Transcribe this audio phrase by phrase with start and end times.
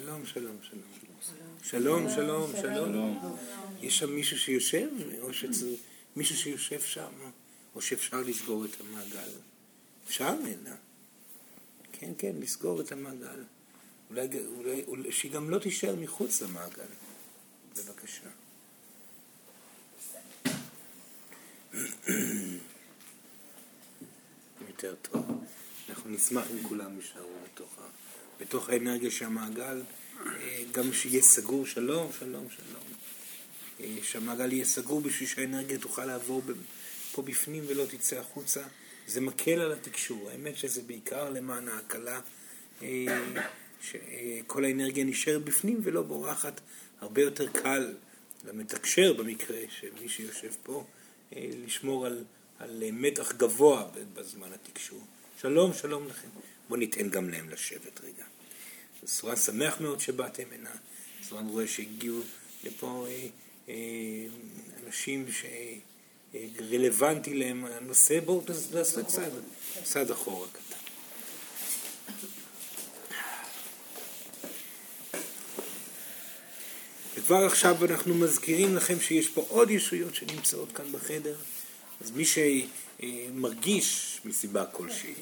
[0.00, 0.82] שלום, שלום, שלום.
[1.62, 3.36] שלום, שלום, שלום.
[3.80, 4.88] יש שם מישהו שיושב,
[5.20, 5.70] או שזה
[6.16, 7.12] מישהו שיושב שם,
[7.74, 9.28] או שאפשר לסגור את המעגל.
[10.06, 10.70] אפשר, אלא.
[11.92, 13.42] כן, כן, לסגור את המעגל.
[14.10, 14.28] אולי,
[14.86, 16.84] אולי, שהיא גם לא תישאר מחוץ למעגל.
[17.76, 18.28] בבקשה.
[24.68, 25.44] יותר טוב.
[25.88, 27.78] אנחנו נשמח אם כולם יישארו בתוך,
[28.40, 29.82] בתוך האנרגיה של המעגל,
[30.26, 32.82] אה, גם שיהיה סגור, שלום, שלום, שלום.
[33.80, 36.42] אה, שהמעגל יהיה סגור בשביל שהאנרגיה תוכל לעבור
[37.12, 38.62] פה בפנים ולא תצא החוצה.
[39.06, 40.30] זה מקל על התקשור.
[40.30, 42.20] האמת שזה בעיקר למען ההקלה,
[42.82, 43.06] אה,
[43.80, 46.60] שכל האנרגיה נשארת בפנים ולא בורחת.
[47.00, 47.94] הרבה יותר קל
[48.44, 50.84] למתקשר במקרה של מי שיושב פה
[51.36, 52.24] לשמור על,
[52.58, 55.00] על מתח גבוה בזמן התקשור.
[55.40, 56.28] שלום, שלום לכם.
[56.74, 58.24] בואו ניתן גם להם לשבת רגע.
[59.06, 60.70] סורן שמח מאוד שבאתם הנה.
[61.28, 62.20] סורן רואה שהגיעו
[62.64, 63.26] לפה אה,
[63.68, 63.74] אה,
[64.86, 65.26] אנשים
[66.32, 68.20] שרלוונטי להם הנושא.
[68.20, 69.32] בואו תעשו צעד,
[69.84, 70.76] צעד אחורה קטן.
[77.16, 81.36] וכבר עכשיו אנחנו מזכירים לכם שיש פה עוד ישויות שנמצאות כאן בחדר.
[82.00, 82.24] אז מי
[83.00, 85.14] שמרגיש מסיבה כלשהי,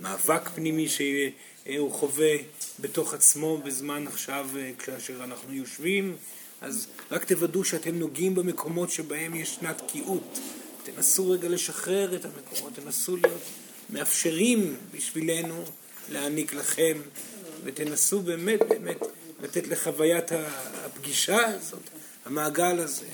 [0.00, 2.36] מאבק פנימי שהוא חווה
[2.80, 6.16] בתוך עצמו בזמן עכשיו כאשר אנחנו יושבים,
[6.60, 10.38] אז רק תוודאו שאתם נוגעים במקומות שבהם ישנה תקיעות.
[10.84, 13.42] תנסו רגע לשחרר את המקומות, תנסו להיות
[13.90, 15.64] מאפשרים בשבילנו
[16.12, 16.98] להעניק לכם,
[17.64, 18.98] ותנסו באמת באמת
[19.42, 20.32] לתת לחוויית
[20.84, 21.82] הפגישה הזאת,
[22.24, 23.06] המעגל הזה,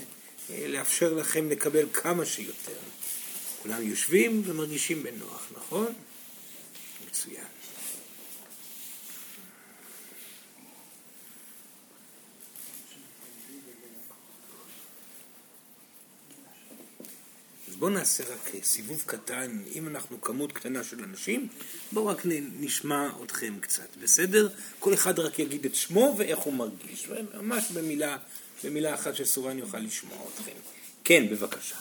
[0.49, 2.92] לאפשר לכם לקבל כמה שיותר.
[3.63, 5.93] כולם יושבים ומרגישים בנוח, נכון?
[7.07, 7.43] מצוין.
[17.69, 21.47] אז בואו נעשה רק סיבוב קטן, אם אנחנו כמות קטנה של אנשים,
[21.91, 22.21] בואו רק
[22.59, 24.49] נשמע אתכם קצת, בסדר?
[24.79, 28.17] כל אחד רק יגיד את שמו ואיך הוא מרגיש, ממש במילה,
[28.63, 30.51] במילה אחת שסורן יוכל לשמוע אתכם.
[31.03, 31.75] כן, בבקשה.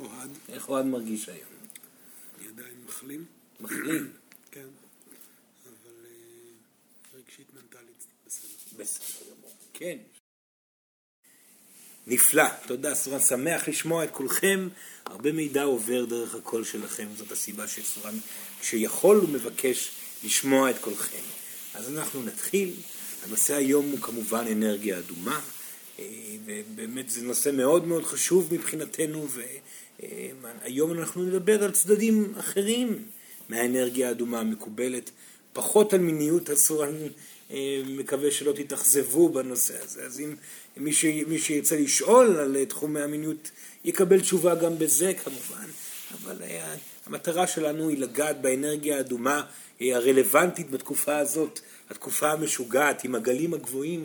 [0.00, 0.30] אוהד.
[0.48, 1.50] איך אוהד מרגיש היום?
[2.38, 3.24] אני עדיין מחלים.
[3.60, 4.12] מחלים?
[4.52, 4.66] כן.
[5.64, 8.82] אבל אה, רגשית מנטלית בסדר.
[8.82, 9.54] בסדר גמור.
[9.74, 9.96] כן.
[12.10, 14.68] נפלא, תודה, סורן שמח לשמוע את כולכם,
[15.06, 18.14] הרבה מידע עובר דרך הקול שלכם, זאת הסיבה שסורן,
[18.60, 19.90] כשיכול הוא מבקש
[20.24, 21.22] לשמוע את קולכם.
[21.74, 22.74] אז אנחנו נתחיל,
[23.22, 25.40] הנושא היום הוא כמובן אנרגיה אדומה,
[25.98, 26.04] אה,
[26.44, 29.28] ובאמת זה נושא מאוד מאוד חשוב מבחינתנו,
[30.00, 33.04] והיום אנחנו נדבר על צדדים אחרים
[33.48, 35.10] מהאנרגיה האדומה המקובלת,
[35.52, 37.08] פחות על מיניות אסור, אני
[37.50, 40.02] אה, מקווה שלא תתאכזבו בנושא הזה.
[40.02, 40.34] אז אם
[40.76, 41.04] מי, ש...
[41.04, 43.50] מי שירצה לשאול על תחומי המיניות
[43.84, 45.66] יקבל תשובה גם בזה כמובן,
[46.12, 46.74] אבל אה,
[47.06, 49.42] המטרה שלנו היא לגעת באנרגיה האדומה
[49.80, 51.60] הרלוונטית בתקופה הזאת,
[51.90, 54.04] התקופה המשוגעת עם הגלים הגבוהים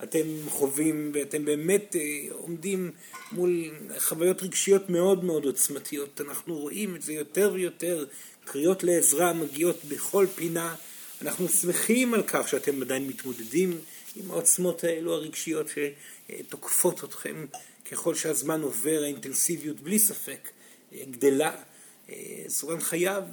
[0.00, 2.00] שאתם חווים ואתם באמת אה,
[2.30, 2.90] עומדים
[3.32, 6.20] מול חוויות רגשיות מאוד מאוד עוצמתיות.
[6.20, 8.06] אנחנו רואים את זה יותר ויותר,
[8.44, 10.74] קריאות לעזרה מגיעות בכל פינה.
[11.22, 13.80] אנחנו שמחים על כך שאתם עדיין מתמודדים
[14.16, 17.46] עם העוצמות האלו הרגשיות שתוקפות אתכם
[17.90, 20.48] ככל שהזמן עובר, האינטנסיביות בלי ספק
[21.10, 21.52] גדלה.
[22.48, 23.24] סורן חייב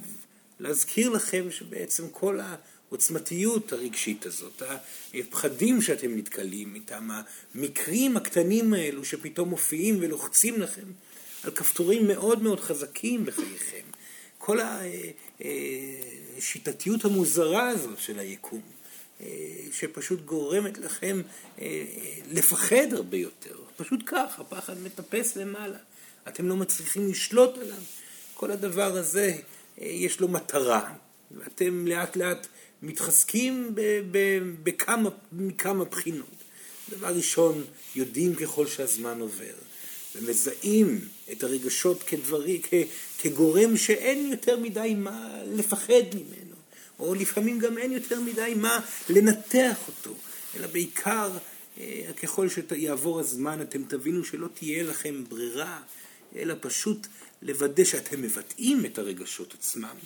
[0.60, 2.40] להזכיר לכם שבעצם כל
[2.88, 4.62] העוצמתיות הרגשית הזאת,
[5.14, 7.08] הפחדים שאתם נתקלים איתם,
[7.54, 10.86] המקרים הקטנים האלו שפתאום מופיעים ולוחצים לכם
[11.44, 13.82] על כפתורים מאוד מאוד חזקים בחייכם.
[14.38, 14.58] כל
[16.38, 18.60] השיטתיות המוזרה הזאת של היקום,
[19.72, 21.22] שפשוט גורמת לכם
[22.32, 23.56] לפחד הרבה יותר.
[23.76, 25.78] פשוט כך, הפחד מטפס למעלה.
[26.28, 27.82] אתם לא מצליחים לשלוט עליו.
[28.34, 29.34] כל הדבר הזה
[29.78, 30.94] יש לו מטרה,
[31.30, 32.46] ואתם לאט לאט
[32.86, 33.74] מתחזקים
[34.62, 36.36] בכמה, מכמה בחינות.
[36.90, 37.64] דבר ראשון,
[37.96, 39.54] יודעים ככל שהזמן עובר,
[40.14, 41.00] ומזהים
[41.32, 42.74] את הרגשות כדברי, כ,
[43.18, 46.56] כגורם שאין יותר מדי מה לפחד ממנו,
[46.98, 50.14] או לפעמים גם אין יותר מדי מה לנתח אותו,
[50.56, 51.30] אלא בעיקר
[51.80, 55.80] אה, ככל שיעבור הזמן אתם תבינו שלא תהיה לכם ברירה,
[56.36, 57.06] אלא פשוט
[57.42, 59.96] לוודא שאתם מבטאים את הרגשות עצמם,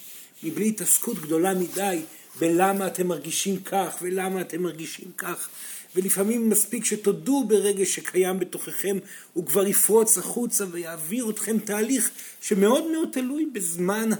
[0.43, 2.01] מבלי התעסקות גדולה מדי
[2.39, 5.49] בלמה אתם מרגישים כך ולמה אתם מרגישים כך.
[5.97, 8.99] ולפעמים מספיק שתודו ברגש שקיים בתוככם,
[9.33, 12.11] הוא כבר יפרוץ החוצה ויעביר אתכם תהליך
[12.41, 14.11] שמאוד מאוד תלוי בזמן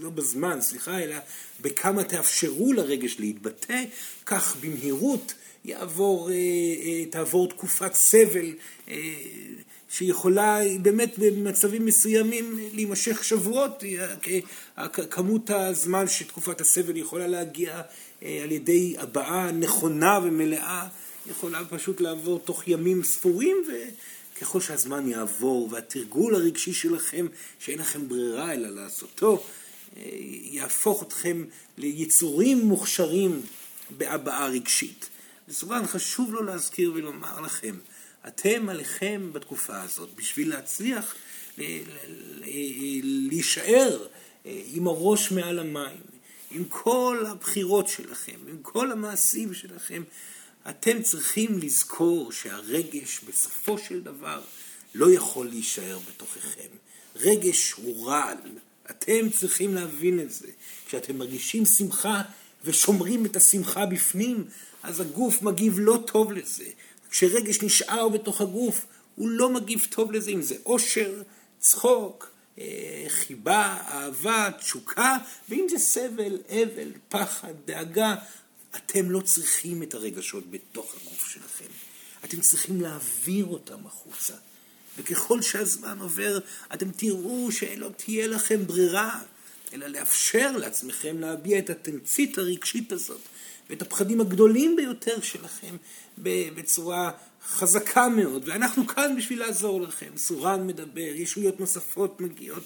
[0.00, 1.16] לא בזמן, סליחה, אלא
[1.60, 3.84] בכמה תאפשרו לרגש להתבטא,
[4.26, 5.34] כך במהירות
[5.64, 8.54] יעבור, אה, אה, תעבור תקופת סבל
[8.88, 8.94] אה,
[9.90, 13.84] שיכולה באמת במצבים מסוימים להימשך שבועות,
[15.10, 17.82] כמות הזמן שתקופת הסבל יכולה להגיע
[18.20, 20.88] על ידי הבעה נכונה ומלאה
[21.30, 23.56] יכולה פשוט לעבור תוך ימים ספורים
[24.36, 27.26] וככל שהזמן יעבור והתרגול הרגשי שלכם
[27.58, 29.42] שאין לכם ברירה אלא לעשותו
[30.42, 31.44] יהפוך אתכם
[31.78, 33.42] ליצורים מוכשרים
[33.90, 35.08] בהבעה רגשית.
[35.48, 37.74] מסובן חשוב לו להזכיר ולומר לכם,
[38.28, 41.14] אתם עליכם בתקופה הזאת, בשביל להצליח
[43.02, 44.06] להישאר
[44.46, 46.00] אה, עם הראש מעל המים,
[46.50, 50.02] עם כל הבחירות שלכם, עם כל המעשים שלכם,
[50.70, 54.40] אתם צריכים לזכור שהרגש בסופו של דבר
[54.94, 56.68] לא יכול להישאר בתוככם.
[57.16, 58.36] רגש הוא רעל,
[58.90, 60.48] אתם צריכים להבין את זה.
[60.86, 62.22] כשאתם מרגישים שמחה
[62.64, 64.44] ושומרים את השמחה בפנים,
[64.82, 66.64] אז הגוף מגיב לא טוב לזה.
[67.10, 71.22] כשרגש נשאר בתוך הגוף, הוא לא מגיב טוב לזה, אם זה אושר,
[71.58, 75.16] צחוק, אה, חיבה, אהבה, תשוקה,
[75.48, 78.14] ואם זה סבל, אבל, פחד, דאגה,
[78.76, 81.70] אתם לא צריכים את הרגשות בתוך הגוף שלכם.
[82.24, 84.34] אתם צריכים להעביר אותם החוצה.
[84.98, 86.38] וככל שהזמן עובר,
[86.74, 89.20] אתם תראו שלא תהיה לכם ברירה,
[89.72, 93.20] אלא לאפשר לעצמכם להביע את התמצית הרגשית הזאת.
[93.70, 95.76] ואת הפחדים הגדולים ביותר שלכם
[96.18, 97.10] בצורה
[97.46, 100.10] חזקה מאוד, ואנחנו כאן בשביל לעזור לכם.
[100.16, 102.62] סורן מדבר, ישויות נוספות מגיעות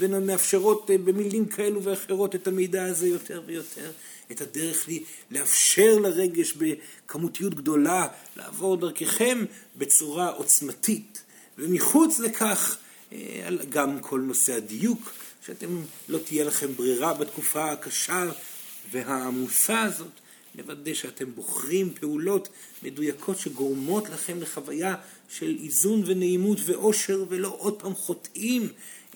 [0.00, 3.90] ומאפשרות אה, במילים כאלו ואחרות את המידע הזה יותר ויותר.
[4.30, 8.06] את הדרך לי לאפשר לרגש בכמותיות גדולה
[8.36, 9.44] לעבור דרככם
[9.76, 11.22] בצורה עוצמתית.
[11.58, 12.76] ומחוץ לכך,
[13.12, 15.12] אה, גם כל נושא הדיוק,
[15.46, 18.24] שאתם לא תהיה לכם ברירה בתקופה הקשה
[18.90, 20.20] והעמוסה הזאת,
[20.54, 22.48] לוודא שאתם בוחרים פעולות
[22.82, 24.94] מדויקות שגורמות לכם לחוויה
[25.28, 28.68] של איזון ונעימות ואושר ולא עוד פעם חוטאים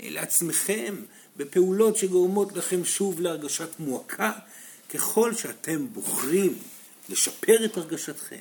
[0.03, 0.95] לעצמכם
[1.37, 4.33] בפעולות שגורמות לכם שוב להרגשת מועקה.
[4.95, 6.59] ככל שאתם בוחרים
[7.09, 8.41] לשפר את הרגשתכם,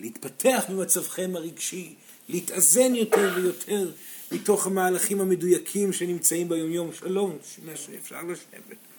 [0.00, 1.94] להתפתח במצבכם הרגשי,
[2.28, 3.90] להתאזן יותר ויותר
[4.32, 6.90] מתוך המהלכים המדויקים שנמצאים ביומיום.
[6.92, 7.38] שלום,
[7.74, 8.91] שאפשר לשבת.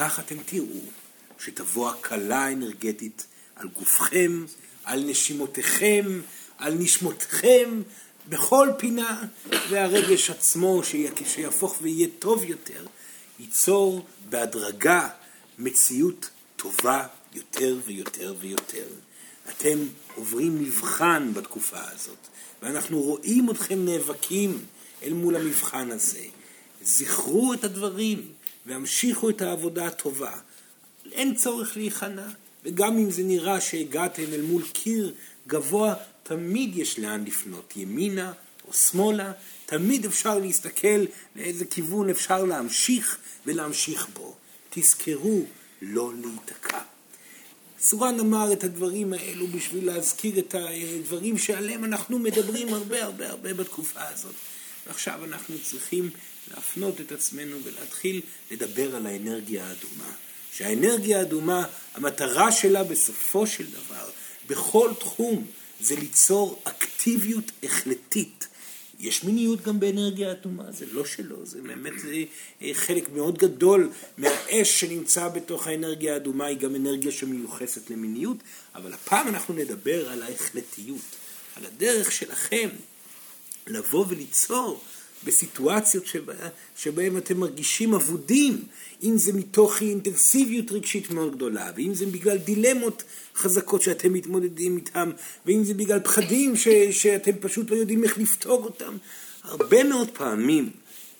[0.00, 0.80] כך אתם תראו
[1.38, 3.26] שתבוא הקלה אנרגטית
[3.56, 4.44] על גופכם,
[4.84, 6.20] על נשימותיכם,
[6.58, 7.82] על נשמותיכם,
[8.28, 9.22] בכל פינה,
[9.70, 10.82] והרגש עצמו
[11.26, 12.86] שיהפוך ויהיה טוב יותר,
[13.38, 15.08] ייצור בהדרגה
[15.58, 18.86] מציאות טובה יותר ויותר ויותר.
[19.48, 19.78] אתם
[20.14, 22.28] עוברים מבחן בתקופה הזאת,
[22.62, 24.64] ואנחנו רואים אתכם נאבקים
[25.02, 26.24] אל מול המבחן הזה.
[26.82, 28.32] זכרו את הדברים,
[28.66, 30.32] והמשיכו את העבודה הטובה.
[31.12, 32.28] אין צורך להיכנע,
[32.64, 35.14] וגם אם זה נראה שהגעתם אל מול קיר
[35.46, 38.32] גבוה, תמיד יש לאן לפנות, ימינה
[38.68, 39.32] או שמאלה,
[39.66, 41.04] תמיד אפשר להסתכל
[41.36, 44.34] לאיזה כיוון אפשר להמשיך ולהמשיך בו.
[44.70, 45.44] תזכרו
[45.82, 46.78] לא להיתקע.
[47.80, 53.54] סורן אמר את הדברים האלו בשביל להזכיר את הדברים שעליהם אנחנו מדברים הרבה הרבה הרבה
[53.54, 54.34] בתקופה הזאת.
[54.86, 56.10] ועכשיו אנחנו צריכים
[56.50, 60.12] להפנות את עצמנו ולהתחיל לדבר על האנרגיה האדומה.
[60.52, 64.10] שהאנרגיה האדומה, המטרה שלה בסופו של דבר,
[64.46, 65.46] בכל תחום,
[65.80, 68.46] זה ליצור אקטיביות החלטית.
[69.00, 72.14] יש מיניות גם באנרגיה אטומה, זה לא שלא, זה באמת זה
[72.62, 78.36] אה, חלק מאוד גדול מהאש שנמצא בתוך האנרגיה האדומה, היא גם אנרגיה שמיוחסת למיניות,
[78.74, 81.00] אבל הפעם אנחנו נדבר על ההחלטיות,
[81.56, 82.68] על הדרך שלכם
[83.66, 84.80] לבוא וליצור
[85.24, 86.34] בסיטואציות שבה,
[86.76, 88.64] שבהן אתם מרגישים אבודים,
[89.02, 93.02] אם זה מתוך אינטנסיביות רגשית מאוד גדולה, ואם זה בגלל דילמות
[93.36, 95.10] חזקות שאתם מתמודדים איתן,
[95.46, 98.96] ואם זה בגלל פחדים ש, שאתם פשוט לא יודעים איך לפתור אותם.
[99.42, 100.70] הרבה מאוד פעמים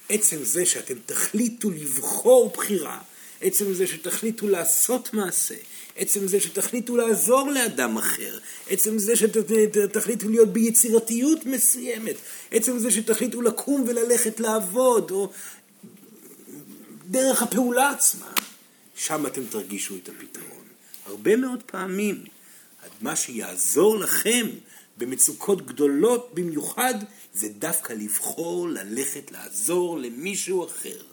[0.09, 2.99] עצם זה שאתם תחליטו לבחור בחירה,
[3.41, 5.55] עצם זה שתחליטו לעשות מעשה,
[5.97, 8.39] עצם זה שתחליטו לעזור לאדם אחר,
[8.71, 12.17] עצם זה שתחליטו להיות ביצירתיות מסוימת,
[12.51, 15.31] עצם זה שתחליטו לקום וללכת לעבוד, או
[17.11, 18.33] דרך הפעולה עצמה,
[18.95, 20.65] שם אתם תרגישו את הפתרון.
[21.07, 22.25] הרבה מאוד פעמים,
[23.01, 24.47] מה שיעזור לכם
[24.97, 26.95] במצוקות גדולות במיוחד,
[27.35, 31.10] זה דווקא לבחור ללכת לעזור למישהו אחר.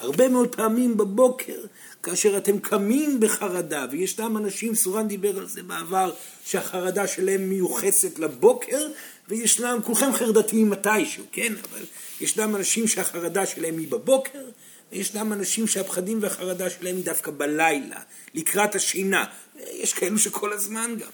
[0.00, 1.60] הרבה מאוד פעמים בבוקר,
[2.02, 6.12] כאשר אתם קמים בחרדה, וישנם אנשים, סורן דיבר על זה בעבר,
[6.44, 8.88] שהחרדה שלהם מיוחסת לבוקר,
[9.28, 11.52] וישנם, כולכם חרדתיים מתישהו, כן?
[11.70, 11.84] אבל
[12.20, 14.44] ישנם אנשים שהחרדה שלהם היא בבוקר,
[14.92, 18.00] וישנם אנשים שהפחדים והחרדה שלהם היא דווקא בלילה,
[18.34, 19.24] לקראת השינה.
[19.72, 21.10] יש כאלו שכל הזמן גם.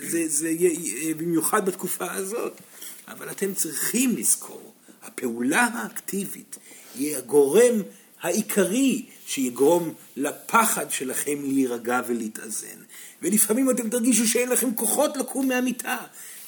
[0.00, 0.50] זה, זה
[1.16, 2.60] במיוחד בתקופה הזאת.
[3.08, 4.72] אבל אתם צריכים לזכור,
[5.02, 6.58] הפעולה האקטיבית
[6.94, 7.82] היא הגורם
[8.22, 12.78] העיקרי שיגרום לפחד שלכם להירגע ולהתאזן.
[13.22, 15.96] ולפעמים אתם תרגישו שאין לכם כוחות לקום מהמיטה,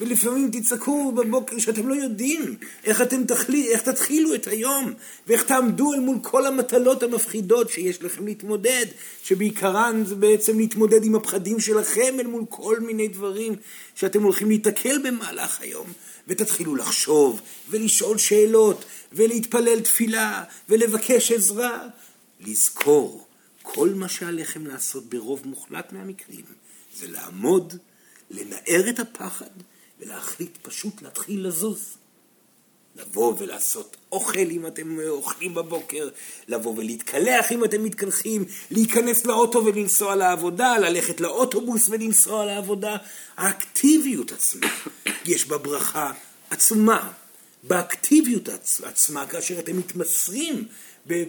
[0.01, 4.93] ולפעמים תצעקו בבוקר שאתם לא יודעים איך אתם תחלי, איך תתחילו את היום,
[5.27, 8.87] ואיך תעמדו אל מול כל המטלות המפחידות שיש לכם להתמודד,
[9.25, 13.57] שבעיקרן זה בעצם להתמודד עם הפחדים שלכם אל מול כל מיני דברים
[13.95, 15.87] שאתם הולכים להתקל במהלך היום.
[16.29, 18.85] ותתחילו לחשוב, ולשאול שאלות,
[19.15, 21.87] ולהתפלל תפילה, ולבקש עזרה.
[22.41, 23.27] לזכור,
[23.63, 26.45] כל מה שעליכם לעשות ברוב מוחלט מהמקרים,
[26.97, 27.75] זה לעמוד,
[28.31, 29.51] לנער את הפחד,
[30.01, 31.97] ולהחליט פשוט להתחיל לזוז.
[32.97, 36.09] לבוא ולעשות אוכל אם אתם אוכלים בבוקר,
[36.49, 42.97] לבוא ולהתקלח אם אתם מתקלחים, להיכנס לאוטו ולנסוע לעבודה, ללכת לאוטובוס ולנסוע לעבודה.
[43.37, 44.67] האקטיביות עצמה,
[45.25, 46.13] יש בה ברכה
[46.51, 47.13] עצומה.
[47.67, 48.49] באקטיביות
[48.83, 50.69] עצמה, כאשר אתם מתמסרים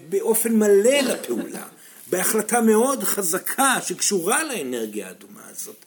[0.10, 1.68] באופן מלא לפעולה,
[2.10, 5.86] בהחלטה מאוד חזקה שקשורה לאנרגיה האדומה הזאת,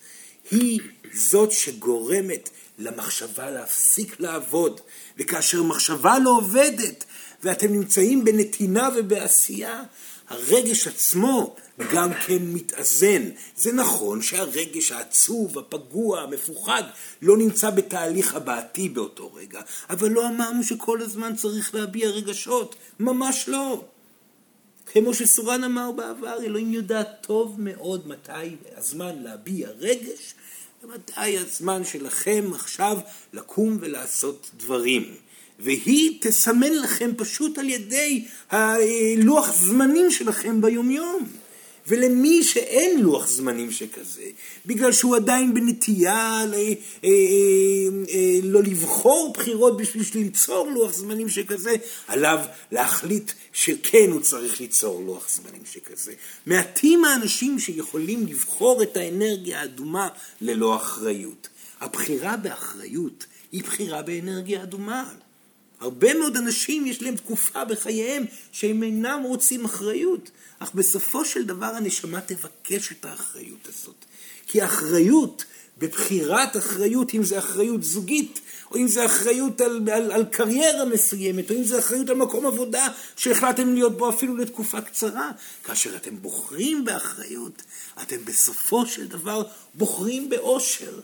[0.50, 0.80] היא
[1.14, 4.80] זאת שגורמת למחשבה להפסיק לעבוד,
[5.18, 7.04] וכאשר מחשבה לא עובדת
[7.42, 9.82] ואתם נמצאים בנתינה ובעשייה,
[10.28, 11.56] הרגש עצמו
[11.92, 13.22] גם כן מתאזן.
[13.56, 16.82] זה נכון שהרגש העצוב, הפגוע, המפוחד,
[17.22, 23.44] לא נמצא בתהליך הבעתי באותו רגע, אבל לא אמרנו שכל הזמן צריך להביע רגשות, ממש
[23.48, 23.84] לא.
[24.92, 30.34] כמו שסורן אמר בעבר, אלוהים יודע טוב מאוד מתי הזמן להביע רגש
[30.82, 32.98] ומתי הזמן שלכם עכשיו
[33.32, 35.14] לקום ולעשות דברים.
[35.58, 41.28] והיא תסמן לכם פשוט על ידי הלוח זמנים שלכם ביומיום.
[41.88, 44.22] ולמי שאין לוח זמנים שכזה,
[44.66, 46.60] בגלל שהוא עדיין בנטייה ל, אה,
[47.04, 47.10] אה,
[48.08, 51.76] אה, לא לבחור בחירות בשביל ליצור לוח זמנים שכזה,
[52.08, 52.38] עליו
[52.72, 56.12] להחליט שכן הוא צריך ליצור לוח זמנים שכזה.
[56.46, 60.08] מעטים האנשים שיכולים לבחור את האנרגיה האדומה
[60.40, 61.48] ללא אחריות.
[61.80, 65.10] הבחירה באחריות היא בחירה באנרגיה אדומה.
[65.80, 71.66] הרבה מאוד אנשים יש להם תקופה בחייהם שהם אינם רוצים אחריות, אך בסופו של דבר
[71.66, 74.04] הנשמה תבקש את האחריות הזאת.
[74.46, 75.44] כי האחריות,
[75.78, 81.50] בבחירת אחריות, אם זה אחריות זוגית, או אם זה אחריות על, על, על קריירה מסוימת,
[81.50, 85.30] או אם זה אחריות על מקום עבודה שהחלטתם להיות בו אפילו לתקופה קצרה.
[85.64, 87.62] כאשר אתם בוחרים באחריות,
[88.02, 89.42] אתם בסופו של דבר
[89.74, 91.00] בוחרים באושר.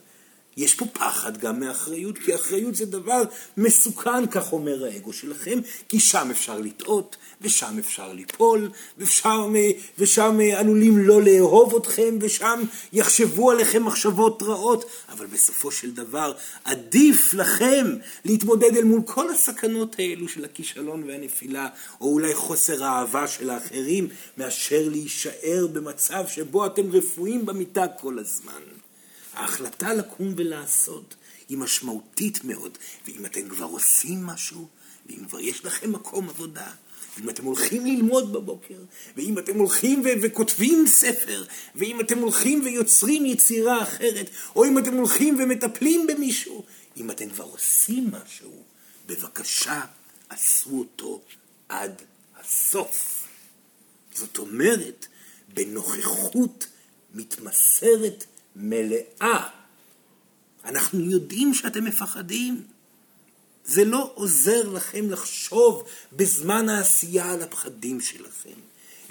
[0.57, 3.23] יש פה פחד גם מאחריות, כי אחריות זה דבר
[3.57, 5.59] מסוכן, כך אומר האגו שלכם,
[5.89, 9.55] כי שם אפשר לטעות, ושם אפשר ליפול, ושם,
[9.99, 16.33] ושם עלולים לא לאהוב אתכם, ושם יחשבו עליכם מחשבות רעות, אבל בסופו של דבר
[16.65, 17.87] עדיף לכם
[18.25, 21.69] להתמודד אל מול כל הסכנות האלו של הכישלון והנפילה,
[22.01, 24.09] או אולי חוסר האהבה של האחרים,
[24.39, 28.84] מאשר להישאר במצב שבו אתם רפואים במיטה כל הזמן.
[29.35, 31.15] ההחלטה לקום ולעשות
[31.49, 34.69] היא משמעותית מאוד, ואם אתם כבר עושים משהו,
[35.07, 36.71] ואם כבר יש לכם מקום עבודה,
[37.21, 38.79] אם אתם הולכים ללמוד בבוקר,
[39.17, 44.95] ואם אתם הולכים ו- וכותבים ספר, ואם אתם הולכים ויוצרים יצירה אחרת, או אם אתם
[44.95, 46.65] הולכים ומטפלים במישהו,
[46.97, 48.63] אם אתם כבר עושים משהו,
[49.07, 49.81] בבקשה
[50.29, 51.23] עשו אותו
[51.69, 52.03] עד
[52.41, 53.27] הסוף.
[54.15, 55.07] זאת אומרת,
[55.55, 56.67] בנוכחות
[57.15, 58.25] מתמסרת
[58.57, 59.49] מלאה.
[60.65, 62.63] אנחנו יודעים שאתם מפחדים.
[63.65, 68.51] זה לא עוזר לכם לחשוב בזמן העשייה על הפחדים שלכם.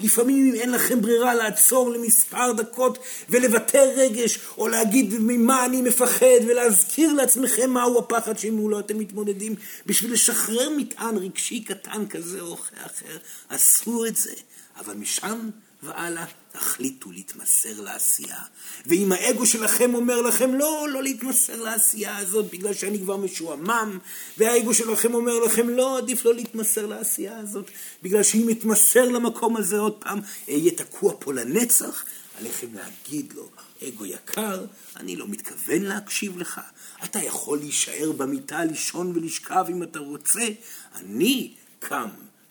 [0.00, 2.98] לפעמים אם אין לכם ברירה לעצור למספר דקות
[3.28, 9.54] ולבטא רגש, או להגיד ממה אני מפחד, ולהזכיר לעצמכם מהו הפחד שמולו אתם מתמודדים,
[9.86, 13.16] בשביל לשחרר מטען רגשי קטן כזה או אחר,
[13.48, 14.32] עשו את זה.
[14.76, 15.50] אבל משם
[15.84, 18.38] והלאה תחליטו להתמסר לעשייה.
[18.86, 23.98] ואם האגו שלכם אומר לכם לא, לא להתמסר לעשייה הזאת בגלל שאני כבר משועמם,
[24.38, 27.70] והאגו שלכם אומר לכם לא, עדיף לא להתמסר לעשייה הזאת
[28.02, 32.04] בגלל שאם אתמסר למקום הזה עוד פעם, אהיה תקוע פה לנצח,
[32.38, 33.48] עליכם להגיד לו,
[33.88, 34.64] אגו יקר,
[34.96, 36.60] אני לא מתכוון להקשיב לך.
[37.04, 40.48] אתה יכול להישאר במיטה, לישון ולשכב אם אתה רוצה.
[40.94, 42.08] אני קם,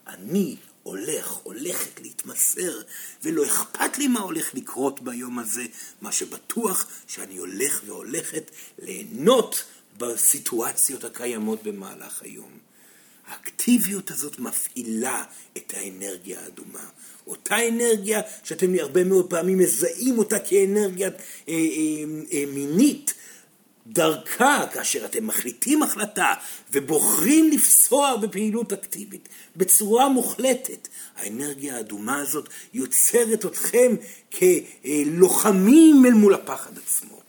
[0.08, 2.82] אני הולך, הולכת להתמסר,
[3.24, 5.64] ולא אכפת לי מה הולך לקרות ביום הזה,
[6.02, 9.64] מה שבטוח שאני הולך והולכת ליהנות
[9.98, 12.52] בסיטואציות הקיימות במהלך היום.
[13.28, 15.24] האקטיביות הזאת מפעילה
[15.58, 16.86] את האנרגיה האדומה.
[17.28, 21.54] אותה אנרגיה שאתם הרבה מאוד פעמים מזהים אותה כאנרגיה אה, אה,
[22.34, 23.14] אה, מינית,
[23.88, 26.34] דרכה, כאשר אתם מחליטים החלטה
[26.72, 33.96] ובוחרים לפסוע בפעילות אקטיבית בצורה מוחלטת, האנרגיה האדומה הזאת יוצרת אתכם
[34.34, 37.20] כלוחמים אל מול הפחד עצמו.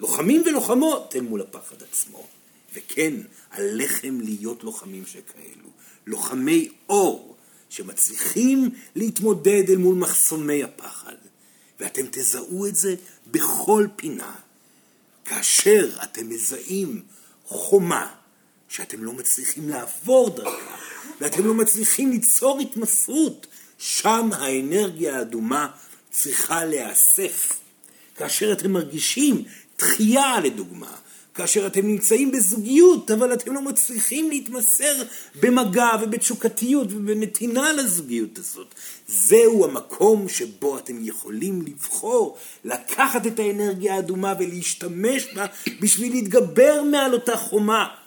[0.00, 2.26] לוחמים ולוחמות אל מול הפחד עצמו.
[2.74, 3.14] וכן,
[3.50, 5.68] עליכם להיות לוחמים שכאלו.
[6.06, 7.36] לוחמי אור,
[7.70, 11.14] שמצליחים להתמודד אל מול מחסומי הפחד.
[11.80, 12.94] ואתם תזהו את זה
[13.26, 14.34] בכל פינה.
[15.24, 17.02] כאשר אתם מזהים
[17.44, 18.14] חומה
[18.68, 20.76] שאתם לא מצליחים לעבור דרכה,
[21.20, 23.46] ואתם לא מצליחים ליצור התמסרות,
[23.78, 25.68] שם האנרגיה האדומה
[26.10, 27.60] צריכה להיאסף.
[28.16, 29.44] כאשר אתם מרגישים
[29.78, 30.96] דחייה לדוגמה,
[31.34, 35.02] כאשר אתם נמצאים בזוגיות, אבל אתם לא מצליחים להתמסר
[35.40, 38.74] במגע ובתשוקתיות ובנתינה לזוגיות הזאת.
[39.06, 45.46] זהו המקום שבו אתם יכולים לבחור לקחת את האנרגיה האדומה ולהשתמש בה
[45.80, 48.01] בשביל להתגבר מעל אותה חומה.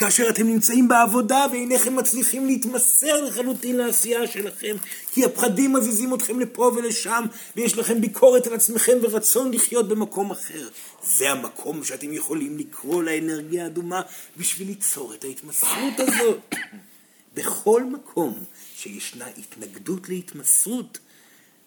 [0.00, 4.76] כאשר אתם נמצאים בעבודה ואינכם מצליחים להתמסר לחלוטין לעשייה שלכם,
[5.12, 7.24] כי הפחדים מזיזים אתכם לפה ולשם,
[7.56, 10.68] ויש לכם ביקורת על עצמכם ורצון לחיות במקום אחר.
[11.02, 14.02] זה המקום שאתם יכולים לקרוא לאנרגיה האדומה
[14.36, 16.54] בשביל ליצור את ההתמסרות הזאת.
[17.34, 18.44] בכל מקום
[18.76, 20.98] שישנה התנגדות להתמסרות,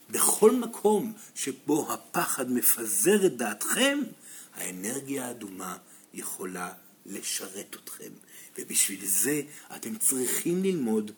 [0.09, 3.99] בכל מקום שבו הפחד מפזר את דעתכם,
[4.55, 5.77] האנרגיה האדומה
[6.13, 6.69] יכולה
[7.05, 8.22] לשרת אתכם.
[8.57, 9.41] ובשביל זה
[9.75, 11.11] אתם צריכים ללמוד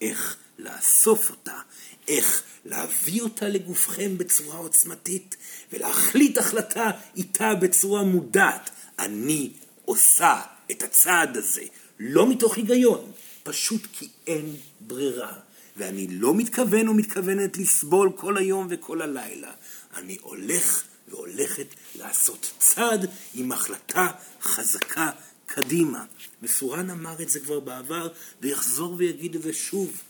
[0.00, 1.60] איך לאסוף אותה,
[2.08, 5.36] איך להביא אותה לגופכם בצורה עוצמתית
[5.72, 8.70] ולהחליט החלטה איתה בצורה מודעת.
[8.98, 9.52] אני
[9.84, 11.62] עושה את הצעד הזה,
[11.98, 15.32] לא מתוך היגיון, פשוט כי אין ברירה.
[15.76, 19.52] ואני לא מתכוון או מתכוונת לסבול כל היום וכל הלילה.
[19.96, 24.08] אני הולך והולכת לעשות צעד עם החלטה
[24.42, 25.10] חזקה
[25.46, 26.04] קדימה.
[26.42, 28.08] וסורן אמר את זה כבר בעבר,
[28.40, 30.02] ויחזור ויגיד את זה שוב.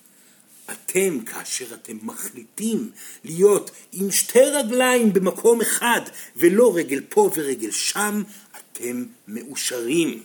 [0.72, 2.90] אתם, כאשר אתם מחליטים
[3.24, 6.00] להיות עם שתי רגליים במקום אחד,
[6.36, 8.22] ולא רגל פה ורגל שם,
[8.56, 10.22] אתם מאושרים.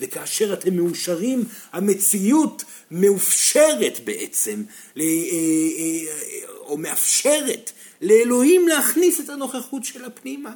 [0.00, 4.62] וכאשר אתם מאושרים, המציאות מאופשרת בעצם,
[4.96, 10.50] אה, אה, או מאפשרת לאלוהים להכניס את הנוכחות שלה פנימה.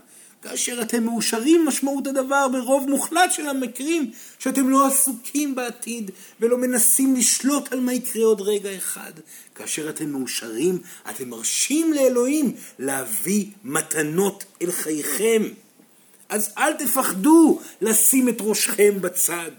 [0.45, 7.17] כאשר אתם מאושרים, משמעות הדבר ברוב מוחלט של המקרים שאתם לא עסוקים בעתיד ולא מנסים
[7.17, 9.13] לשלוט על מה יקרה עוד רגע אחד.
[9.55, 10.79] כאשר אתם מאושרים,
[11.11, 15.43] אתם מרשים לאלוהים להביא מתנות אל חייכם.
[16.29, 19.51] אז אל תפחדו לשים את ראשכם בצד.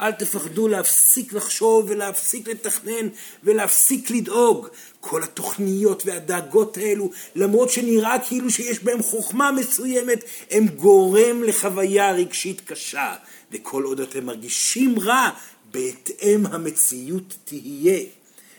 [0.00, 3.08] אל תפחדו להפסיק לחשוב ולהפסיק לתכנן
[3.44, 4.68] ולהפסיק לדאוג.
[5.00, 12.60] כל התוכניות והדאגות האלו, למרות שנראה כאילו שיש בהם חוכמה מסוימת, הם גורם לחוויה רגשית
[12.60, 13.14] קשה.
[13.52, 15.30] וכל עוד אתם מרגישים רע,
[15.70, 18.00] בהתאם המציאות תהיה.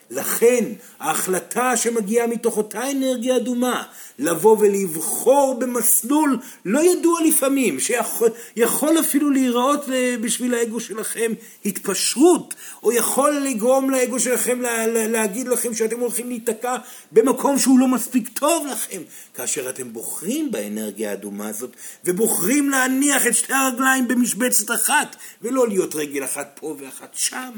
[0.09, 0.65] לכן
[0.99, 3.83] ההחלטה שמגיעה מתוך אותה אנרגיה אדומה,
[4.19, 9.85] לבוא ולבחור במסלול לא ידוע לפעמים, שיכול אפילו להיראות
[10.21, 11.31] בשביל האגו שלכם
[11.65, 16.75] התפשרות, או יכול לגרום לאגו שלכם לה, להגיד לכם שאתם הולכים להיתקע
[17.11, 19.01] במקום שהוא לא מספיק טוב לכם.
[19.33, 25.95] כאשר אתם בוחרים באנרגיה האדומה הזאת, ובוחרים להניח את שתי הרגליים במשבצת אחת, ולא להיות
[25.95, 27.51] רגל אחת פה ואחת שם.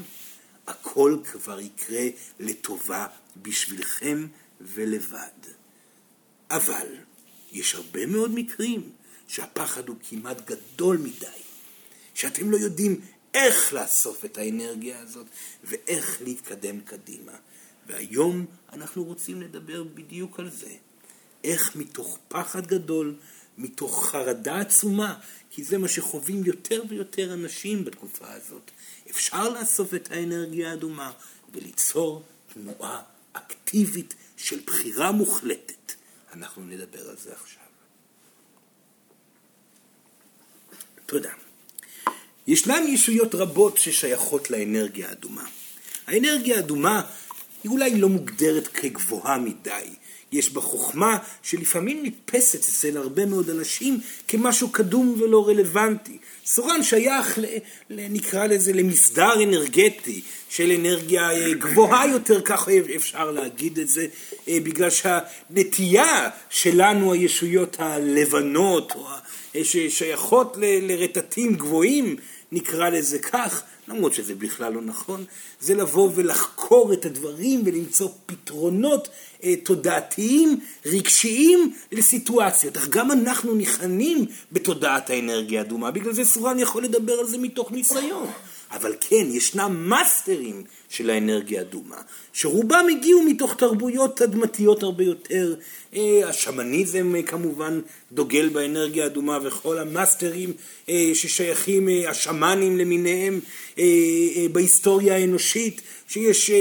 [0.68, 2.04] הכל כבר יקרה
[2.40, 3.08] לטובה
[3.42, 4.28] בשבילכם
[4.62, 5.30] ולבד.
[6.52, 6.88] אבל
[7.52, 8.90] יש הרבה מאוד מקרים
[9.28, 11.42] שהפחד הוא כמעט גדול מדי,
[12.14, 13.02] שאתם לא יודעים
[13.34, 15.26] איך לאסוף את האנרגיה הזאת
[15.64, 17.32] ואיך להתקדם קדימה.
[17.88, 20.74] והיום אנחנו רוצים לדבר בדיוק על זה.
[21.44, 23.16] איך מתוך פחד גדול,
[23.62, 25.20] מתוך חרדה עצומה,
[25.50, 28.72] כי זה מה שחווים יותר ויותר אנשים בתקופה הזאת,
[29.10, 31.12] אפשר לאסוף את האנרגיה האדומה
[31.54, 33.02] וליצור תנועה
[33.34, 35.94] אקטיבית של בחירה מוחלטת.
[36.34, 37.64] אנחנו נדבר על זה עכשיו.
[41.06, 41.32] תודה.
[42.48, 45.46] ישנן ישויות רבות ששייכות לאנרגיה האדומה.
[46.08, 47.02] האנרגיה האדומה
[47.64, 49.96] היא אולי לא מוגדרת כגבוהה מדי,
[50.32, 56.18] יש בה חוכמה שלפעמים נתפסת אצל הרבה מאוד אנשים כמשהו קדום ולא רלוונטי.
[56.46, 57.46] סורן שייך, ל,
[57.90, 64.08] ל, נקרא לזה, למסדר אנרגטי של אנרגיה אה, גבוהה יותר, ככה אפשר להגיד את זה,
[64.48, 69.08] אה, בגלל שהנטייה שלנו, הישויות הלבנות, או
[69.64, 72.16] ששייכות לרטטים גבוהים,
[72.52, 75.26] נקרא לזה כך, למרות שזה בכלל לא נכון,
[75.60, 79.08] זה לבוא ולחקור את הדברים ולמצוא פתרונות
[79.44, 82.78] אה, תודעתיים, רגשיים לסיטואציות.
[82.78, 87.72] אך גם אנחנו ניחנים בתודעת האנרגיה האדומה, בגלל זה סורן יכול לדבר על זה מתוך
[87.72, 88.28] ניסיון.
[88.72, 91.96] אבל כן, ישנם מאסטרים של האנרגיה האדומה,
[92.34, 95.56] שרובם הגיעו מתוך תרבויות אדמתיות הרבה יותר.
[95.96, 97.80] אה, השמניזם אה, כמובן
[98.12, 100.54] דוגל באנרגיה האדומה וכל המאסטרים
[100.90, 103.40] אה, ששייכים, השמאנים למיניהם
[104.52, 106.52] בהיסטוריה האנושית, שיש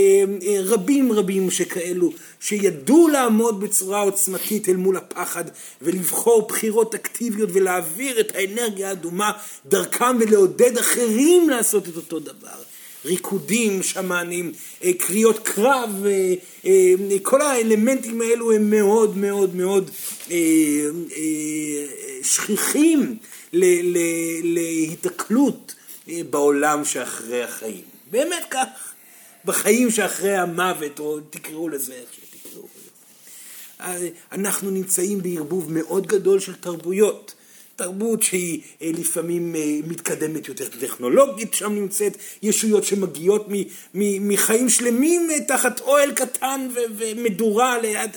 [0.64, 5.45] רבים רבים שכאלו, שידעו לעמוד בצורה עוצמתית אל מול הפחד
[5.83, 9.33] ולבחור בחירות אקטיביות ולהעביר את האנרגיה האדומה
[9.66, 12.70] דרכם ולעודד אחרים לעשות את אותו דבר.
[13.05, 14.53] ריקודים שמאנים,
[14.85, 16.35] אה, קריאות קרב, אה,
[16.67, 19.91] אה, כל האלמנטים האלו הם מאוד מאוד מאוד
[22.23, 23.17] שכיחים
[24.43, 25.75] להיתקלות
[26.31, 27.83] בעולם שאחרי החיים.
[28.11, 28.93] באמת כך,
[29.45, 34.09] בחיים שאחרי המוות, או תקראו לזה איך שתקראו לזה.
[34.33, 37.35] אנחנו נמצאים בערבוב מאוד גדול של תרבויות.
[37.81, 43.47] תרבות שהיא אה, לפעמים אה, מתקדמת יותר טכנולוגית, שם נמצאת ישויות שמגיעות
[43.95, 48.11] מחיים שלמים אה, תחת אוהל קטן ומדורה ליד,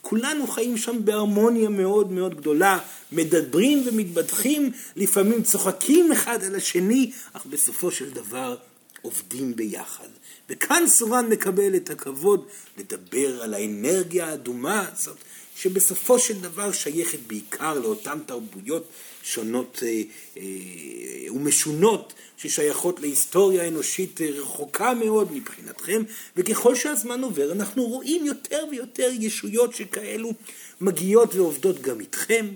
[0.00, 2.78] כולנו חיים שם בהרמוניה מאוד מאוד גדולה,
[3.12, 8.56] מדברים ומתבדחים, לפעמים צוחקים אחד על השני, אך בסופו של דבר
[9.02, 10.08] עובדים ביחד.
[10.50, 12.46] וכאן סורן מקבל את הכבוד
[12.78, 15.16] לדבר על האנרגיה האדומה הזאת,
[15.56, 18.88] שבסופו של דבר שייכת בעיקר לאותן תרבויות
[19.22, 20.02] שונות אה,
[20.36, 26.02] אה, ומשונות ששייכות להיסטוריה אנושית אה, רחוקה מאוד מבחינתכם,
[26.36, 30.32] וככל שהזמן עובר אנחנו רואים יותר ויותר ישויות שכאלו
[30.80, 32.46] מגיעות ועובדות גם איתכם.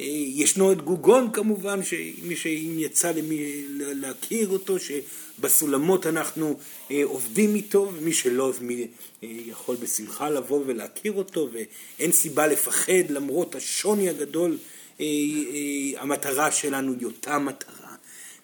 [0.00, 6.58] ישנו את גוגון כמובן, שמי שאם יצא למי להכיר אותו, שבסולמות אנחנו
[7.04, 8.86] עובדים איתו, ומי שלא מי
[9.22, 14.58] יכול בשמחה לבוא ולהכיר אותו, ואין סיבה לפחד למרות השוני הגדול
[15.96, 17.94] המטרה שלנו היא אותה מטרה.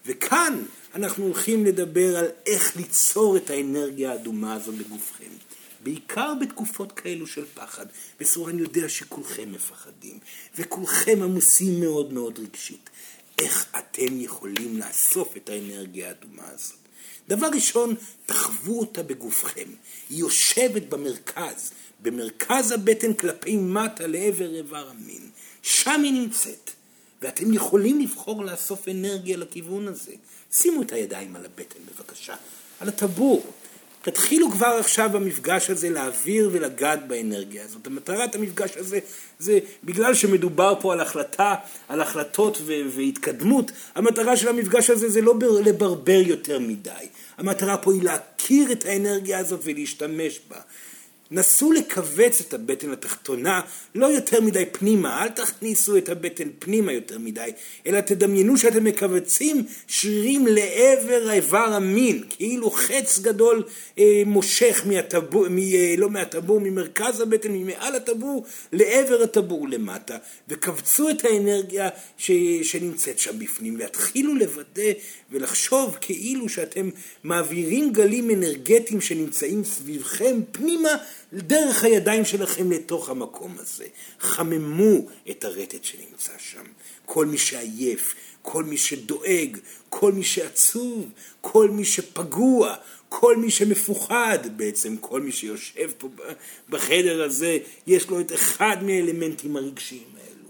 [0.07, 0.63] וכאן
[0.95, 5.31] אנחנו הולכים לדבר על איך ליצור את האנרגיה האדומה הזו בגופכם.
[5.85, 7.87] בעיקר בתקופות כאלו של פחד.
[8.21, 10.19] בסור אני יודע שכולכם מפחדים,
[10.59, 12.91] וכולכם עמוסים מאוד מאוד רגשית.
[13.39, 16.79] איך אתם יכולים לאסוף את האנרגיה האדומה הזאת?
[17.29, 17.95] דבר ראשון,
[18.27, 19.69] תחוו אותה בגופכם.
[20.11, 25.31] היא יושבת במרכז, במרכז הבטן כלפי מטה לעבר איבר המין.
[25.65, 26.71] שם היא נמצאת.
[27.23, 30.13] ואתם יכולים לבחור לאסוף אנרגיה לכיוון הזה.
[30.53, 32.35] שימו את הידיים על הבטן בבקשה,
[32.81, 33.53] על הטבור.
[34.03, 37.87] תתחילו כבר עכשיו במפגש הזה להעביר ולגעת באנרגיה הזאת.
[37.87, 38.99] המטרת המפגש הזה
[39.39, 41.55] זה בגלל שמדובר פה על החלטה,
[41.89, 46.91] על החלטות והתקדמות, המטרה של המפגש הזה זה לא לברבר יותר מדי.
[47.37, 50.61] המטרה פה היא להכיר את האנרגיה הזאת ולהשתמש בה.
[51.35, 53.61] נסו לכווץ את הבטן התחתונה
[53.95, 57.51] לא יותר מדי פנימה, אל תכניסו את הבטן פנימה יותר מדי,
[57.87, 63.63] אלא תדמיינו שאתם מכווצים שרירים לעבר האיבר המין, כאילו חץ גדול
[63.99, 70.17] אה, מושך מהטבור, מ, אה, לא מהטבור, ממרכז הבטן, ממעל הטבור, לעבר הטבור למטה,
[70.49, 72.31] וכווצו את האנרגיה ש,
[72.63, 74.93] שנמצאת שם בפנים, והתחילו לוודא
[75.33, 76.89] ולחשוב כאילו שאתם
[77.25, 80.91] מעבירים גלים אנרגטיים שנמצאים סביבכם פנימה
[81.35, 83.85] דרך הידיים שלכם לתוך המקום הזה.
[84.21, 86.65] חממו את הרטט שנמצא שם.
[87.07, 92.75] כל מי שעייף, כל מי שדואג, כל מי שעצוב, כל מי שפגוע,
[93.09, 96.09] כל מי שמפוחד, בעצם כל מי שיושב פה
[96.69, 100.49] בחדר הזה, יש לו את אחד מהאלמנטים הרגשיים האלו.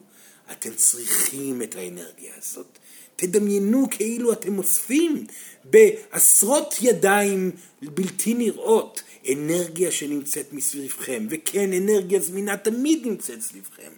[0.52, 2.78] אתם צריכים את האנרגיה הזאת.
[3.16, 5.26] תדמיינו כאילו אתם אוספים
[5.64, 7.50] בעשרות ידיים
[7.82, 13.90] בלתי נראות אנרגיה שנמצאת מסביבכם, וכן, אנרגיה זמינה תמיד נמצאת סביבכם,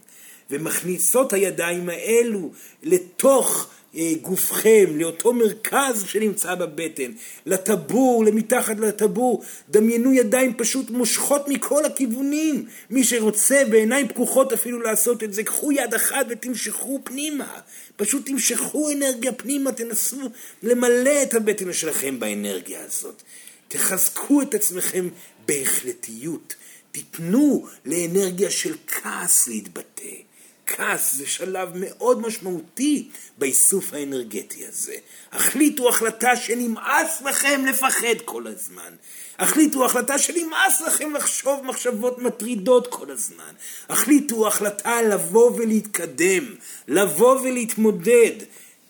[0.51, 2.51] ומכניסות הידיים האלו
[2.83, 7.12] לתוך אה, גופכם, לאותו מרכז שנמצא בבטן,
[7.47, 9.45] לטבור, למתחת לטבור.
[9.69, 12.67] דמיינו ידיים פשוט מושכות מכל הכיוונים.
[12.91, 17.59] מי שרוצה בעיניים פקוחות אפילו לעשות את זה, קחו יד אחת ותמשכו פנימה.
[17.97, 20.21] פשוט תמשכו אנרגיה פנימה, תנסו
[20.62, 23.23] למלא את הבטן שלכם באנרגיה הזאת.
[23.69, 25.09] תחזקו את עצמכם
[25.47, 26.55] בהחלטיות.
[26.93, 30.15] תיתנו לאנרגיה של כעס להתבטא.
[30.67, 34.95] כעס זה שלב מאוד משמעותי באיסוף האנרגטי הזה.
[35.33, 38.95] החליטו החלטה שנמאס לכם לפחד כל הזמן.
[39.39, 43.53] החליטו החלטה שנמאס לכם לחשוב מחשבות מטרידות כל הזמן.
[43.89, 46.55] החליטו החלטה לבוא ולהתקדם,
[46.89, 48.33] לבוא ולהתמודד.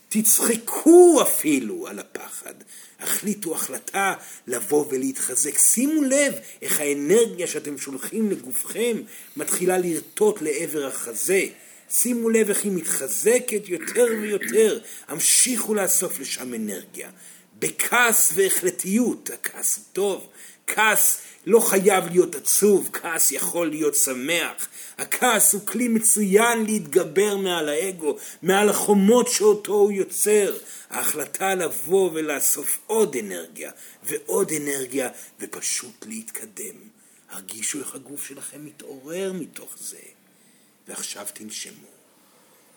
[0.09, 2.55] תצחקו אפילו על הפחד.
[3.01, 4.14] החליטו החלטה
[4.47, 5.59] לבוא ולהתחזק.
[5.59, 8.97] שימו לב איך האנרגיה שאתם שולחים לגופכם
[9.37, 11.45] מתחילה לרטוט לעבר החזה.
[11.90, 14.79] שימו לב איך היא מתחזקת יותר ויותר.
[15.09, 17.11] המשיכו לאסוף לשם אנרגיה.
[17.59, 20.27] בכעס והחלטיות, הכעס הוא טוב,
[20.66, 24.68] כעס לא חייב להיות עצוב, כעס יכול להיות שמח.
[24.98, 30.57] הכעס הוא כלי מצוין להתגבר מעל האגו, מעל החומות שאותו הוא יוצר.
[30.90, 33.70] ההחלטה לבוא ולאסוף עוד אנרגיה
[34.02, 35.09] ועוד אנרגיה
[35.40, 36.76] ופשוט להתקדם.
[37.31, 39.98] הרגישו איך הגוף שלכם מתעורר מתוך זה.
[40.88, 41.88] ועכשיו תנשמו.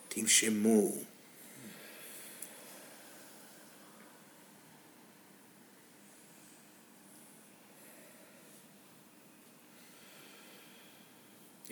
[0.10, 0.92] תנשמו.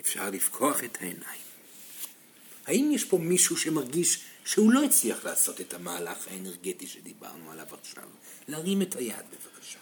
[0.08, 1.40] אפשר לפקוח את העיניים.
[2.66, 8.08] האם יש פה מישהו שמרגיש שהוא לא הצליח לעשות את המהלך האנרגטי שדיברנו עליו עכשיו?
[8.48, 9.78] להרים את היד בבקשה.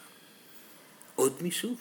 [1.15, 1.75] עוד מישהו?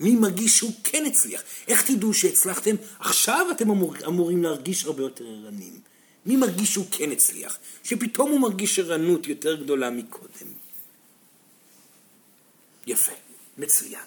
[0.00, 1.42] מי מרגיש שהוא כן הצליח?
[1.68, 2.76] איך תדעו שהצלחתם?
[2.98, 5.80] עכשיו אתם אמור, אמורים להרגיש הרבה יותר ערניים.
[6.26, 7.58] מי מרגיש שהוא כן הצליח?
[7.84, 10.52] שפתאום הוא מרגיש ערנות יותר גדולה מקודם.
[12.86, 13.12] יפה,
[13.58, 14.06] מצוין.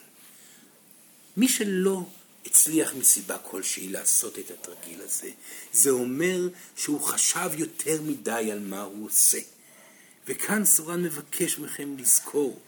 [1.38, 2.04] מי שלא
[2.46, 5.30] הצליח מסיבה כלשהי לעשות את התרגיל הזה,
[5.74, 9.40] זה אומר שהוא חשב יותר מדי על מה הוא עושה.
[10.28, 12.60] וכאן סורן מבקש מכם לזכור,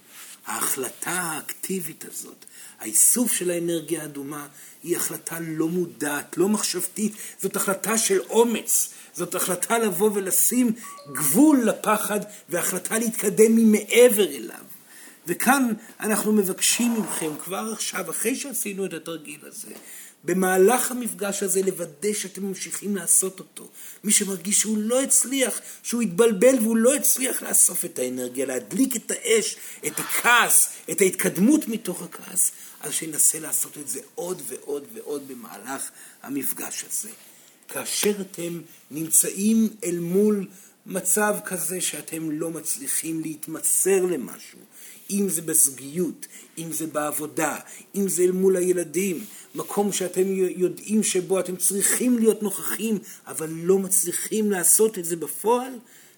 [0.45, 2.45] ההחלטה האקטיבית הזאת,
[2.79, 4.47] האיסוף של האנרגיה האדומה,
[4.83, 10.71] היא החלטה לא מודעת, לא מחשבתית, זאת החלטה של אומץ, זאת החלטה לבוא ולשים
[11.13, 14.66] גבול לפחד והחלטה להתקדם ממעבר אליו.
[15.27, 19.73] וכאן אנחנו מבקשים מכם כבר עכשיו, אחרי שעשינו את התרגיל הזה,
[20.23, 23.67] במהלך המפגש הזה לוודא שאתם ממשיכים לעשות אותו.
[24.03, 29.11] מי שמרגיש שהוא לא הצליח, שהוא התבלבל והוא לא הצליח לאסוף את האנרגיה, להדליק את
[29.11, 29.55] האש,
[29.87, 35.89] את הכעס, את ההתקדמות מתוך הכעס, אז שינסה לעשות את זה עוד ועוד ועוד במהלך
[36.23, 37.09] המפגש הזה.
[37.67, 38.61] כאשר אתם
[38.91, 40.47] נמצאים אל מול
[40.85, 44.59] מצב כזה שאתם לא מצליחים להתמסר למשהו,
[45.11, 46.25] אם זה בזוגיות,
[46.57, 47.57] אם זה בעבודה,
[47.95, 50.23] אם זה אל מול הילדים, מקום שאתם
[50.55, 55.73] יודעים שבו אתם צריכים להיות נוכחים, אבל לא מצליחים לעשות את זה בפועל,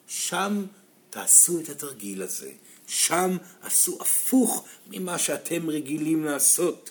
[0.08, 0.66] שם
[1.10, 2.52] תעשו את התרגיל הזה.
[2.90, 6.90] שם עשו הפוך ממה שאתם רגילים לעשות.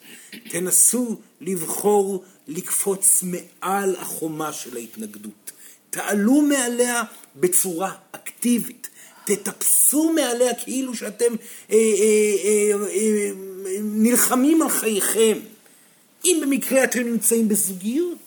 [0.50, 5.52] תנסו לבחור לקפוץ מעל החומה של ההתנגדות.
[5.90, 7.02] תעלו מעליה
[7.36, 8.88] בצורה אקטיבית.
[9.36, 11.34] תטפסו מעליה כאילו שאתם
[11.70, 11.76] אה, אה,
[12.44, 13.30] אה, אה,
[13.82, 15.38] נלחמים על חייכם.
[16.24, 18.18] אם במקרה אתם נמצאים בזוגיות,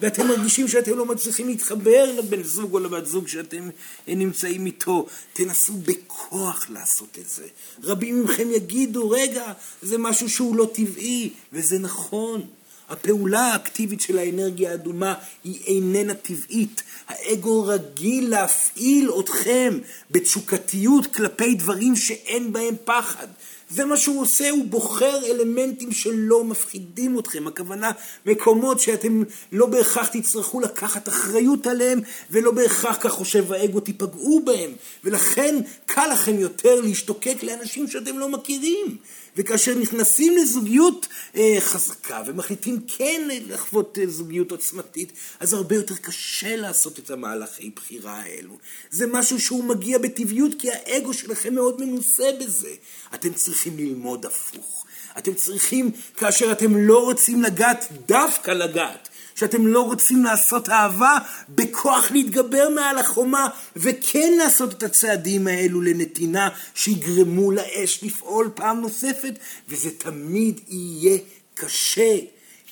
[0.00, 3.68] ואתם מרגישים שאתם לא מצליחים להתחבר לבן זוג או לבת זוג שאתם
[4.08, 7.46] נמצאים איתו, תנסו בכוח לעשות את זה.
[7.82, 12.46] רבים מכם יגידו, רגע, זה משהו שהוא לא טבעי, וזה נכון.
[12.88, 16.82] הפעולה האקטיבית של האנרגיה האדומה היא איננה טבעית.
[17.08, 19.78] האגו רגיל להפעיל אתכם
[20.10, 23.26] בתשוקתיות כלפי דברים שאין בהם פחד.
[23.70, 27.46] זה מה שהוא עושה, הוא בוחר אלמנטים שלא מפחידים אתכם.
[27.46, 27.90] הכוונה,
[28.26, 29.22] מקומות שאתם
[29.52, 34.70] לא בהכרח תצטרכו לקחת אחריות עליהם, ולא בהכרח, כך חושב האגו, תיפגעו בהם.
[35.04, 38.96] ולכן קל לכם יותר להשתוקק לאנשים שאתם לא מכירים.
[39.38, 46.56] וכאשר נכנסים לזוגיות אה, חזקה ומחליטים כן לחוות אה, זוגיות עוצמתית, אז הרבה יותר קשה
[46.56, 48.58] לעשות את המהלכי בחירה האלו.
[48.90, 52.70] זה משהו שהוא מגיע בטבעיות כי האגו שלכם מאוד מנוסה בזה.
[53.14, 54.84] אתם צריכים ללמוד הפוך.
[55.18, 59.07] אתם צריכים, כאשר אתם לא רוצים לגעת, דווקא לגעת.
[59.38, 66.48] שאתם לא רוצים לעשות אהבה, בכוח להתגבר מעל החומה, וכן לעשות את הצעדים האלו לנתינה,
[66.74, 71.18] שיגרמו לאש לפעול פעם נוספת, וזה תמיד יהיה
[71.54, 72.16] קשה.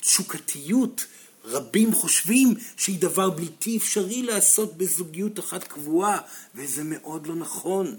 [0.01, 1.05] תשוקתיות,
[1.45, 6.17] רבים חושבים שהיא דבר בלתי אפשרי לעשות בזוגיות אחת קבועה,
[6.55, 7.95] וזה מאוד לא נכון.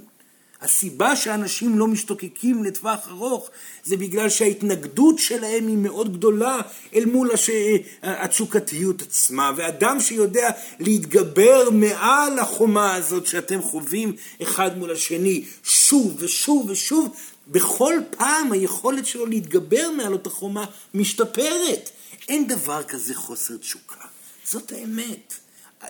[0.61, 3.51] הסיבה שאנשים לא משתוקקים לטווח ארוך
[3.85, 6.61] זה בגלל שההתנגדות שלהם היא מאוד גדולה
[6.95, 7.51] אל מול הש...
[8.03, 9.53] התשוקתיות עצמה.
[9.57, 10.49] ואדם שיודע
[10.81, 17.17] להתגבר מעל החומה הזאת שאתם חווים אחד מול השני שוב ושוב ושוב,
[17.49, 21.91] בכל פעם היכולת שלו להתגבר מעל אותה חומה משתפרת.
[22.29, 24.05] אין דבר כזה חוסר תשוקה.
[24.45, 25.35] זאת האמת.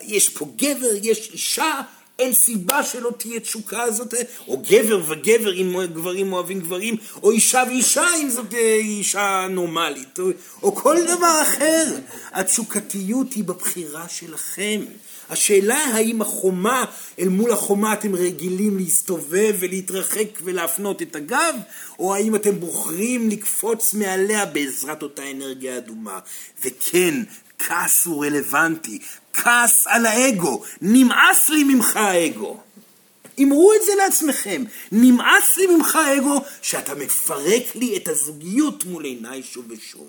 [0.01, 1.81] יש פה גבר, יש אישה,
[2.19, 4.13] אין סיבה שלא תהיה תשוקה הזאת,
[4.47, 10.19] או גבר וגבר אם גברים אוהבים גברים, או אישה ואישה אם זאת אה, אישה נורמלית,
[10.19, 10.29] או,
[10.63, 11.85] או כל דבר אחר.
[12.31, 14.81] התשוקתיות היא בבחירה שלכם.
[15.29, 16.85] השאלה האם החומה,
[17.19, 21.55] אל מול החומה אתם רגילים להסתובב ולהתרחק ולהפנות את הגב,
[21.99, 26.19] או האם אתם בוחרים לקפוץ מעליה בעזרת אותה אנרגיה אדומה.
[26.65, 27.23] וכן,
[27.59, 28.99] כעס הוא רלוונטי,
[29.33, 32.57] כעס על האגו, נמאס לי ממך האגו.
[33.41, 39.43] אמרו את זה לעצמכם, נמאס לי ממך האגו שאתה מפרק לי את הזוגיות מול עיניי
[39.43, 40.07] שוב ושוב.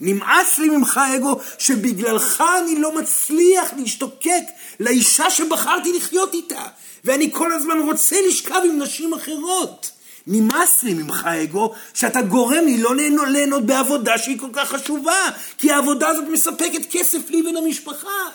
[0.00, 4.42] נמאס לי ממך אגו שבגללך אני לא מצליח להשתוקק
[4.80, 6.66] לאישה שבחרתי לחיות איתה
[7.04, 9.90] ואני כל הזמן רוצה לשכב עם נשים אחרות.
[10.28, 15.28] נמאס לי ממך אגו שאתה גורם לי לא ליהנות, ליהנות בעבודה שהיא כל כך חשובה
[15.58, 18.28] כי העבודה הזאת מספקת כסף לי ולמשפחה.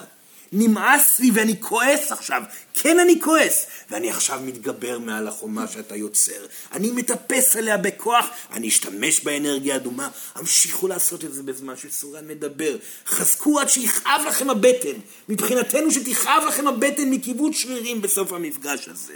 [0.56, 2.44] נמאס לי ואני כועס עכשיו.
[2.74, 3.66] כן, אני כועס.
[3.90, 6.46] ואני עכשיו מתגבר מעל החומה שאתה יוצר.
[6.72, 10.10] אני מטפס עליה בכוח, אני אשתמש באנרגיה אדומה.
[10.36, 12.78] המשיכו לעשות את זה בזמן שסורן מדבר.
[13.08, 15.00] חזקו עד שיכאב לכם הבטן.
[15.30, 19.16] מבחינתנו שתכאב לכם הבטן מכיבוד שרירים בסוף המפגש הזה.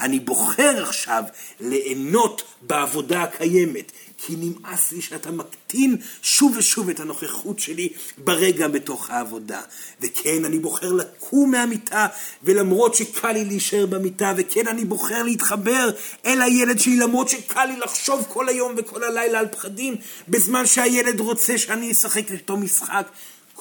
[0.00, 1.22] אני בוחר עכשיו
[1.60, 3.92] ליהנות בעבודה הקיימת.
[4.26, 9.60] כי נמאס לי שאתה מקטין שוב ושוב את הנוכחות שלי ברגע בתוך העבודה.
[10.00, 12.06] וכן, אני בוחר לקום מהמיטה,
[12.42, 15.90] ולמרות שקל לי להישאר במיטה, וכן, אני בוחר להתחבר
[16.26, 19.96] אל הילד שלי, למרות שקל לי לחשוב כל היום וכל הלילה על פחדים,
[20.28, 23.06] בזמן שהילד רוצה שאני אשחק איתו משחק.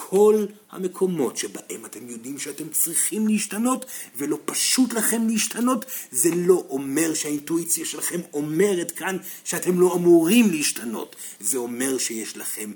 [0.07, 3.85] כל המקומות שבהם אתם יודעים שאתם צריכים להשתנות
[4.15, 11.15] ולא פשוט לכם להשתנות, זה לא אומר שהאינטואיציה שלכם אומרת כאן שאתם לא אמורים להשתנות.
[11.39, 12.71] זה אומר שיש לכם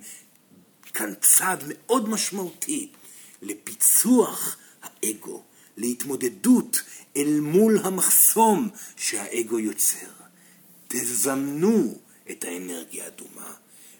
[0.94, 2.90] כאן צעד מאוד משמעותי
[3.42, 5.44] לפיצוח האגו,
[5.78, 6.82] להתמודדות
[7.18, 10.08] אל מול המחסום שהאגו יוצר.
[10.88, 11.98] תזמנו
[12.32, 13.54] את האנרגיה האדומה,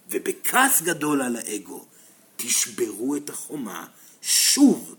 [0.10, 1.86] ובכעס גדול על האגו,
[2.36, 3.86] תשברו את החומה
[4.22, 4.96] שוב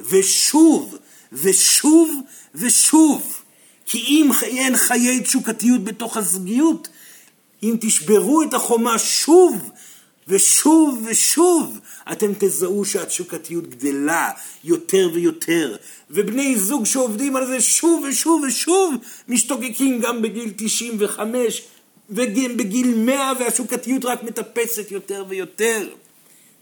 [0.00, 0.96] ושוב
[1.32, 2.14] ושוב
[2.54, 3.42] ושוב.
[3.86, 6.88] כי אם אין חיי תשוקתיות בתוך הזוגיות,
[7.62, 9.70] אם תשברו את החומה שוב
[10.28, 11.78] ושוב ושוב,
[12.12, 14.30] אתם תזהו שהתשוקתיות גדלה
[14.64, 15.76] יותר ויותר.
[16.10, 18.94] ובני זוג שעובדים על זה שוב ושוב ושוב,
[19.28, 21.62] משתוקקים גם בגיל 95
[22.10, 25.88] וגם בגיל 100, והתשוקתיות רק מטפסת יותר ויותר.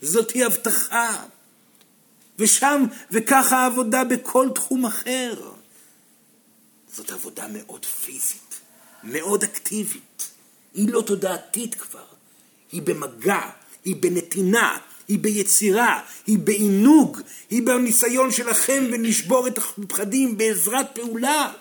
[0.03, 1.25] זאתי הבטחה.
[2.39, 5.35] ושם, וככה העבודה בכל תחום אחר.
[6.95, 8.61] זאת עבודה מאוד פיזית,
[9.05, 10.31] מאוד אקטיבית.
[10.75, 12.05] היא לא תודעתית כבר.
[12.73, 13.41] היא במגע,
[13.85, 14.79] היא בנתינה,
[15.09, 21.53] היא ביצירה, היא בעינוג, היא בניסיון שלכם ולשבור את הפחדים בעזרת פעולה.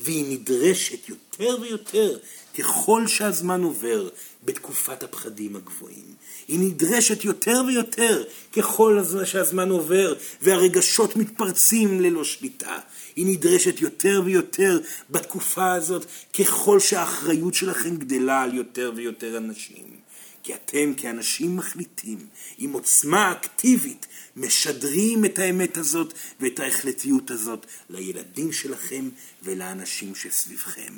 [0.00, 2.18] והיא נדרשת יותר ויותר
[2.58, 4.08] ככל שהזמן עובר
[4.44, 6.14] בתקופת הפחדים הגבוהים.
[6.48, 12.78] היא נדרשת יותר ויותר ככל שהזמן עובר והרגשות מתפרצים ללא שליטה.
[13.16, 14.80] היא נדרשת יותר ויותר
[15.10, 16.06] בתקופה הזאת
[16.38, 19.98] ככל שהאחריות שלכם גדלה על יותר ויותר אנשים.
[20.42, 22.18] כי אתם כאנשים מחליטים
[22.58, 24.06] עם עוצמה אקטיבית
[24.36, 29.08] משדרים את האמת הזאת ואת ההחלטיות הזאת לילדים שלכם
[29.42, 30.94] ולאנשים שסביבכם.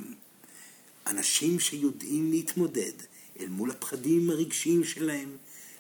[1.07, 2.93] אנשים שיודעים להתמודד
[3.41, 5.37] אל מול הפחדים הרגשיים שלהם,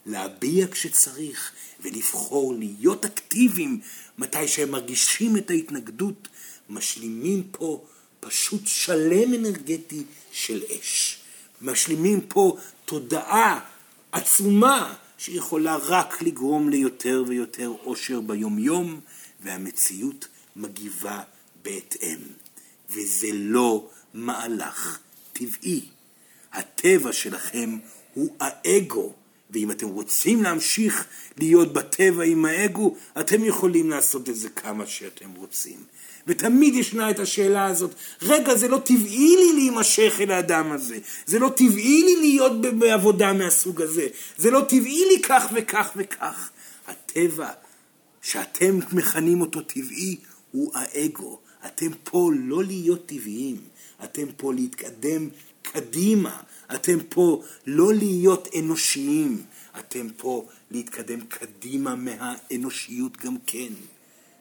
[0.07, 3.81] להביע כשצריך ולבחור להיות אקטיביים
[4.19, 6.29] מתי שהם מרגישים את ההתנגדות,
[6.71, 7.85] משלימים פה
[8.21, 11.19] פשוט שלם אנרגטי של אש.
[11.63, 13.61] משלימים פה תודעה
[14.13, 19.01] עצומה שיכולה רק לגרום ליותר ויותר אושר ביומיום,
[19.43, 21.23] והמציאות מגיבה
[21.63, 22.19] בהתאם.
[22.91, 24.99] וזה לא מהלך
[25.33, 25.89] טבעי.
[26.53, 27.79] הטבע שלכם
[28.15, 29.13] הוא האגו,
[29.51, 31.07] ואם אתם רוצים להמשיך
[31.39, 35.85] להיות בטבע עם האגו, אתם יכולים לעשות את זה כמה שאתם רוצים.
[36.27, 41.39] ותמיד ישנה את השאלה הזאת, רגע, זה לא טבעי לי להימשך אל האדם הזה, זה
[41.39, 46.51] לא טבעי לי להיות בעבודה מהסוג הזה, זה לא טבעי לי כך וכך וכך.
[46.87, 47.51] הטבע
[48.23, 50.17] שאתם מכנים אותו טבעי
[50.51, 51.39] הוא האגו.
[51.67, 53.57] אתם פה לא להיות טבעיים,
[54.05, 55.29] אתם פה להתקדם
[55.63, 56.41] קדימה,
[56.75, 59.43] אתם פה לא להיות אנושיים,
[59.79, 63.73] אתם פה להתקדם קדימה מהאנושיות גם כן.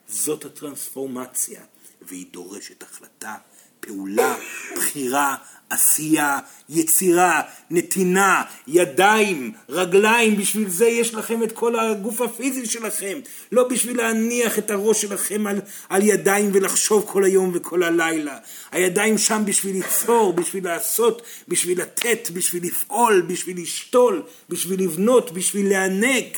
[0.08, 1.62] זאת הטרנספורמציה,
[2.02, 3.36] והיא דורשת החלטה
[3.80, 4.36] פעולה,
[4.76, 5.36] בחירה,
[5.70, 13.20] עשייה, יצירה, נתינה, ידיים, רגליים, בשביל זה יש לכם את כל הגוף הפיזי שלכם,
[13.52, 18.38] לא בשביל להניח את הראש שלכם על, על ידיים ולחשוב כל היום וכל הלילה.
[18.72, 25.70] הידיים שם בשביל ליצור, בשביל לעשות, בשביל לתת, בשביל לפעול, בשביל לשתול, בשביל לבנות, בשביל
[25.70, 26.38] לענג.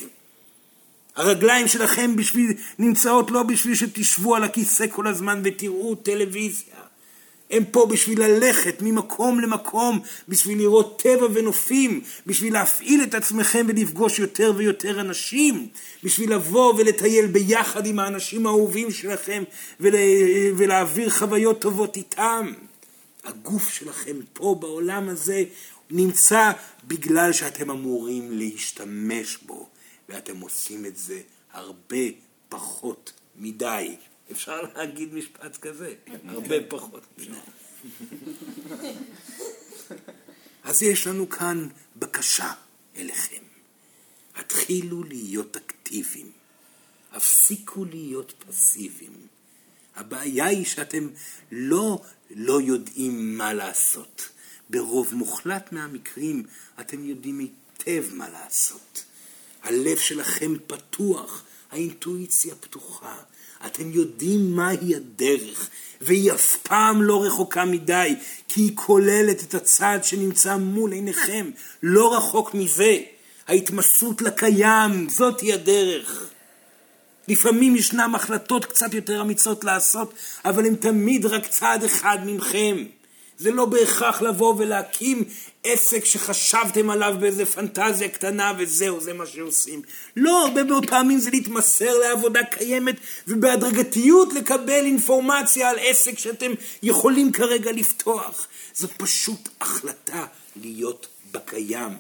[1.16, 6.91] הרגליים שלכם בשביל, נמצאות לא בשביל שתשבו על הכיסא כל הזמן ותראו טלוויזיה.
[7.52, 14.20] הם פה בשביל ללכת ממקום למקום, בשביל לראות טבע ונופים, בשביל להפעיל את עצמכם ולפגוש
[14.20, 15.68] יותר ויותר אנשים,
[16.04, 19.44] בשביל לבוא ולטייל ביחד עם האנשים האהובים שלכם
[19.80, 19.96] ול...
[20.56, 22.54] ולהעביר חוויות טובות איתם.
[23.24, 25.44] הגוף שלכם פה בעולם הזה
[25.90, 26.52] נמצא
[26.84, 29.70] בגלל שאתם אמורים להשתמש בו,
[30.10, 31.20] ואתם עושים את זה
[31.54, 32.06] הרבה
[32.50, 33.96] פחות מדי.
[34.32, 35.94] אפשר להגיד משפט כזה,
[36.28, 37.32] הרבה פחות מדי.
[40.64, 42.54] אז יש לנו כאן בקשה
[42.96, 43.42] אליכם.
[44.36, 46.32] התחילו להיות אקטיביים.
[47.12, 49.28] הפסיקו להיות פסיביים.
[49.96, 51.08] הבעיה היא שאתם
[51.52, 54.30] לא לא יודעים מה לעשות.
[54.70, 56.44] ברוב מוחלט מהמקרים
[56.80, 59.04] אתם יודעים היטב מה לעשות.
[59.64, 63.24] הלב שלכם פתוח, האינטואיציה פתוחה,
[63.66, 65.70] אתם יודעים מהי הדרך,
[66.02, 68.16] והיא אף פעם לא רחוקה מדי,
[68.48, 71.50] כי היא כוללת את הצד שנמצא מול עיניכם,
[71.84, 72.98] לא רחוק מזה.
[73.48, 76.32] ההתמסרות לקיים, זאתי הדרך.
[77.28, 80.14] לפעמים ישנן החלטות קצת יותר אמיצות לעשות,
[80.46, 82.78] אבל הן תמיד רק צעד אחד ממכם.
[83.42, 85.24] זה לא בהכרח לבוא ולהקים
[85.64, 89.82] עסק שחשבתם עליו באיזה פנטזיה קטנה וזהו, זה מה שעושים.
[90.16, 92.96] לא, הרבה מאוד פעמים זה להתמסר לעבודה קיימת
[93.28, 96.52] ובהדרגתיות לקבל אינפורמציה על עסק שאתם
[96.84, 98.48] יכולים כרגע לפתוח.
[98.76, 100.26] זו פשוט החלטה
[100.56, 101.98] להיות בקיים.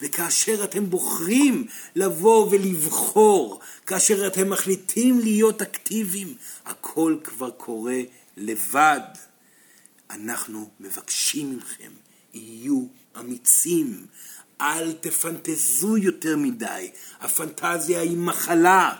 [0.00, 1.66] וכאשר אתם בוחרים
[1.96, 6.34] לבוא ולבחור, כאשר אתם מחליטים להיות אקטיביים,
[6.66, 8.00] הכל כבר קורה
[8.36, 9.00] לבד.
[10.10, 11.90] אנחנו מבקשים מכם,
[12.34, 12.82] יהיו
[13.20, 14.06] אמיצים.
[14.60, 16.90] אל תפנטזו יותר מדי,
[17.20, 18.92] הפנטזיה היא מחלה.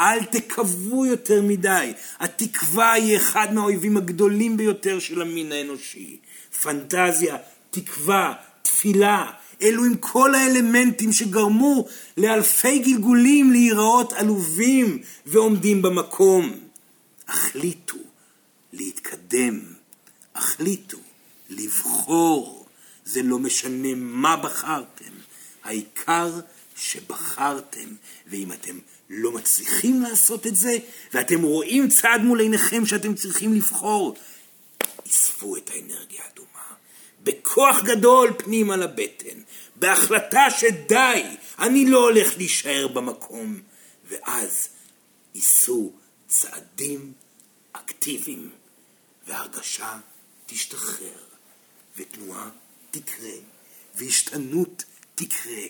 [0.00, 6.18] אל תקוו יותר מדי, התקווה היא אחד מהאויבים הגדולים ביותר של המין האנושי.
[6.62, 7.36] פנטזיה,
[7.70, 9.30] תקווה, תפילה,
[9.62, 11.86] אלו עם כל האלמנטים שגרמו
[12.16, 16.52] לאלפי גלגולים להיראות עלובים ועומדים במקום.
[17.28, 17.98] החליטו
[18.72, 19.71] להתקדם.
[20.34, 20.98] החליטו
[21.48, 22.66] לבחור,
[23.04, 25.12] זה לא משנה מה בחרתם,
[25.62, 26.40] העיקר
[26.76, 27.88] שבחרתם,
[28.26, 28.78] ואם אתם
[29.10, 30.78] לא מצליחים לעשות את זה,
[31.14, 34.16] ואתם רואים צעד מול עיניכם שאתם צריכים לבחור,
[35.08, 36.74] אספו את האנרגיה האדומה,
[37.22, 39.38] בכוח גדול פנימה לבטן,
[39.76, 41.22] בהחלטה שדי,
[41.58, 43.60] אני לא הולך להישאר במקום,
[44.08, 44.68] ואז
[45.34, 45.92] ייסעו
[46.28, 47.12] צעדים
[47.72, 48.50] אקטיביים,
[49.26, 49.98] והרגשה
[50.52, 51.18] תשתחרר,
[51.96, 52.50] ותנועה
[52.90, 53.32] תקרה,
[53.94, 54.84] והשתנות
[55.14, 55.62] תקרה,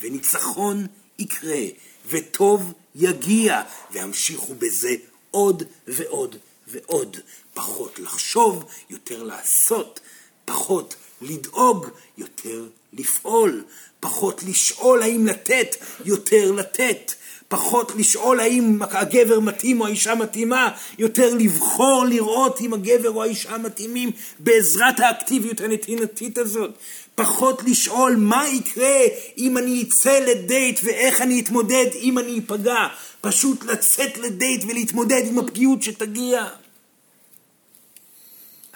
[0.00, 0.86] וניצחון
[1.18, 1.62] יקרה,
[2.08, 4.94] וטוב יגיע, והמשיכו בזה
[5.30, 7.16] עוד ועוד ועוד.
[7.54, 10.00] פחות לחשוב, יותר לעשות,
[10.44, 11.86] פחות לדאוג,
[12.18, 13.64] יותר לפעול,
[14.00, 17.12] פחות לשאול האם לתת, יותר לתת,
[17.48, 23.58] פחות לשאול האם הגבר מתאים או האישה מתאימה, יותר לבחור לראות אם הגבר או האישה
[23.58, 26.70] מתאימים בעזרת האקטיביות הנתינתית הזאת.
[27.14, 28.98] פחות לשאול מה יקרה
[29.38, 32.86] אם אני אצא לדייט ואיך אני אתמודד אם אני אפגע.
[33.20, 36.46] פשוט לצאת לדייט ולהתמודד עם הפגיעות שתגיע.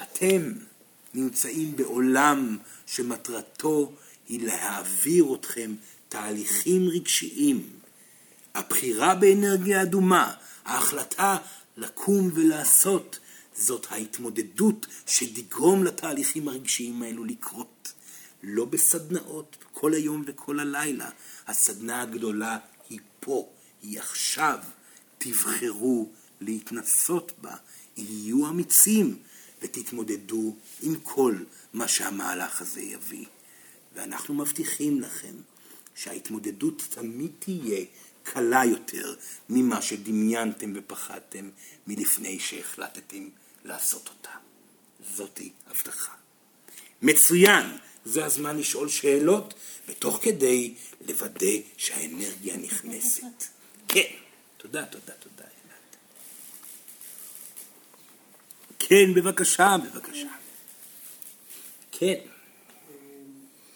[0.03, 0.53] אתם
[1.15, 3.93] נמצאים בעולם שמטרתו
[4.29, 5.75] היא להעביר אתכם
[6.09, 7.80] תהליכים רגשיים.
[8.61, 10.35] הבחירה באנרגיה אדומה,
[10.65, 11.37] ההחלטה
[11.77, 13.19] לקום ולעשות,
[13.57, 17.93] זאת ההתמודדות שתגרום לתהליכים הרגשיים האלו לקרות.
[18.43, 21.11] לא בסדנאות כל היום וכל הלילה.
[21.47, 22.59] הסדנה הגדולה
[22.91, 23.49] היא פה,
[23.83, 24.59] היא עכשיו.
[25.19, 26.09] תבחרו
[26.41, 27.55] להתנסות בה,
[27.97, 29.17] יהיו אמיצים
[29.63, 31.35] ותתמודדו עם כל
[31.73, 33.27] מה שהמהלך הזה יביא.
[33.95, 35.35] ואנחנו מבטיחים לכם
[35.95, 37.85] שההתמודדות תמיד תהיה
[38.23, 39.15] קלה יותר
[39.49, 41.51] ממה שדמיינתם ופחדתם
[41.87, 43.29] מלפני שהחלטתם
[43.65, 44.31] לעשות אותה.
[45.15, 46.13] זאתי הבטחה.
[47.03, 47.65] מצוין,
[48.05, 49.55] זה הזמן לשאול שאלות,
[49.89, 50.75] ותוך כדי
[51.09, 53.45] לוודא שהאנרגיה נכנסת.
[53.89, 54.13] כן,
[54.57, 55.45] תודה, תודה, תודה.
[58.91, 60.29] כן, בבקשה, בבקשה.
[61.93, 62.21] כן.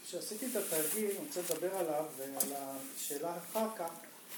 [0.06, 2.52] כשעשיתי את התרגיל, אני רוצה לדבר עליו ועל
[2.96, 3.90] השאלה אחר כך,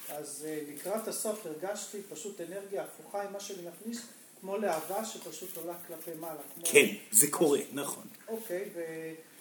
[0.09, 4.01] אז אה, לקראת הסוף הרגשתי פשוט אנרגיה הפוכה עם מה שאני מכניס,
[4.41, 6.41] כמו להבה שפשוט עולה כלפי מעלה.
[6.63, 8.03] כן, זה קורה, נכון.
[8.27, 8.69] אוקיי,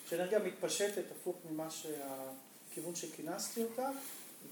[0.05, 3.91] ושאנרגיה מתפשטת הפוך ממה שהכיוון שכינסתי אותה,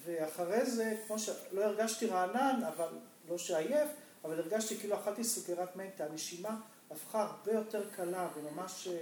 [0.05, 2.89] ואחרי זה, כמו שלא הרגשתי רענן, אבל
[3.29, 3.89] לא שעייף,
[4.25, 6.57] אבל הרגשתי כאילו אכלתי סוגרת מנטה, הנשימה
[6.91, 8.89] הפכה הרבה יותר קלה וממש...
[8.89, 8.93] אה,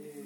[0.00, 0.20] אה,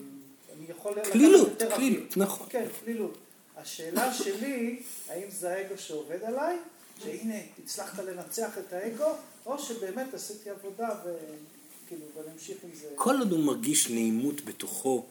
[0.58, 2.16] אני יכול קלילות, קלילות.
[2.16, 2.46] נכון.
[2.50, 3.18] כן, קלילות.
[3.62, 6.56] השאלה שלי, האם זה האגו שעובד עליי,
[7.02, 12.88] שהנה, הצלחת לנצח את האגו, או שבאמת עשיתי עבודה וכאילו, ואני אמשיך עם זה.
[12.94, 15.06] כל עוד הוא מרגיש נעימות בתוכו,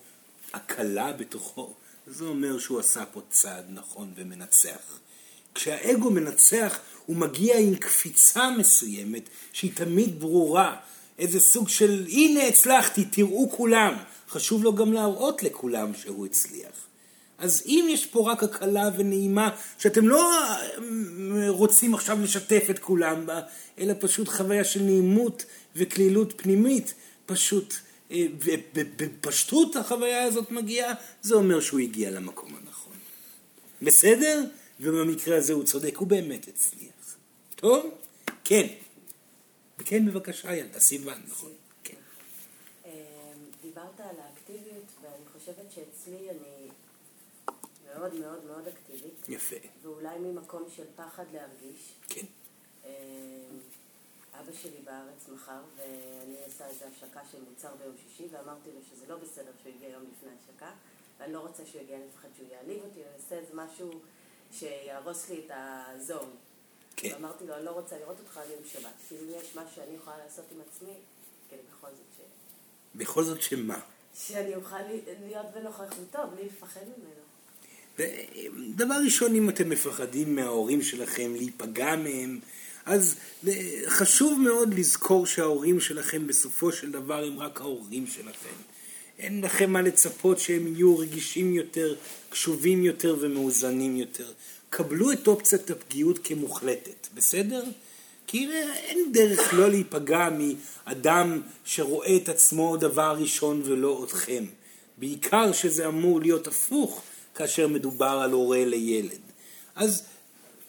[0.54, 1.74] הקלה בתוכו,
[2.08, 5.00] זה אומר שהוא עשה פה צעד נכון ומנצח.
[5.56, 9.24] כשהאגו מנצח, הוא מגיע עם קפיצה מסוימת,
[9.54, 10.80] שהיא תמיד ברורה.
[11.20, 13.94] איזה סוג של, הנה הצלחתי, תראו כולם.
[14.30, 16.91] חשוב לו גם להראות לכולם שהוא הצליח.
[17.42, 23.26] אז אם יש פה רק הקלה ונעימה, שאתם לא אה, רוצים עכשיו לשתף את כולם
[23.26, 23.42] בה,
[23.80, 26.94] אלא פשוט חוויה של נעימות וקלילות פנימית,
[27.26, 27.74] פשוט,
[28.12, 32.94] אה, ובפשטות החוויה הזאת מגיעה, זה אומר שהוא הגיע למקום הנכון.
[33.82, 34.44] בסדר?
[34.80, 37.18] ובמקרה הזה הוא צודק, הוא באמת הצליח.
[37.56, 37.92] טוב?
[38.44, 38.68] כן.
[39.86, 41.52] כן, בבקשה, ילדה, סיוון, נכון.
[41.84, 41.98] כן.
[42.86, 42.92] אמ,
[43.62, 46.70] דיברת על האקטיביות, ואני חושבת שאצלי אני
[47.94, 49.30] מאוד מאוד מאוד אקטיבית.
[49.30, 49.56] יפה.
[49.82, 51.94] ואולי ממקום של פחד להרגיש.
[52.10, 52.26] כן.
[52.86, 52.90] אמ,
[54.40, 59.08] אבא שלי בארץ מחר, ואני עושה איזו השקה של מוצר ביום שישי, ואמרתי לו שזה
[59.08, 60.72] לא בסדר שהוא יגיע יום לפני השקה,
[61.20, 63.92] ואני לא רוצה שהוא יגיע, אני מפחד שהוא יעליב אותי, אני אעשה איזה משהו
[64.52, 66.36] שיהרוס לי את הזון.
[66.96, 67.14] כן.
[67.14, 68.92] ואמרתי לו, אני לא רוצה לראות אותך עד יום שבת.
[69.08, 70.94] כאילו, יש משהו שאני יכולה לעשות עם עצמי,
[71.50, 72.22] כאילו, בכל זאת ש...
[72.96, 73.80] בכל זאת שמה?
[74.14, 74.82] שאני אוכל
[75.20, 77.31] להיות בנוכחותו בלי לפחד ממנו.
[78.76, 82.40] דבר ראשון, אם אתם מפחדים מההורים שלכם, להיפגע מהם,
[82.86, 83.16] אז
[83.48, 83.54] אה,
[83.88, 88.56] חשוב מאוד לזכור שההורים שלכם בסופו של דבר הם רק ההורים שלכם.
[89.20, 91.96] אין לכם מה לצפות שהם יהיו רגישים יותר,
[92.30, 94.32] קשובים יותר ומאוזנים יותר.
[94.70, 97.64] קבלו את אופציית הפגיעות כמוחלטת, בסדר?
[98.28, 104.46] כי אין דרך לא להיפגע מאדם שרואה את עצמו דבר ראשון ולא אתכם.
[104.98, 107.04] בעיקר שזה אמור להיות הפוך
[107.36, 109.20] כאשר מדובר על הורה לילד.
[109.76, 110.04] אז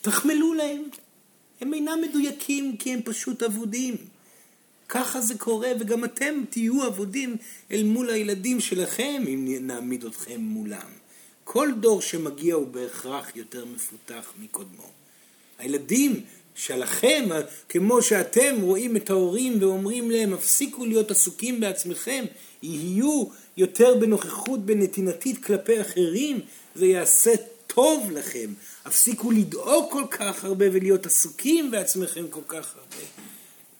[0.02, 0.82] תחמלו להם.
[1.60, 3.96] הם אינם מדויקים כי הם פשוט אבודים.
[4.88, 7.36] ככה זה קורה, וגם אתם תהיו אבודים
[7.70, 10.88] אל מול הילדים שלכם אם נעמיד אתכם מולם.
[11.44, 14.90] כל דור שמגיע הוא בהכרח יותר מפותח מקודמו.
[15.58, 16.20] הילדים
[16.54, 17.28] שלכם,
[17.68, 22.24] כמו שאתם רואים את ההורים ואומרים להם, הפסיקו להיות עסוקים בעצמכם,
[22.62, 23.24] יהיו
[23.56, 26.40] יותר בנוכחות בנתינתית כלפי אחרים,
[26.74, 27.32] זה יעשה
[27.66, 28.52] טוב לכם.
[28.84, 33.04] הפסיקו לדאוג כל כך הרבה ולהיות עסוקים בעצמכם כל כך הרבה.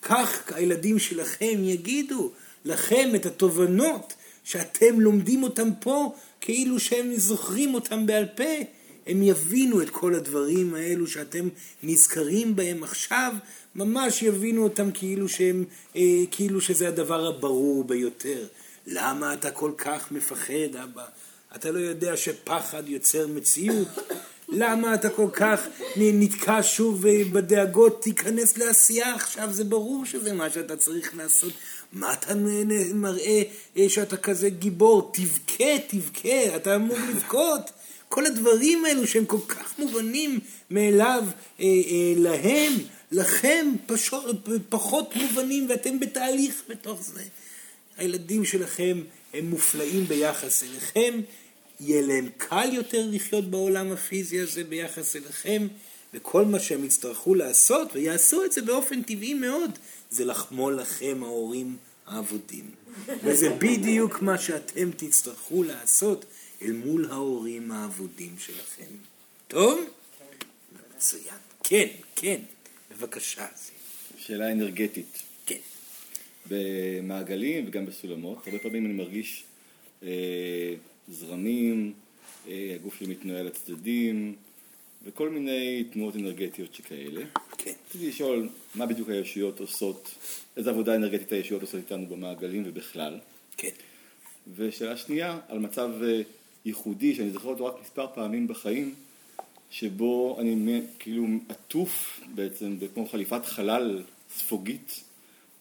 [0.02, 2.30] כך הילדים שלכם יגידו
[2.64, 4.14] לכם את התובנות
[4.44, 8.81] שאתם לומדים אותם פה כאילו שהם זוכרים אותם בעל פה.
[9.06, 11.48] הם יבינו את כל הדברים האלו שאתם
[11.82, 13.32] נזכרים בהם עכשיו,
[13.74, 15.64] ממש יבינו אותם כאילו, שהם,
[15.96, 18.46] אה, כאילו שזה הדבר הברור ביותר.
[18.86, 21.04] למה אתה כל כך מפחד, אבא?
[21.56, 23.88] אתה לא יודע שפחד יוצר מציאות?
[24.48, 25.60] למה אתה כל כך
[25.96, 28.02] נתקע שוב בדאגות?
[28.02, 31.52] תיכנס לעשייה עכשיו, זה ברור שזה מה שאתה צריך לעשות.
[31.92, 32.34] מה אתה
[32.94, 33.42] מראה
[33.76, 35.12] אה, שאתה כזה גיבור?
[35.14, 37.70] תבכה, תבכה, אתה אמור לבכות.
[38.12, 40.40] כל הדברים האלו שהם כל כך מובנים
[40.70, 41.24] מאליו
[41.60, 42.72] אה, אה, להם,
[43.12, 47.22] לכם פשוט, פחות מובנים ואתם בתהליך בתוך זה.
[47.96, 49.00] הילדים שלכם
[49.34, 51.20] הם מופלאים ביחס אליכם,
[51.80, 55.66] יהיה להם קל יותר לחיות בעולם הפיזי הזה ביחס אליכם,
[56.14, 59.78] וכל מה שהם יצטרכו לעשות, ויעשו את זה באופן טבעי מאוד,
[60.10, 62.70] זה לחמול לכם ההורים האבודים.
[63.24, 66.24] וזה בדיוק מה שאתם תצטרכו לעשות
[66.64, 68.94] אל מול ההורים האבודים שלכם.
[69.48, 69.80] טוב?
[70.96, 71.34] מצוין.
[71.64, 71.86] כן,
[72.16, 72.40] כן,
[72.90, 73.46] בבקשה.
[74.16, 75.22] שאלה אנרגטית.
[75.46, 75.56] כן.
[76.46, 79.44] במעגלים וגם בסולמות, הרבה פעמים אני מרגיש
[80.02, 80.74] אה,
[81.08, 81.92] זרמים,
[82.48, 84.34] אה, הגוף שלי מתנועה לצדדים,
[85.04, 87.22] וכל מיני תנועות אנרגטיות שכאלה.
[87.58, 87.72] כן.
[87.88, 90.14] רציתי לשאול, מה בדיוק הישויות עושות,
[90.56, 93.18] איזה עבודה אנרגטית הישויות עושות איתנו במעגלים ובכלל.
[93.56, 93.68] כן.
[94.56, 96.22] ושאלה שנייה, על מצב אה,
[96.64, 98.94] ייחודי, שאני זוכר אותו רק מספר פעמים בחיים,
[99.70, 104.02] שבו אני כאילו עטוף בעצם, כמו חליפת חלל
[104.38, 105.04] ספוגית,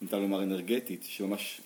[0.01, 1.61] ניתן לומר אנרגטית, שממש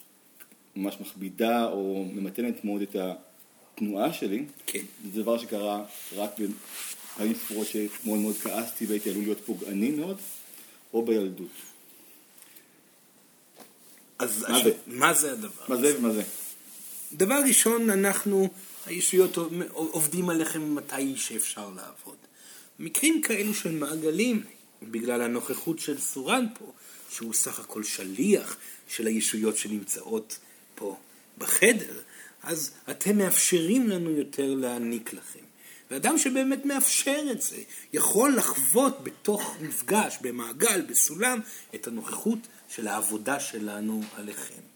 [0.76, 4.84] ממש מכבידה או ממתנת מאוד את התנועה שלי, כן.
[5.14, 10.18] זה דבר שקרה רק בפעמים ספורות שמאוד מאוד כעסתי והייתי עלול להיות פוגעני מאוד,
[10.94, 11.48] או בילדות.
[14.20, 14.72] אז מה זה?
[14.88, 15.64] מה זה הדבר?
[15.68, 16.24] מה זה ומה זה?
[17.14, 18.50] דבר ראשון, אנחנו,
[18.86, 19.38] הישויות
[19.72, 22.16] עובדים עליכם מתי שאפשר לעבוד.
[22.80, 24.44] מקרים כאלו של מעגלים,
[24.84, 26.72] בגלל הנוכחות של סורן פה,
[27.10, 28.58] שהוא סך הכל שליח
[28.88, 30.40] של הישויות שנמצאות
[30.76, 30.98] פה
[31.38, 32.02] בחדר,
[32.44, 35.40] אז אתם מאפשרים לנו יותר להעניק לכם.
[35.92, 37.58] ואדם שבאמת מאפשר את זה,
[37.94, 41.40] יכול לחוות בתוך מפגש, במעגל, בסולם,
[41.76, 44.75] את הנוכחות של העבודה שלנו עליכם.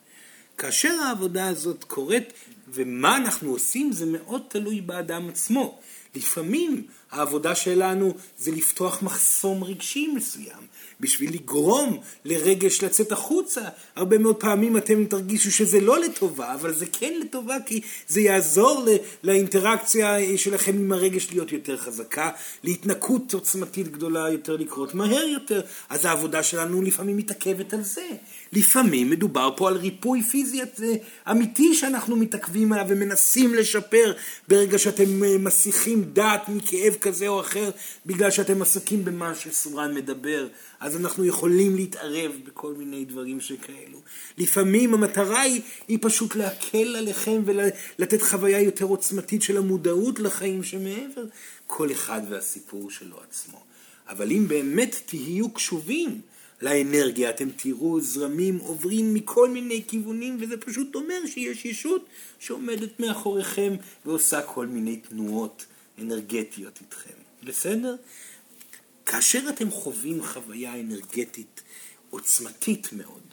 [0.59, 2.33] כאשר העבודה הזאת קורית,
[2.67, 5.79] ומה אנחנו עושים, זה מאוד תלוי באדם עצמו.
[6.15, 10.61] לפעמים העבודה שלנו זה לפתוח מחסום רגשי מסוים,
[10.99, 13.61] בשביל לגרום לרגש לצאת החוצה.
[13.95, 18.85] הרבה מאוד פעמים אתם תרגישו שזה לא לטובה, אבל זה כן לטובה, כי זה יעזור
[19.23, 22.29] לאינטראקציה שלכם עם הרגש להיות יותר חזקה,
[22.63, 25.61] להתנקות עוצמתית גדולה יותר לקרות מהר יותר.
[25.89, 28.07] אז העבודה שלנו לפעמים מתעכבת על זה.
[28.53, 30.61] לפעמים מדובר פה על ריפוי פיזי
[31.31, 34.13] אמיתי שאנחנו מתעכבים עליו ומנסים לשפר
[34.47, 37.69] ברגע שאתם אה, מסיחים דעת מכאב כזה או אחר
[38.05, 40.47] בגלל שאתם עסוקים במה שסורן מדבר.
[40.79, 44.01] אז אנחנו יכולים להתערב בכל מיני דברים שכאלו.
[44.37, 51.25] לפעמים המטרה היא, היא פשוט להקל עליכם ולתת חוויה יותר עוצמתית של המודעות לחיים שמעבר.
[51.67, 53.63] כל אחד והסיפור שלו עצמו.
[54.07, 56.21] אבל אם באמת תהיו קשובים
[56.61, 57.29] לאנרגיה.
[57.29, 62.05] אתם תראו זרמים עוברים מכל מיני כיוונים, וזה פשוט אומר שיש ישות
[62.39, 63.75] שעומדת מאחוריכם
[64.05, 65.65] ועושה כל מיני תנועות
[66.01, 67.13] אנרגטיות איתכם.
[67.43, 67.95] בסדר?
[69.05, 71.61] כאשר אתם חווים חוויה אנרגטית
[72.09, 73.23] עוצמתית מאוד,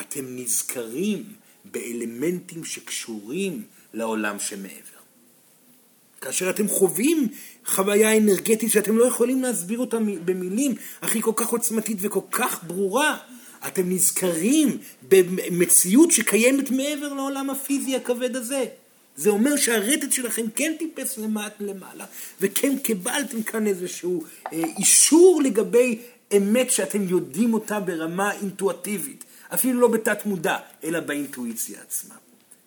[0.00, 1.24] אתם נזכרים
[1.64, 3.62] באלמנטים שקשורים
[3.94, 5.00] לעולם שמעבר.
[6.20, 7.28] כאשר אתם חווים
[7.66, 12.64] חוויה אנרגטית שאתם לא יכולים להסביר אותה במילים, אך היא כל כך עוצמתית וכל כך
[12.64, 13.18] ברורה,
[13.66, 18.64] אתם נזכרים במציאות שקיימת מעבר לעולם הפיזי הכבד הזה.
[19.16, 22.04] זה אומר שהרטט שלכם כן טיפס למטה למעלה,
[22.40, 25.98] וכן קיבלתם כאן איזשהו אה, אישור לגבי
[26.36, 32.14] אמת שאתם יודעים אותה ברמה אינטואטיבית, אפילו לא בתת מודע, אלא באינטואיציה עצמה.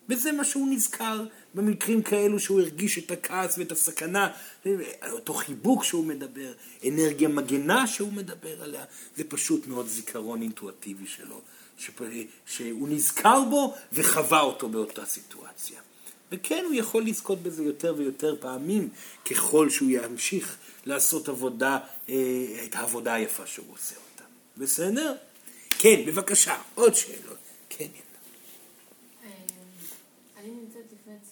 [0.10, 1.24] וזה מה שהוא נזכר
[1.54, 4.30] במקרים כאלו שהוא הרגיש את הכעס ואת הסכנה,
[5.12, 6.54] אותו חיבוק שהוא מדבר,
[6.88, 8.86] אנרגיה מגנה שהוא מדבר עליה,
[9.18, 11.42] זה פשוט מאוד זיכרון אינטואטיבי שלו,
[11.78, 12.02] שפ...
[12.46, 15.80] שהוא נזכר בו וחווה אותו באותה סיטואציה.
[16.34, 18.90] וכן, הוא יכול לזכות בזה יותר ויותר פעמים,
[19.26, 21.80] ככל שהוא ימשיך לעשות עבודה,
[22.10, 22.16] אה,
[22.66, 24.24] את העבודה היפה שהוא עושה אותה.
[24.58, 25.16] בסדר?
[25.80, 27.38] כן, בבקשה, עוד שאלות.
[27.70, 27.88] כן,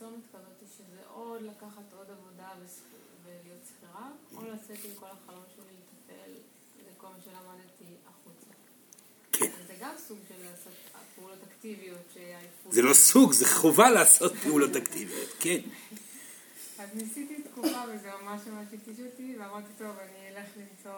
[0.01, 2.49] צומת כזאת שזה או לקחת עוד עבודה
[3.23, 6.31] ולהיות שכירה, או לצאת עם כל החלום שלי לטפל
[6.87, 8.51] וכל מה שלמדתי החוצה.
[9.31, 9.51] כן.
[9.67, 10.73] זה גם סוג של לעשות
[11.15, 12.71] פעולות אקטיביות שיעייפו.
[12.71, 15.59] זה לא סוג, זה חובה לעשות פעולות אקטיביות, כן.
[16.79, 20.91] אז ניסיתי תקופה וזה ממש ממש התיש אותי, ואמרתי, טוב, אני אלך למצוא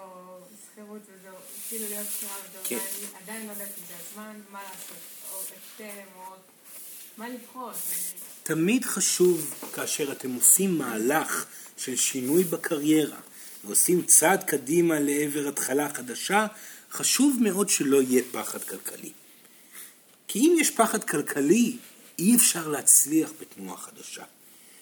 [0.66, 1.36] שכירות וזהו,
[1.70, 2.78] כאילו להיות שכירה וזהו, כן.
[3.24, 4.98] עדיין לא יודעת אם זה הזמן, מה לעשות,
[5.34, 5.82] או את
[6.16, 6.36] או
[7.18, 7.72] מה לבחור.
[8.44, 11.46] תמיד חשוב כאשר אתם עושים מהלך
[11.78, 13.20] של שינוי בקריירה
[13.64, 16.48] ועושים צעד קדימה לעבר התחלה חדשה,
[16.92, 19.12] חשוב מאוד שלא יהיה פחד כלכלי.
[20.34, 21.78] כי אם יש פחד כלכלי,
[22.20, 24.24] אי אפשר להצליח בתנועה חדשה.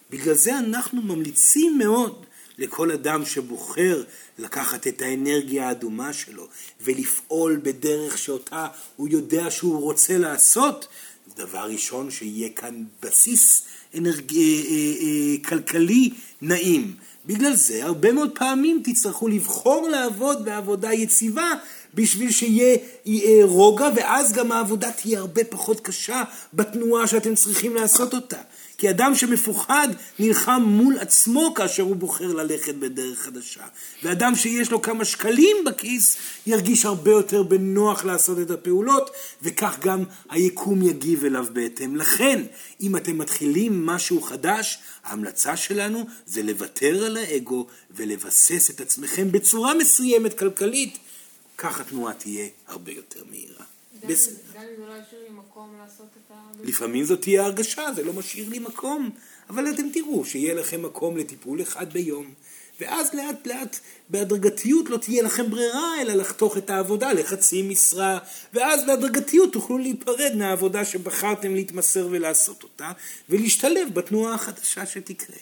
[0.09, 2.25] בגלל זה אנחנו ממליצים מאוד
[2.57, 4.03] לכל אדם שבוחר
[4.39, 6.47] לקחת את האנרגיה האדומה שלו
[6.81, 10.87] ולפעול בדרך שאותה הוא יודע שהוא רוצה לעשות,
[11.35, 13.63] דבר ראשון, שיהיה כאן בסיס
[13.97, 14.35] אנרג...
[14.35, 16.09] אה, אה, אה, כלכלי
[16.41, 16.93] נעים.
[17.25, 21.51] בגלל זה הרבה מאוד פעמים תצטרכו לבחור לעבוד בעבודה יציבה
[21.93, 22.77] בשביל שיהיה
[23.43, 26.23] רוגע ואז גם העבודה תהיה הרבה פחות קשה
[26.53, 28.37] בתנועה שאתם צריכים לעשות אותה.
[28.81, 29.87] כי אדם שמפוחד
[30.19, 33.63] נלחם מול עצמו כאשר הוא בוחר ללכת בדרך חדשה.
[34.03, 36.17] ואדם שיש לו כמה שקלים בכיס
[36.47, 39.09] ירגיש הרבה יותר בנוח לעשות את הפעולות,
[39.41, 41.95] וכך גם היקום יגיב אליו בהתאם.
[41.95, 42.43] לכן,
[42.81, 49.73] אם אתם מתחילים משהו חדש, ההמלצה שלנו זה לוותר על האגו ולבסס את עצמכם בצורה
[49.73, 50.97] מסוימת כלכלית,
[51.61, 53.65] כך התנועה תהיה הרבה יותר מהירה.
[54.03, 54.31] גם אם זה
[54.87, 56.63] לא ישאיר לי מקום לעשות את ה...
[56.63, 59.09] לפעמים זאת תהיה הרגשה, זה לא משאיר לי מקום,
[59.49, 62.33] אבל אתם תראו שיהיה לכם מקום לטיפול אחד ביום,
[62.79, 68.19] ואז לאט לאט בהדרגתיות לא תהיה לכם ברירה אלא לחתוך את העבודה לחצי משרה,
[68.53, 72.91] ואז בהדרגתיות תוכלו להיפרד מהעבודה שבחרתם להתמסר ולעשות אותה,
[73.29, 75.37] ולהשתלב בתנועה החדשה שתקרה.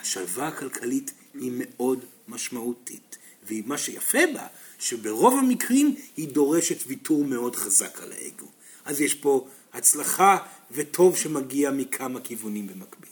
[0.00, 3.18] השלווה הכלכלית היא מאוד משמעותית,
[3.48, 4.46] ומה שיפה בה,
[4.78, 8.46] שברוב המקרים היא דורשת ויתור מאוד חזק על האגו.
[8.84, 10.38] אז יש פה הצלחה
[10.70, 13.10] וטוב שמגיע מכמה כיוונים במקביל.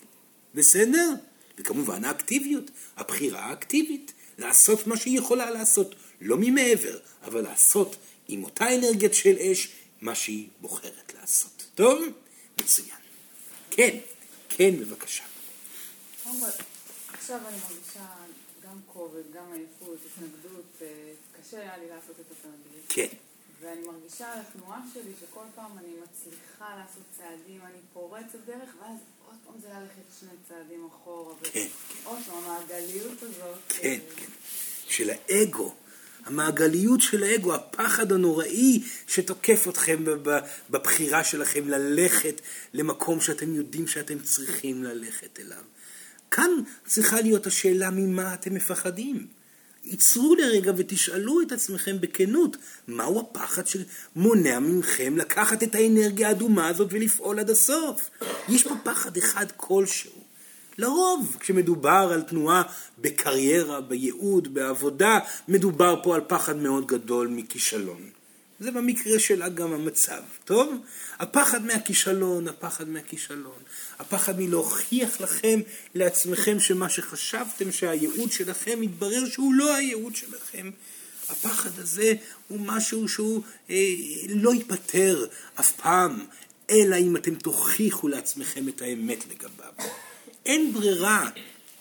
[0.55, 1.11] בסדר?
[1.59, 7.97] וכמובן האקטיביות, הבחירה האקטיבית, לעשות מה שהיא יכולה לעשות, לא ממעבר, אבל לעשות
[8.29, 9.69] עם אותה אנרגיית של אש
[10.01, 11.67] מה שהיא בוחרת לעשות.
[11.75, 12.05] טוב?
[12.61, 12.97] מצוין.
[13.71, 13.99] כן,
[14.49, 15.25] כן, בבקשה.
[17.13, 18.07] עכשיו אני מרגישה
[18.65, 20.87] גם כובד, גם עייפות, התנגדות, אה,
[21.47, 22.81] קשה היה לי לעשות את התרגיל.
[22.89, 23.17] כן.
[23.61, 28.99] ואני מרגישה על התנועה שלי שכל פעם אני מצליחה לעשות צעדים, אני פורצת דרך, ואז
[29.27, 31.35] עוד פעם זה ללכת שני צעדים אחורה.
[31.43, 31.67] כן, כן.
[32.05, 33.59] עוד פעם, המעגליות הזאת.
[33.69, 34.27] כן, אה, כן.
[34.89, 35.75] של האגו.
[36.25, 40.05] המעגליות של האגו, הפחד הנוראי שתוקף אתכם
[40.71, 42.41] בבחירה שלכם ללכת
[42.73, 45.63] למקום שאתם יודעים שאתם צריכים ללכת אליו.
[46.31, 46.51] כאן
[46.87, 49.27] צריכה להיות השאלה ממה אתם מפחדים.
[49.91, 52.57] עצרו לרגע ותשאלו את עצמכם בכנות,
[52.89, 58.11] מהו הפחד שמונע מכם לקחת את האנרגיה האדומה הזאת ולפעול עד הסוף?
[58.49, 60.27] יש פה פחד אחד כלשהו.
[60.79, 62.63] לרוב, כשמדובר על תנועה
[62.99, 65.19] בקריירה, בייעוד, בעבודה,
[65.49, 68.16] מדובר פה על פחד מאוד גדול מכישלון.
[68.61, 70.75] זה במקרה שלה גם המצב, טוב?
[71.19, 73.59] הפחד מהכישלון, הפחד מהכישלון.
[73.99, 75.61] הפחד מלהוכיח לכם,
[75.95, 80.71] לעצמכם, שמה שחשבתם שהייעוד שלכם, יתברר שהוא לא הייעוד שלכם.
[81.29, 82.15] הפחד הזה
[82.49, 83.77] הוא משהו שהוא אה,
[84.29, 85.27] לא ייפתר
[85.61, 86.25] אף פעם,
[86.71, 89.73] אלא אם אתם תוכיחו לעצמכם את האמת לגביו.
[90.47, 91.31] אין ברירה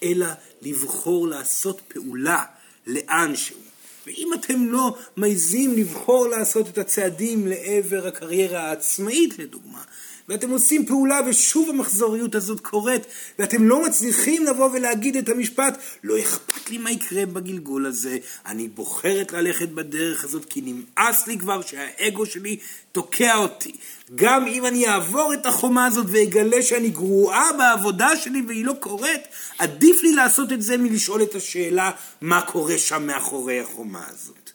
[0.04, 0.28] אלא
[0.62, 2.44] לבחור לעשות פעולה
[2.88, 3.65] לאנשהו.
[4.08, 9.84] ואם אתם לא מעיזים לבחור לעשות את הצעדים לעבר הקריירה העצמאית לדוגמה,
[10.30, 13.02] ואתם עושים פעולה ושוב המחזוריות הזאת קורית,
[13.40, 18.68] ואתם לא מצליחים לבוא ולהגיד את המשפט, לא אכפת לי מה יקרה בגלגול הזה, אני
[18.68, 22.58] בוחרת ללכת בדרך הזאת כי נמאס לי כבר שהאגו שלי
[22.92, 23.76] תוקע אותי.
[24.16, 29.22] גם אם אני אעבור את החומה הזאת ואגלה שאני גרועה בעבודה שלי והיא לא קורית,
[29.58, 34.52] עדיף לי לעשות את זה מלשאול את השאלה מה קורה שם מאחורי החומה הזאת.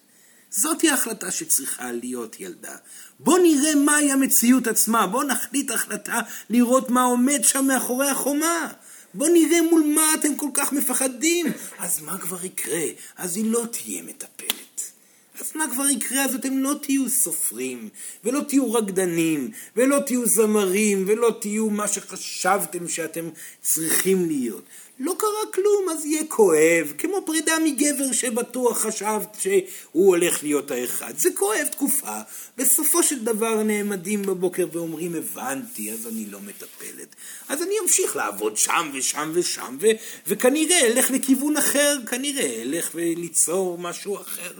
[0.51, 2.75] זאתי ההחלטה שצריכה להיות ילדה.
[3.23, 6.19] בוא נראה מהי המציאות עצמה, בוא נחליט החלטה
[6.49, 8.67] לראות מה עומד שם מאחורי החומה.
[9.13, 11.45] בוא נראה מול מה אתם כל כך מפחדים.
[11.79, 12.83] אז מה כבר יקרה?
[13.17, 14.91] אז היא לא תהיה מטפלת.
[15.39, 16.25] אז מה כבר יקרה?
[16.25, 17.89] אז אתם לא תהיו סופרים,
[18.23, 23.29] ולא תהיו רקדנים, ולא תהיו זמרים, ולא תהיו מה שחשבתם שאתם
[23.61, 24.63] צריכים להיות.
[25.03, 31.13] לא קרה כלום, אז יהיה כואב, כמו פרידה מגבר שבטוח חשבת שהוא הולך להיות האחד.
[31.17, 32.19] זה כואב תקופה.
[32.57, 37.15] בסופו של דבר נעמדים בבוקר ואומרים, הבנתי, אז אני לא מטפלת.
[37.49, 39.87] אז אני אמשיך לעבוד שם ושם ושם, ו-
[40.27, 44.51] וכנראה אלך לכיוון אחר, כנראה אלך וליצור משהו אחר.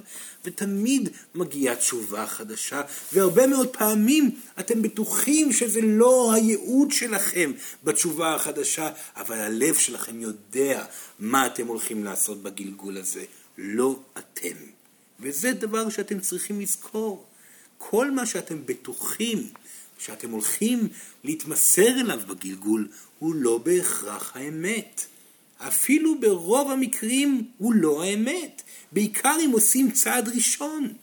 [0.46, 2.82] ותמיד מגיעה תשובה חדשה,
[3.14, 7.52] והרבה מאוד פעמים אתם בטוחים שזה לא הייעוד שלכם
[7.84, 10.31] בתשובה החדשה, אבל הלב שלכם יודע
[11.20, 13.24] מה אתם הולכים לעשות בגלגול הזה,
[13.58, 14.56] לא אתם.
[15.20, 17.26] וזה דבר שאתם צריכים לזכור.
[17.78, 19.50] כל מה שאתם בטוחים
[20.00, 20.88] שאתם הולכים
[21.24, 22.88] להתמסר אליו בגלגול
[23.20, 25.06] הוא לא בהכרח האמת.
[25.58, 28.62] אפילו ברוב המקרים הוא לא האמת.
[28.92, 30.94] בעיקר אם עושים צעד ראשון.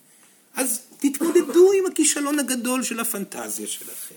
[0.55, 4.14] אז תתמודדו עם הכישלון הגדול של הפנטזיה שלכם.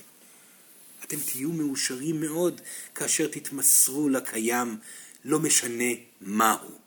[1.04, 2.60] אתם תהיו מאושרים מאוד
[2.94, 4.76] כאשר תתמסרו לקיים,
[5.24, 6.78] לא משנה מהו.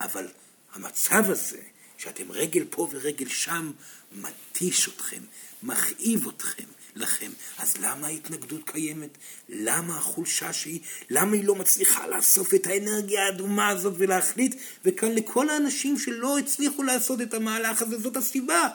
[0.00, 0.26] אבל
[0.74, 1.60] המצב הזה,
[1.98, 3.72] שאתם רגל פה ורגל שם,
[4.12, 5.20] מתיש אתכם,
[5.62, 6.64] מכאיב אתכם,
[6.94, 7.30] לכם.
[7.58, 9.18] אז למה ההתנגדות קיימת?
[9.48, 10.80] למה החולשה שהיא?
[11.10, 14.56] למה היא לא מצליחה לאסוף את האנרגיה האדומה הזאת ולהחליט?
[14.84, 18.68] וכאן לכל האנשים שלא הצליחו לעשות את המהלך הזה, זאת הסיבה.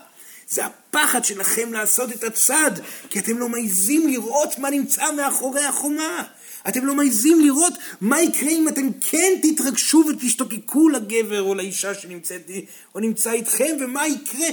[0.49, 6.23] זה הפחד שלכם לעשות את הצעד, כי אתם לא מעיזים לראות מה נמצא מאחורי החומה.
[6.69, 12.49] אתם לא מעיזים לראות מה יקרה אם אתם כן תתרגשו ותשתוקקו לגבר או לאישה שנמצאת
[12.95, 14.47] או נמצא איתכם, ומה יקרה.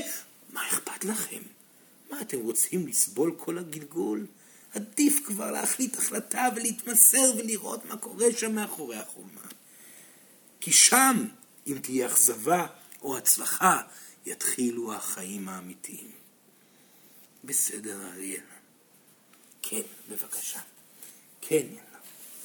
[0.53, 1.41] מה אכפת לכם?
[2.11, 4.27] מה אתם רוצים לסבול כל הגלגול?
[4.75, 9.41] עדיף כבר להחליט החלטה ולהתמסר ולראות מה קורה שם מאחורי החומה.
[10.61, 11.25] כי שם,
[11.67, 12.67] אם תהיה אכזבה
[13.03, 13.81] או הצלחה,
[14.27, 16.11] יתחילו החיים האמיתיים.
[17.45, 18.41] בסדר, אריאל.
[19.63, 20.61] כן, בבקשה.
[21.41, 21.67] כן,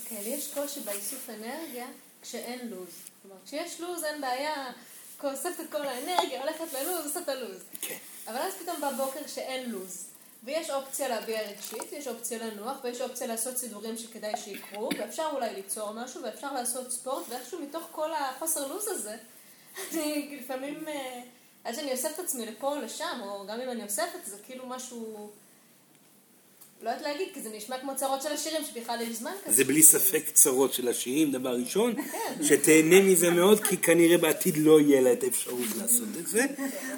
[0.10, 1.88] כן, יש קושי באיסוף אנרגיה,
[2.22, 3.10] כשאין לו"ז.
[3.22, 4.72] כלומר, כשיש לו"ז אין בעיה,
[5.24, 7.62] אוספת את כל האנרגיה, הולכת ללו"ז, עושה את הלו"ז.
[7.82, 7.97] כן.
[8.28, 10.05] אבל אז פתאום בבוקר כשאין לו"ז,
[10.43, 15.53] ויש אופציה להביע רגשית, יש אופציה לנוח, ויש אופציה לעשות סידורים שכדאי שיקרו, ואפשר אולי
[15.53, 19.18] ליצור משהו, ואפשר לעשות ספורט, ואיכשהו מתוך כל החוסר לו"ז הזה,
[19.93, 21.22] אני לפעמים, אה,
[21.64, 24.66] עד שאני אוספת את עצמי לפה או לשם, או גם אם אני אוספת, זה כאילו
[24.66, 25.30] משהו...
[26.82, 29.55] לא יודעת להגיד, כי זה נשמע כמו צרות של השירים, שבכלל יש זמן כזה.
[29.55, 31.93] זה בלי ספק צרות של השירים, דבר ראשון,
[32.47, 36.45] שתהנה מזה מאוד, כי כנראה בעתיד לא יהיה לה את האפשרות לעשות את זה.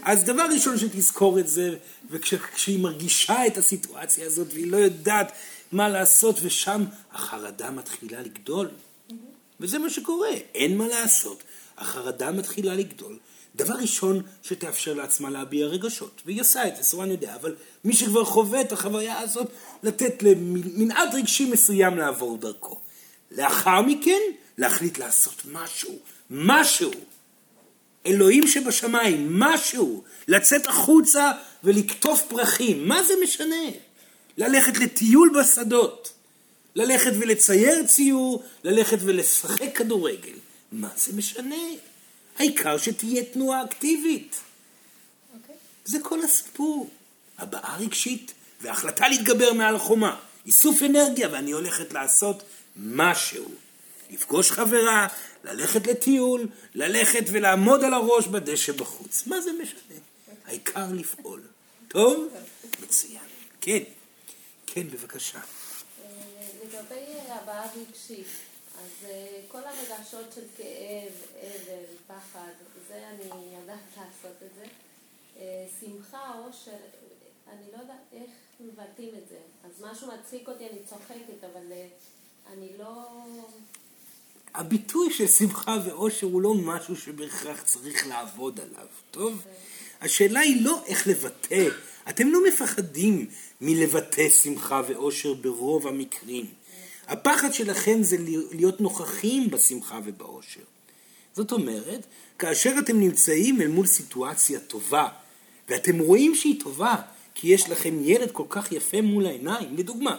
[0.03, 1.75] אז דבר ראשון שתזכור את זה,
[2.09, 5.31] וכשהיא מרגישה את הסיטואציה הזאת, והיא לא יודעת
[5.71, 8.69] מה לעשות, ושם החרדה מתחילה לגדול.
[9.59, 11.43] וזה מה שקורה, אין מה לעשות.
[11.77, 13.17] החרדה מתחילה לגדול.
[13.55, 18.25] דבר ראשון, שתאפשר לעצמה להביע רגשות, והיא עושה את זה, סורן יודע, אבל מי שכבר
[18.25, 19.47] חווה את החוויה הזאת,
[19.83, 22.79] לתת למנעד רגשי מסוים לעבור דרכו.
[23.31, 24.19] לאחר מכן,
[24.57, 25.99] להחליט לעשות משהו,
[26.29, 26.91] משהו.
[28.05, 30.03] אלוהים שבשמיים, משהו.
[30.27, 31.31] לצאת החוצה
[31.63, 33.65] ולקטוף פרחים, מה זה משנה?
[34.37, 36.13] ללכת לטיול בשדות,
[36.75, 40.37] ללכת ולצייר ציור, ללכת ולשחק כדורגל,
[40.71, 41.55] מה זה משנה?
[42.41, 44.35] העיקר שתהיה תנועה אקטיבית.
[44.35, 45.35] Okay.
[45.35, 45.55] אוקיי.
[45.85, 46.89] זה כל הסיפור.
[47.37, 50.19] הבעה רגשית והחלטה להתגבר מעל החומה.
[50.45, 52.43] איסוף אנרגיה ואני הולכת לעשות
[52.75, 53.45] משהו.
[54.09, 55.07] לפגוש חברה,
[55.43, 59.27] ללכת לטיול, ללכת ולעמוד על הראש בדשא בחוץ.
[59.27, 59.99] מה זה משנה?
[60.45, 61.41] העיקר לפעול.
[61.87, 62.27] טוב?
[62.83, 63.23] מצוין.
[63.61, 63.83] כן.
[64.67, 65.39] כן, בבקשה.
[65.39, 65.43] אה,
[66.63, 68.27] לגבי הבעה רגשית,
[68.81, 71.11] אז אה, כל הרגשות של כאב,
[71.41, 72.51] אבל, פחד,
[72.87, 74.65] זה אני יודעת לעשות את זה.
[75.37, 76.71] אה, שמחה, עושר,
[77.47, 78.29] אני לא יודעת איך
[78.59, 79.37] מבטאים את זה.
[79.63, 81.87] אז משהו מצחיק אותי, אני צוחקת, אבל אה,
[82.53, 83.07] אני לא...
[84.53, 89.41] הביטוי של שמחה ואושר הוא לא משהו שבהכרח צריך לעבוד עליו, טוב?
[89.43, 90.05] Okay.
[90.05, 91.67] השאלה היא לא איך לבטא.
[92.09, 93.27] אתם לא מפחדים
[93.61, 96.45] מלבטא שמחה ואושר ברוב המקרים.
[97.07, 98.17] הפחד שלכם זה
[98.51, 100.61] להיות נוכחים בשמחה ובאושר.
[101.33, 102.05] זאת אומרת,
[102.39, 105.07] כאשר אתם נמצאים אל מול סיטואציה טובה,
[105.69, 106.95] ואתם רואים שהיא טובה,
[107.35, 110.17] כי יש לכם ילד כל כך יפה מול העיניים, לדוגמה,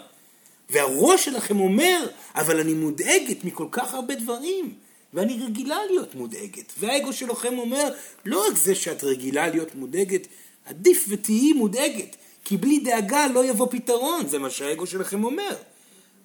[0.70, 4.74] והראש שלכם אומר, אבל אני מודאגת מכל כך הרבה דברים,
[5.14, 6.72] ואני רגילה להיות מודאגת.
[6.78, 7.92] והאגו שלכם אומר,
[8.24, 10.26] לא רק זה שאת רגילה להיות מודאגת,
[10.64, 15.56] עדיף ותהיי מודאגת, כי בלי דאגה לא יבוא פתרון, זה מה שהאגו שלכם אומר.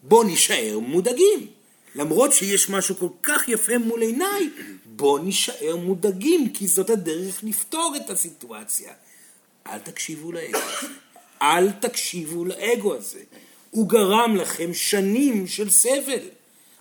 [0.07, 1.47] בואו נישאר מודאגים.
[1.95, 4.49] למרות שיש משהו כל כך יפה מול עיניי,
[4.85, 8.93] בואו נישאר מודאגים, כי זאת הדרך לפתור את הסיטואציה.
[9.67, 10.87] אל תקשיבו לאגו הזה.
[11.41, 13.19] אל תקשיבו לאגו הזה.
[13.71, 16.27] הוא גרם לכם שנים של סבל.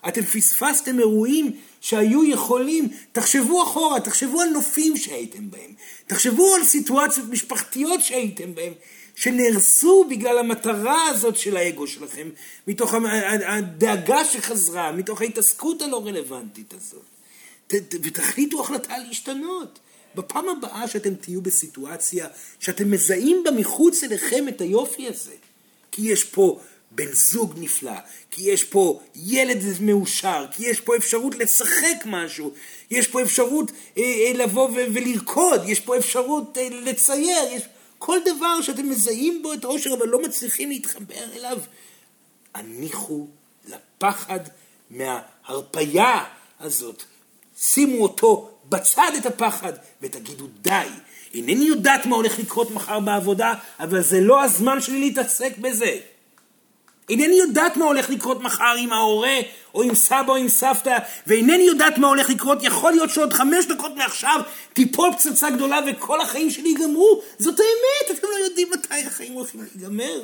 [0.09, 5.75] אתם פספסתם אירועים שהיו יכולים, תחשבו אחורה, תחשבו על נופים שהייתם בהם,
[6.07, 8.73] תחשבו על סיטואציות משפחתיות שהייתם בהם,
[9.17, 12.29] שנהרסו בגלל המטרה הזאת של האגו שלכם,
[12.67, 12.95] מתוך
[13.47, 17.05] הדאגה שחזרה, מתוך ההתעסקות הלא רלוונטית הזאת.
[18.03, 19.79] ותחליטו החלטה להשתנות.
[20.15, 22.27] בפעם הבאה שאתם תהיו בסיטואציה
[22.61, 25.33] שאתם מזהים בה מחוץ אליכם את היופי הזה,
[25.93, 26.61] כי יש פה
[26.91, 27.99] בן זוג נפלא,
[28.31, 32.53] כי יש פה ילד מאושר, כי יש פה אפשרות לשחק משהו,
[32.91, 37.63] יש פה אפשרות אה, אה, לבוא ולרקוד, יש פה אפשרות אה, לצייר, יש
[37.99, 41.59] כל דבר שאתם מזהים בו את העושר אבל לא מצליחים להתחבר אליו,
[42.55, 43.27] הניחו
[43.69, 44.41] לפחד
[44.91, 46.25] מההרפייה
[46.61, 47.03] הזאת.
[47.59, 49.73] שימו אותו בצד את הפחד
[50.03, 50.89] ותגידו די.
[51.35, 55.99] אינני יודעת מה הולך לקרות מחר בעבודה, אבל זה לא הזמן שלי להתעסק בזה.
[57.11, 59.37] אינני יודעת מה הולך לקרות מחר עם ההורה,
[59.75, 63.67] או עם סבא או עם סבתא, ואינני יודעת מה הולך לקרות, יכול להיות שעוד חמש
[63.67, 64.41] דקות מעכשיו
[64.73, 67.23] תיפול פצצה גדולה וכל החיים שלי ייגמרו.
[67.39, 70.21] זאת האמת, אתם לא יודעים מתי החיים הולכים להיגמר.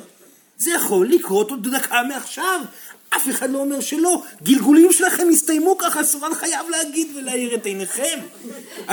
[0.57, 2.61] זה יכול לקרות עוד דקה מעכשיו.
[3.09, 4.21] אף אחד לא אומר שלא.
[4.43, 8.19] גלגולים שלכם הסתיימו ככה, סורן חייב להגיד ולהאיר את עיניכם.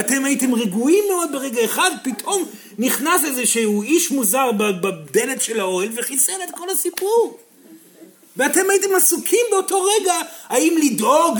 [0.00, 2.44] אתם הייתם רגועים מאוד ברגע אחד, פתאום
[2.78, 7.38] נכנס איזשהו איש מוזר בדלת של האוהל וחיסל את כל הסיפור.
[8.36, 10.14] ואתם הייתם עסוקים באותו רגע
[10.48, 11.38] האם לדאוג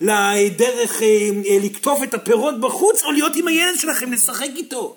[0.00, 1.08] לדרך אה,
[1.46, 4.96] אה, לקטוף את הפירות בחוץ או להיות עם הילד שלכם לשחק איתו.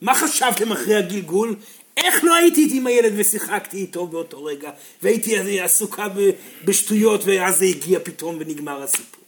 [0.00, 1.56] מה חשבתם אחרי הגלגול?
[1.96, 4.70] איך לא הייתי עם הילד ושיחקתי איתו באותו רגע
[5.02, 6.06] והייתי עסוקה
[6.64, 9.24] בשטויות ואז זה הגיע פתאום ונגמר הסיפור.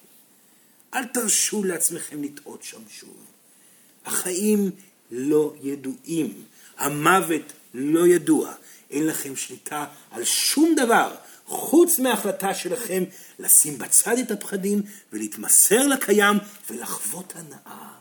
[0.94, 3.16] אל תרשו לעצמכם לטעות שם שוב.
[4.06, 4.70] החיים
[5.10, 6.32] לא ידועים,
[6.78, 8.52] המוות לא ידוע.
[8.90, 11.14] אין לכם שליטה על שום דבר
[11.46, 13.04] חוץ מההחלטה שלכם
[13.38, 14.82] לשים בצד את הפחדים
[15.12, 16.36] ולהתמסר לקיים
[16.70, 17.92] ולחוות הנאה,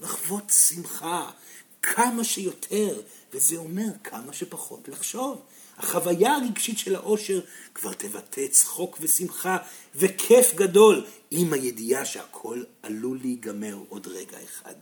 [0.00, 1.30] לחוות שמחה,
[1.82, 3.00] כמה שיותר,
[3.32, 5.42] וזה אומר כמה שפחות לחשוב.
[5.78, 7.40] החוויה הרגשית של האושר
[7.74, 9.56] כבר תבטא צחוק ושמחה
[9.94, 14.74] וכיף גדול עם הידיעה שהכל עלול להיגמר עוד רגע אחד.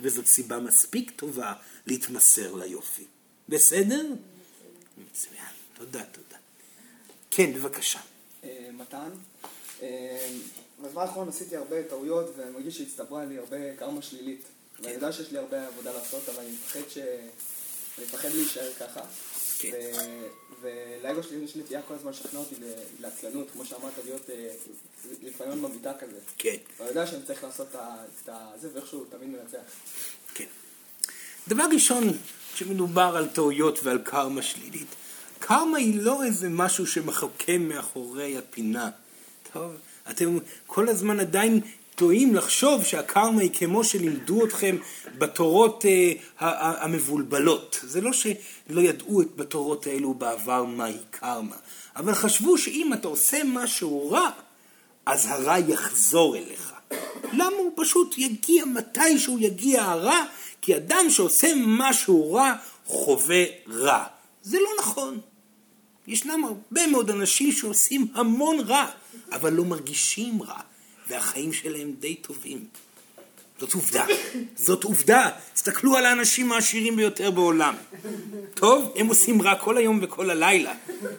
[0.00, 1.52] וזאת סיבה מספיק טובה
[1.86, 3.04] להתמסר ליופי.
[3.48, 4.06] בסדר?
[4.98, 5.52] מצוין.
[5.74, 6.36] תודה, תודה.
[7.30, 8.00] כן, בבקשה.
[8.44, 9.10] אה, מתן.
[9.82, 10.30] אה,
[10.82, 14.42] בזמן האחרון עשיתי הרבה טעויות ואני מרגיש שהצטברה לי הרבה קרמה שלילית.
[14.80, 16.98] ואני יודע שיש לי הרבה עבודה לעשות, אבל אני מפחד ש...
[17.98, 19.00] אני מפחד להישאר ככה.
[19.58, 19.70] כן.
[20.60, 22.54] ולאגו שלי יש נטייה כל הזמן לשכנע אותי
[23.00, 24.54] לעצלנות, כמו שאמרת, להיות אה,
[25.22, 26.18] לפעמים במיטה כזה.
[26.38, 26.56] כן.
[26.78, 28.30] ואני יודע שאני צריך לעשות את
[28.60, 29.58] זה, ואיכשהו תמיד מנצח.
[30.34, 30.44] כן.
[31.48, 32.18] דבר ראשון,
[32.54, 34.94] כשמדובר על טעויות ועל קרמה שלילית,
[35.38, 38.90] קרמה היא לא איזה משהו שמחכה מאחורי הפינה.
[39.52, 39.72] טוב,
[40.10, 41.60] אתם כל הזמן עדיין
[41.94, 44.76] טועים לחשוב שהקרמה היא כמו שלימדו אתכם
[45.18, 46.12] בתורות אה,
[46.84, 47.80] המבולבלות.
[47.82, 51.56] זה לא שלא ידעו את בתורות האלו בעבר מהי קרמה,
[51.96, 54.30] אבל חשבו שאם אתה עושה משהו רע,
[55.06, 56.72] אז הרע יחזור אליך.
[57.32, 60.24] למה הוא פשוט יגיע מתי שהוא יגיע הרע?
[60.64, 62.52] כי אדם שעושה משהו רע
[62.86, 64.04] חווה רע.
[64.42, 65.20] זה לא נכון.
[66.06, 68.86] ישנם הרבה מאוד אנשים שעושים המון רע,
[69.32, 70.60] אבל לא מרגישים רע,
[71.08, 72.64] והחיים שלהם די טובים.
[73.60, 74.06] זאת עובדה.
[74.56, 75.30] זאת עובדה.
[75.54, 77.74] תסתכלו על האנשים העשירים ביותר בעולם.
[78.54, 80.72] טוב, הם עושים רע כל היום וכל הלילה.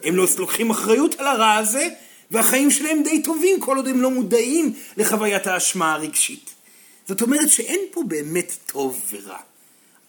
[0.04, 1.88] הם לא לוקחים אחריות על הרע הזה,
[2.30, 6.55] והחיים שלהם די טובים כל עוד הם לא מודעים לחוויית האשמה הרגשית.
[7.08, 9.38] זאת אומרת שאין פה באמת טוב ורע.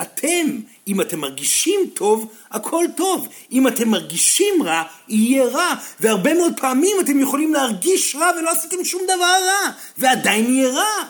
[0.01, 3.27] אתם, אם אתם מרגישים טוב, הכל טוב.
[3.51, 5.73] אם אתם מרגישים רע, יהיה רע.
[5.99, 11.09] והרבה מאוד פעמים אתם יכולים להרגיש רע ולא עשיתם שום דבר רע, ועדיין יהיה רע.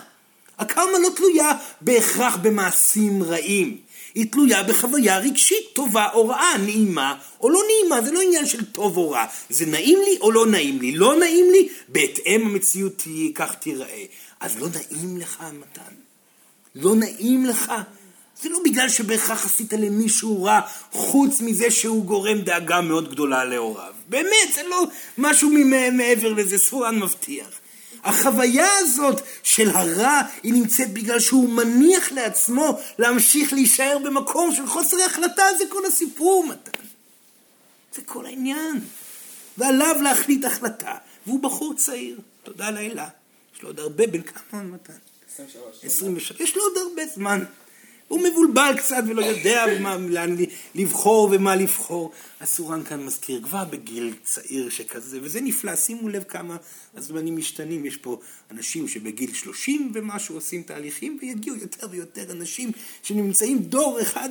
[0.58, 3.76] הקרמה לא תלויה בהכרח במעשים רעים.
[4.14, 8.64] היא תלויה בחוויה רגשית טובה או רעה, נעימה או לא נעימה, זה לא עניין של
[8.64, 12.92] טוב או רע, זה נעים לי או לא נעים לי, לא נעים לי, בהתאם המציאות
[12.96, 14.04] תהיה, כך תיראה.
[14.40, 15.94] אז לא נעים לך המתן,
[16.74, 17.72] לא נעים לך,
[18.42, 20.60] זה לא בגלל שבהכרח עשית למישהו רע,
[20.92, 23.94] חוץ מזה שהוא גורם דאגה מאוד גדולה להוריו.
[24.08, 24.84] באמת, זה לא
[25.18, 25.50] משהו
[25.92, 27.48] מעבר לזה, סורן מבטיח.
[28.04, 34.96] החוויה הזאת של הרע היא נמצאת בגלל שהוא מניח לעצמו להמשיך להישאר במקום של חוסר
[35.06, 36.84] החלטה, זה כל הסיפור, מתן.
[37.94, 38.80] זה כל העניין.
[39.58, 40.94] ועליו להחליט החלטה.
[41.26, 43.08] והוא בחור צעיר, תודה לאלה.
[43.58, 44.92] יש לו עוד הרבה, בן כמה מתן?
[45.34, 45.84] 23.
[45.84, 46.40] 23.
[46.40, 47.44] יש לו עוד הרבה זמן.
[48.08, 50.36] הוא מבולבל קצת ולא יודע במה, לאן
[50.74, 52.12] לבחור ומה לבחור.
[52.40, 56.56] הסורן כאן מזכיר כבר בגיל צעיר שכזה, וזה נפלא, שימו לב כמה
[56.98, 57.86] הזמנים משתנים.
[57.86, 58.18] יש פה
[58.50, 62.72] אנשים שבגיל 30 ומשהו עושים תהליכים, ויגיעו יותר ויותר אנשים
[63.02, 64.28] שנמצאים דור אחד,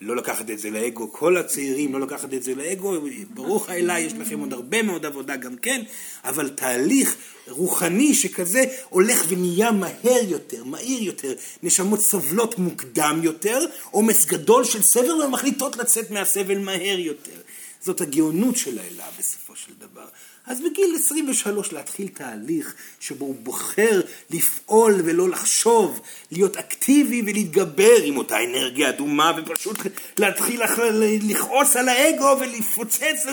[0.00, 2.94] ולא לקחת את זה לאגו, כל הצעירים לא לקחת את זה לאגו,
[3.34, 5.82] ברוך האלה, יש לכם עוד הרבה מאוד עבודה גם כן,
[6.24, 7.16] אבל תהליך
[7.48, 14.82] רוחני שכזה הולך ונהיה מהר יותר, מהיר יותר, נשמות סובלות מוקדם יותר, עומס גדול של
[14.82, 17.40] סבל ומחליטות לצאת מהסבל מהר יותר.
[17.80, 19.45] זאת הגאונות של האלה בסופו.
[20.46, 28.16] אז בגיל 23 להתחיל תהליך שבו הוא בוחר לפעול ולא לחשוב, להיות אקטיבי ולהתגבר עם
[28.16, 29.76] אותה אנרגיה אדומה ופשוט
[30.18, 30.62] להתחיל
[31.22, 33.26] לכעוס על האגו ולפוצץ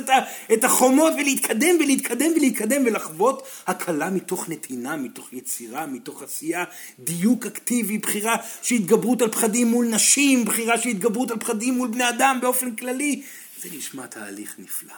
[0.54, 6.64] את החומות ולהתקדם ולהתקדם ולהתקדם ולחוות הקלה מתוך נתינה, מתוך יצירה, מתוך עשייה,
[7.00, 11.88] דיוק אקטיבי, בחירה של התגברות על פחדים מול נשים, בחירה של התגברות על פחדים מול
[11.88, 13.24] בני אדם באופן כללי.
[13.62, 14.94] זה נשמע תהליך נפלא.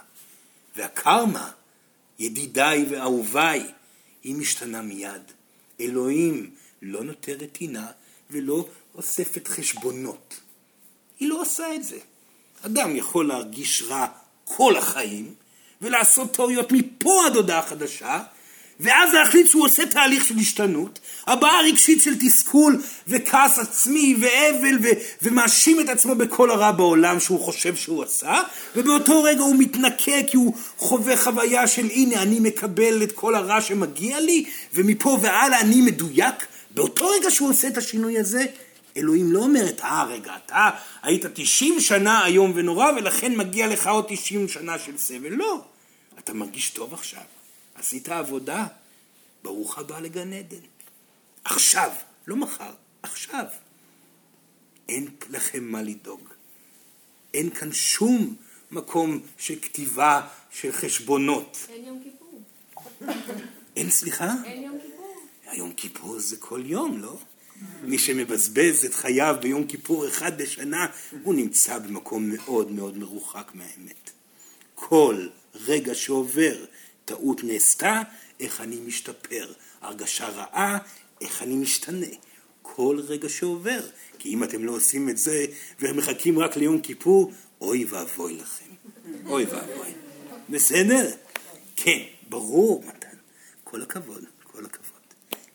[0.76, 1.49] והקרמה,
[2.20, 3.72] ידידיי ואהוביי,
[4.24, 5.32] היא משתנה מיד.
[5.80, 6.51] אלוהים
[6.82, 7.88] לא נותרת טינה
[8.32, 10.39] ולא אוספת חשבונות.
[11.20, 11.97] היא לא עושה את זה.
[12.61, 14.07] אדם יכול להרגיש רע
[14.45, 15.34] כל החיים,
[15.82, 18.24] ולעשות טעויות מפה עד הודעה חדשה,
[18.80, 25.00] ואז להחליט שהוא עושה תהליך של השתנות, הבעה רגשית של תסכול וכעס עצמי ואבל ו-
[25.22, 28.42] ומאשים את עצמו בכל הרע בעולם שהוא חושב שהוא עשה,
[28.76, 33.62] ובאותו רגע הוא מתנקה כי הוא חווה חוויה של הנה אני מקבל את כל הרע
[33.62, 36.46] שמגיע לי, ומפה והלאה אני מדויק.
[36.72, 38.46] באותו רגע שהוא עושה את השינוי הזה,
[38.98, 40.70] אלוהים לא אומרת, אה רגע, אתה
[41.04, 45.30] היית 90 שנה איום ונורא ולכן מגיע לך עוד 90 שנה של סבל.
[45.30, 45.62] לא,
[46.20, 47.22] אתה מרגיש טוב עכשיו,
[47.76, 48.68] עשית עבודה,
[49.44, 50.58] ברוך הבא לגן עדן.
[51.44, 51.92] עכשיו,
[52.28, 52.74] לא מחר,
[53.04, 53.46] עכשיו.
[54.90, 56.30] אין לכם מה לדאוג.
[57.34, 58.36] אין כאן שום
[58.72, 61.58] מקום של כתיבה של חשבונות.
[61.70, 62.42] אין יום כיפור.
[63.76, 64.34] אין, סליחה?
[64.46, 65.22] אין יום כיפור.
[65.46, 67.18] היום כיפור זה כל יום, לא?
[67.84, 70.88] מי שמבזבז את חייו ביום כיפור אחד בשנה,
[71.24, 74.12] הוא נמצא במקום מאוד מאוד מרוחק מהאמת.
[74.76, 76.66] כל רגע שעובר,
[77.06, 78.01] טעות נעשתה,
[78.39, 79.53] איך אני משתפר.
[79.82, 80.78] הרגשה רעה,
[81.22, 82.06] איך אני משתנה.
[82.62, 83.82] כל רגע שעובר.
[84.20, 85.45] כי אם אתם לא עושים את זה
[85.80, 87.32] ומחכים רק ליום כיפור,
[87.62, 88.66] אוי ואבוי לכם.
[89.26, 89.93] אוי ואבוי.
[90.49, 91.12] בסדר?
[91.76, 93.18] כן, ברור, מתן.
[93.64, 95.01] כל הכבוד, כל הכבוד.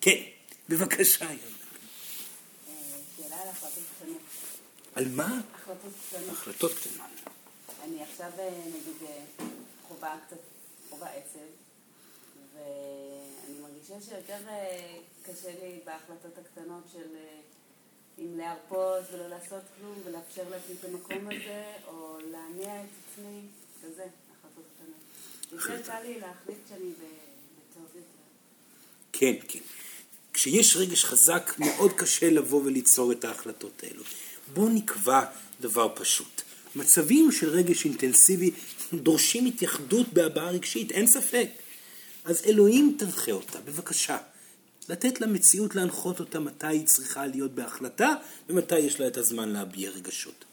[0.00, 0.22] כן,
[0.68, 1.26] בבקשה.
[3.16, 4.20] שאלה על החלטות קטנות.
[4.94, 5.40] על מה?
[5.54, 6.30] החלטות קטנות.
[6.30, 7.06] החלטות קטנות.
[7.84, 9.46] אני עכשיו אה, נגיד אה,
[9.88, 10.36] חווה קצת,
[10.90, 11.38] חווה עצב,
[12.54, 17.40] ואני מרגישה שיותר אה, קשה לי בהחלטות הקטנות של אה,
[18.18, 23.40] אם להרפות ולא לעשות כלום ולאפשר לעצמי את המקום הזה, או להניע את עצמי,
[23.82, 25.52] כזה, החלטות קטנות.
[25.52, 28.20] יותר קל לי להחליט שאני בטוב יותר.
[29.12, 29.58] כן, כן.
[30.32, 34.02] כשיש רגש חזק, מאוד קשה לבוא וליצור את ההחלטות האלו.
[34.52, 35.24] בואו נקבע
[35.60, 36.42] דבר פשוט.
[36.76, 38.50] מצבים של רגש אינטנסיבי
[38.98, 41.48] דורשים התייחדות בהבעה רגשית, אין ספק.
[42.24, 44.18] אז אלוהים תנחה אותה, בבקשה.
[44.88, 48.14] לתת למציאות להנחות אותה מתי היא צריכה להיות בהחלטה
[48.48, 50.44] ומתי יש לה את הזמן להביע רגשות.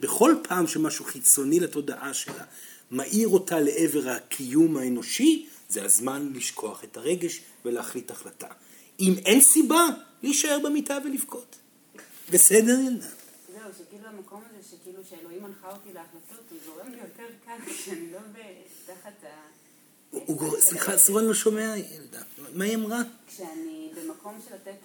[0.00, 2.44] בכל פעם שמשהו חיצוני לתודעה שלה
[2.90, 8.46] מאיר אותה לעבר הקיום האנושי, זה הזמן לשכוח את הרגש ולהחליט החלטה.
[9.00, 9.86] אם אין סיבה,
[10.22, 11.56] להישאר במיטה ולבכות.
[12.30, 12.78] בסדר,
[14.10, 18.18] המקום הזה, שכאילו שאלוהים מנחה אותי להחלטות, הוא זורם לי יותר קל כשאני לא
[18.86, 19.46] תחת ה...
[20.10, 22.22] הוא- הוא גור- סליחה, סורן לא שומע, ילדה.
[22.54, 22.98] מה היא אמרה?
[23.26, 24.76] כשאני במקום של לתת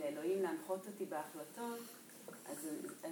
[0.00, 1.78] לאלוהים להנחות אותי בהחלטות,
[2.48, 2.56] אז,
[3.04, 3.10] אה,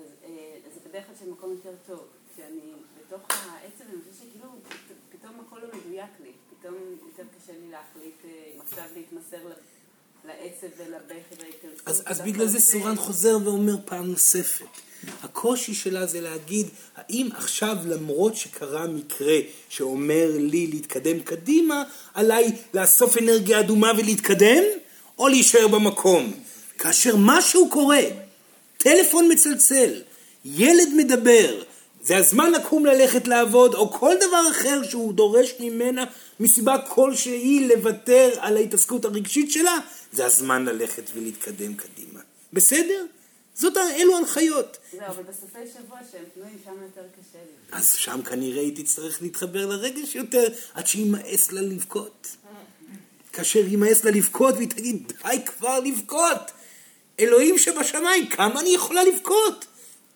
[0.67, 2.01] אז זה בדרך כלל של מקום יותר טוב.
[2.35, 4.49] כשאני בתוך העצב, אני חושבת שכאילו
[5.13, 6.33] פתאום הכל לא מדויק לי.
[6.51, 6.75] פתאום
[7.07, 9.53] יותר קשה לי להחליט אה, אם עכשיו להתמסר ל-
[10.25, 11.33] לעצב ולבכי.
[11.87, 14.67] אז, אז בגלל זה סורן חוזר ואומר פעם נוספת.
[15.23, 16.67] הקושי שלה זה להגיד,
[16.97, 19.37] האם עכשיו למרות שקרה מקרה
[19.69, 21.83] שאומר לי להתקדם קדימה,
[22.15, 24.63] עליי לאסוף אנרגיה אדומה ולהתקדם,
[25.19, 26.33] או להישאר במקום?
[26.79, 28.03] כאשר משהו קורה,
[28.79, 30.03] טלפון מצלצל,
[30.45, 31.63] ילד מדבר,
[32.03, 36.05] זה הזמן לקום ללכת לעבוד, או כל דבר אחר שהוא דורש ממנה
[36.41, 39.79] מסיבה כלשהי לוותר על ההתעסקות הרגשית שלה,
[40.13, 42.21] זה הזמן ללכת ולהתקדם קדימה.
[42.53, 43.07] בסדר?
[43.55, 44.79] זאת, אלו הנחיות.
[44.93, 47.79] זהו, אבל בסופי שבוע שהם פנויים, שם יותר קשה לי.
[47.79, 52.37] אז שם כנראה היא תצטרך להתחבר לרגש יותר, עד שימאס לה לבכות.
[53.33, 56.51] כאשר ימאס לה לבכות והיא תגיד, די כבר לבכות!
[57.21, 59.67] אלוהים שבשמיים, כמה אני יכולה לבכות?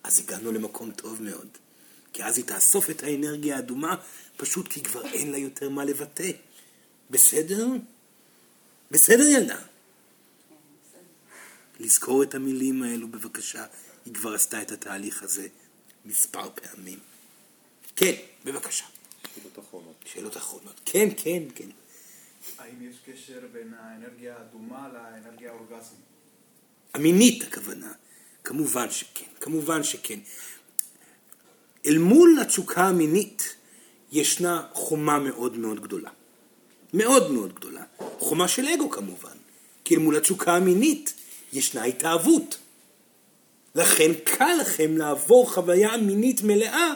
[0.05, 1.49] אז הגענו למקום טוב מאוד.
[2.13, 3.95] כי אז היא תאסוף את האנרגיה האדומה,
[4.37, 6.31] פשוט כי כבר אין לה יותר מה לבטא.
[7.11, 7.67] בסדר?
[8.91, 9.59] בסדר ילדה.
[11.81, 13.65] לזכור את המילים האלו בבקשה,
[14.05, 15.49] היא כבר עשתה את התהליך הזה
[16.05, 16.99] מספר פעמים.
[17.97, 18.13] כן,
[18.45, 18.85] בבקשה.
[19.35, 19.95] שאלות אחרונות.
[20.05, 20.81] שאלות אחרונות.
[20.85, 21.69] כן, כן, כן.
[22.59, 26.01] האם יש קשר בין האנרגיה האדומה לאנרגיה האורגזמית?
[26.95, 27.93] המינית הכוונה.
[28.45, 30.19] כמובן שכן, כמובן שכן.
[31.87, 33.55] אל מול התשוקה המינית
[34.13, 36.11] ישנה חומה מאוד מאוד גדולה.
[36.95, 37.85] מאוד מאוד גדולה.
[38.19, 39.37] חומה של אגו כמובן.
[39.85, 41.15] כי אל מול התשוקה המינית
[41.57, 42.57] ישנה התאהבות.
[43.75, 46.93] לכן קל לכם לעבור חוויה מינית מלאה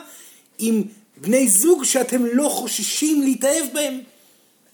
[0.59, 0.83] עם
[1.17, 4.01] בני זוג שאתם לא חוששים להתאהב בהם.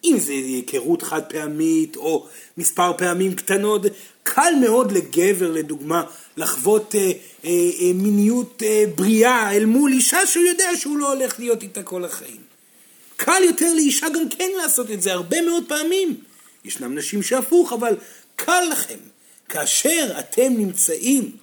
[0.04, 2.26] אם זה היכרות חד פעמית או
[2.56, 3.82] מספר פעמים קטנות,
[4.22, 6.02] קל מאוד לגבר לדוגמה
[6.36, 7.00] לחוות אה,
[7.44, 11.82] אה, אה, מיניות אה, בריאה אל מול אישה שהוא יודע שהוא לא הולך להיות איתה
[11.82, 12.40] כל החיים.
[13.16, 16.16] קל יותר לאישה גם כן לעשות את זה הרבה מאוד פעמים.
[16.64, 17.96] ישנם נשים שהפוך, אבל
[18.36, 18.98] קל לכם.
[19.48, 21.36] כאשר אתם נמצאים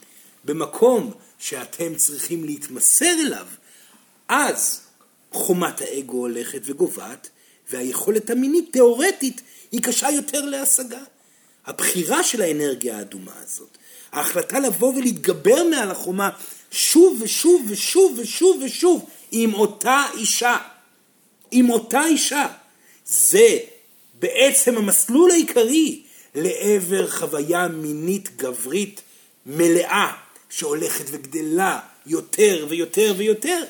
[0.46, 3.48] במקום שאתם צריכים להתמסר אליו,
[4.28, 4.82] אז
[5.32, 7.30] חומת האגו הולכת וגובעת,
[7.70, 11.04] והיכולת המינית תיאורטית היא קשה יותר להשגה.
[11.66, 13.78] הבחירה של האנרגיה האדומה הזאת,
[14.12, 16.30] ההחלטה לבוא ולהתגבר מעל החומה
[16.72, 20.58] שוב ושוב ושוב ושוב ושוב עם אותה אישה,
[21.52, 22.48] עם אותה אישה,
[23.06, 23.58] זה
[24.14, 26.04] בעצם המסלול העיקרי
[26.36, 29.02] לעבר חוויה מינית גברית
[29.46, 30.12] מלאה,
[30.50, 33.64] שהולכת וגדלה יותר ויותר ויותר.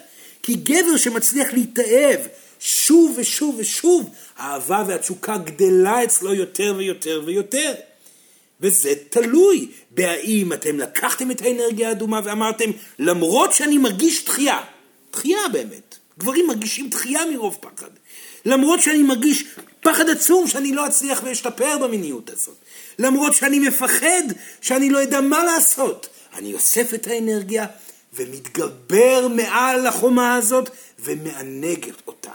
[0.43, 2.19] כי גבר שמצליח להתאהב
[2.59, 7.73] שוב ושוב ושוב, האהבה והתשוקה גדלה אצלו יותר ויותר ויותר.
[8.61, 12.69] וזה תלוי בהאם אתם לקחתם את האנרגיה האדומה ואמרתם,
[12.99, 14.59] למרות שאני מרגיש דחייה,
[15.11, 17.89] דחייה באמת, גברים מרגישים דחייה מרוב פחד.
[18.45, 19.43] למרות שאני מרגיש
[19.83, 22.55] פחד עצום שאני לא אצליח להשתפר במיניות הזאת.
[22.99, 24.23] למרות שאני מפחד
[24.61, 26.07] שאני לא אדע מה לעשות.
[26.33, 27.65] אני אוסף את האנרגיה
[28.13, 30.69] ומתגבר מעל החומה הזאת
[30.99, 32.31] ומענג אותה.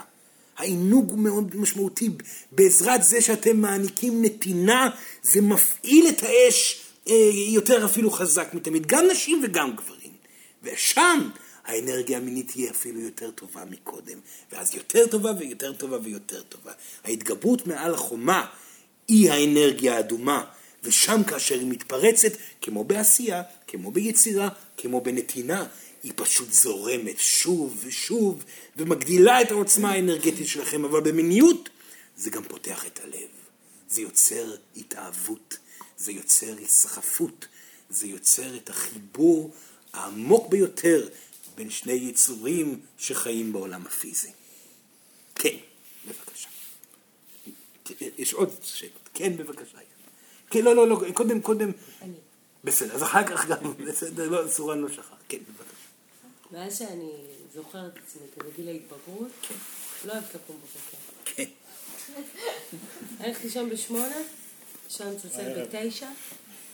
[0.57, 2.09] העינוג הוא מאוד משמעותי.
[2.51, 4.89] בעזרת זה שאתם מעניקים נתינה,
[5.23, 7.15] זה מפעיל את האש אה,
[7.53, 10.11] יותר אפילו חזק מתמיד, גם נשים וגם גברים.
[10.63, 11.29] ושם
[11.69, 14.19] האנרגיה המינית תהיה אפילו יותר טובה מקודם.
[14.51, 16.71] ואז יותר טובה ויותר טובה ויותר טובה.
[17.03, 18.45] ההתגברות מעל החומה
[19.07, 20.45] היא האנרגיה האדומה.
[20.83, 22.31] ושם כאשר היא מתפרצת,
[22.61, 25.65] כמו בעשייה, כמו ביצירה, כמו בנתינה,
[26.03, 28.43] היא פשוט זורמת שוב ושוב
[28.77, 31.69] ומגדילה את העוצמה האנרגטית שלכם, אבל במיניות
[32.17, 33.29] זה גם פותח את הלב.
[33.89, 35.57] זה יוצר התאהבות,
[35.97, 37.47] זה יוצר הסחפות,
[37.89, 39.53] זה יוצר את החיבור
[39.93, 41.07] העמוק ביותר
[41.59, 44.31] בין שני יצורים שחיים בעולם הפיזי.
[45.35, 45.55] כן,
[46.07, 46.49] בבקשה.
[48.17, 49.09] יש עוד שאלות.
[49.13, 49.77] כן, בבקשה.
[50.49, 51.71] כן, לא, לא, לא, קודם, קודם.
[52.01, 52.13] אני.
[52.63, 55.13] בסדר, אז אחר כך גם, בסדר, לא, סורן לא שכח.
[55.27, 55.73] כן, בבקשה.
[56.51, 57.11] מאז שאני
[57.53, 59.31] זוכרת את עצמי כבגיל ההתבגרות,
[60.05, 60.97] לא אוהבת לקום בבוקר.
[61.25, 61.49] כן.
[63.19, 64.17] אני הולכת לישון בשמונה,
[64.85, 66.09] לישון מצלצל בתשע,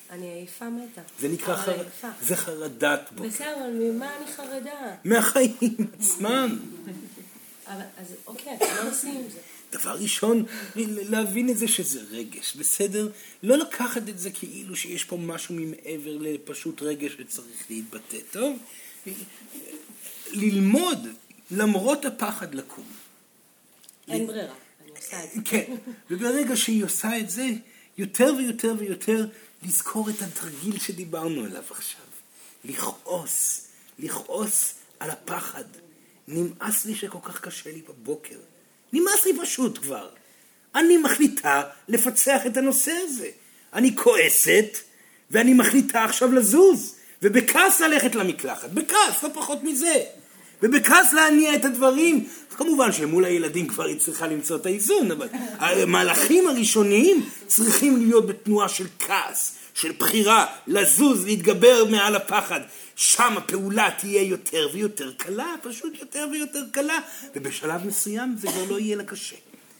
[0.09, 1.01] אני עייפה מתה.
[1.19, 2.11] זה נקרא חרדה.
[2.21, 3.29] זה חרדת בוקר.
[3.29, 4.95] בסדר, אבל ממה אני חרדה?
[5.03, 6.59] מהחיים עצמם.
[7.67, 9.39] אבל, אז אוקיי, מה עושים עם זה?
[9.71, 10.45] דבר ראשון,
[10.85, 13.09] להבין את זה שזה רגש, בסדר?
[13.43, 18.57] לא לקחת את זה כאילו שיש פה משהו ממעבר לפשוט רגש שצריך להתבטא, טוב?
[20.31, 21.07] ללמוד
[21.51, 22.85] למרות הפחד לקום.
[24.07, 24.53] אין ברירה,
[24.83, 25.41] אני עושה את זה.
[25.45, 25.73] כן,
[26.09, 27.47] וברגע שהיא עושה את זה,
[27.97, 29.27] יותר ויותר ויותר
[29.65, 32.05] לזכור את התרגיל שדיברנו עליו עכשיו.
[32.65, 33.67] לכעוס,
[33.99, 35.63] לכעוס על הפחד.
[36.27, 38.37] נמאס לי שכל כך קשה לי בבוקר.
[38.93, 40.09] נמאס לי פשוט כבר.
[40.75, 43.29] אני מחליטה לפצח את הנושא הזה.
[43.73, 44.77] אני כועסת,
[45.31, 50.03] ואני מחליטה עכשיו לזוז, ובכעס ללכת למקלחת, בכעס, לא פחות מזה.
[50.63, 52.27] ובכעס להניע את הדברים.
[52.57, 55.27] כמובן שמול הילדים כבר היא צריכה למצוא את האיזון, אבל
[55.59, 62.61] המהלכים הראשוניים צריכים להיות בתנועה של כעס, של בחירה, לזוז, להתגבר מעל הפחד.
[62.95, 66.99] שם הפעולה תהיה יותר ויותר קלה, פשוט יותר ויותר קלה,
[67.35, 69.35] ובשלב מסוים זה כבר לא יהיה לה קשה.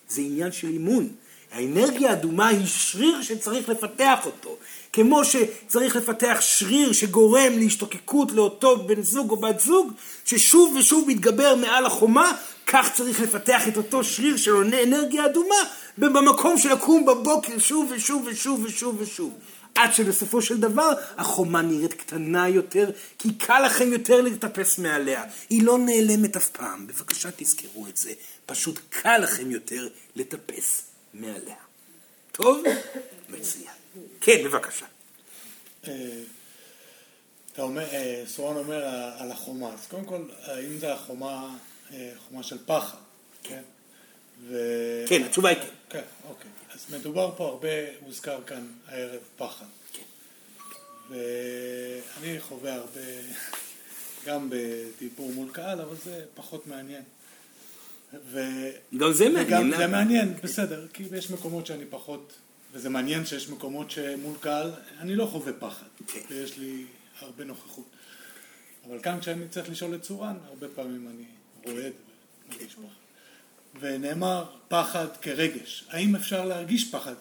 [0.10, 1.10] זה עניין של אימון.
[1.52, 4.58] האנרגיה האדומה היא שריר שצריך לפתח אותו.
[4.96, 9.92] כמו שצריך לפתח שריר שגורם להשתוקקות לאותו בן זוג או בת זוג,
[10.26, 12.32] ששוב ושוב מתגבר מעל החומה,
[12.68, 15.56] כך צריך לפתח את אותו שריר של אנרגיה אדומה
[15.98, 19.34] במקום של לקום בבוקר שוב ושוב ושוב ושוב ושוב.
[19.76, 22.90] עד שבסופו של דבר החומה נראית קטנה יותר,
[23.20, 25.24] כי קל לכם יותר לטפס מעליה.
[25.50, 28.12] היא לא נעלמת אף פעם, בבקשה תזכרו את זה.
[28.46, 30.82] פשוט קל לכם יותר לטפס
[31.14, 31.56] מעליה.
[32.32, 32.64] טוב?
[33.30, 33.75] מצוין.
[34.22, 34.86] כן, בבקשה.
[35.88, 36.22] אה,
[37.54, 38.86] אתה אומר, אה, סורן אומר
[39.18, 41.56] על החומה, אז קודם כל, האם זה החומה,
[41.94, 42.98] אה, חומה של פחד,
[43.44, 43.62] כן?
[44.48, 44.58] ו...
[45.08, 45.68] כן, התשובה היא כן.
[45.90, 46.52] כן, אוקיי.
[46.74, 47.70] אז מדובר פה הרבה,
[48.06, 49.66] הוזכר כאן הערב פחד.
[51.10, 53.02] ואני חווה הרבה,
[54.26, 57.04] גם בדיבור מול קהל, אבל זה פחות מעניין.
[58.32, 58.40] ו...
[58.98, 59.78] גם זה וגם מעניין.
[59.78, 62.34] זה מעניין, בסדר, כי יש מקומות שאני פחות,
[62.76, 66.20] וזה מעניין שיש מקומות שמול קהל אני לא חווה פחד, כן.
[66.30, 66.86] ויש לי
[67.20, 67.86] הרבה נוכחות.
[68.88, 71.24] אבל כאן כשאני צריך לשאול את צורן, הרבה פעמים אני
[71.64, 71.94] רועד
[72.50, 73.80] ומרגיש פחד.
[73.80, 77.14] ונאמר פחד כרגש, האם אפשר להרגיש פחד?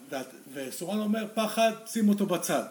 [0.55, 2.65] וסורן אומר פחד, שים אותו בצד.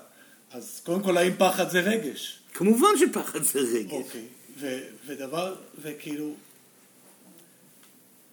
[0.51, 2.39] אז קודם כל האם פחד זה רגש?
[2.53, 3.91] כמובן שפחד זה רגש.
[3.91, 4.25] אוקיי,
[4.57, 6.33] ו- ודבר, וכאילו,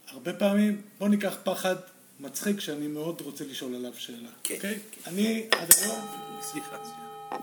[0.09, 1.77] הרבה פעמים, בוא ניקח פחד
[2.21, 4.29] מצחיק שאני מאוד רוצה לשאול עליו שאלה.
[4.43, 4.79] כן, אוקיי?
[5.07, 6.07] אני עד היום,
[6.43, 7.37] סליחה, סליחה.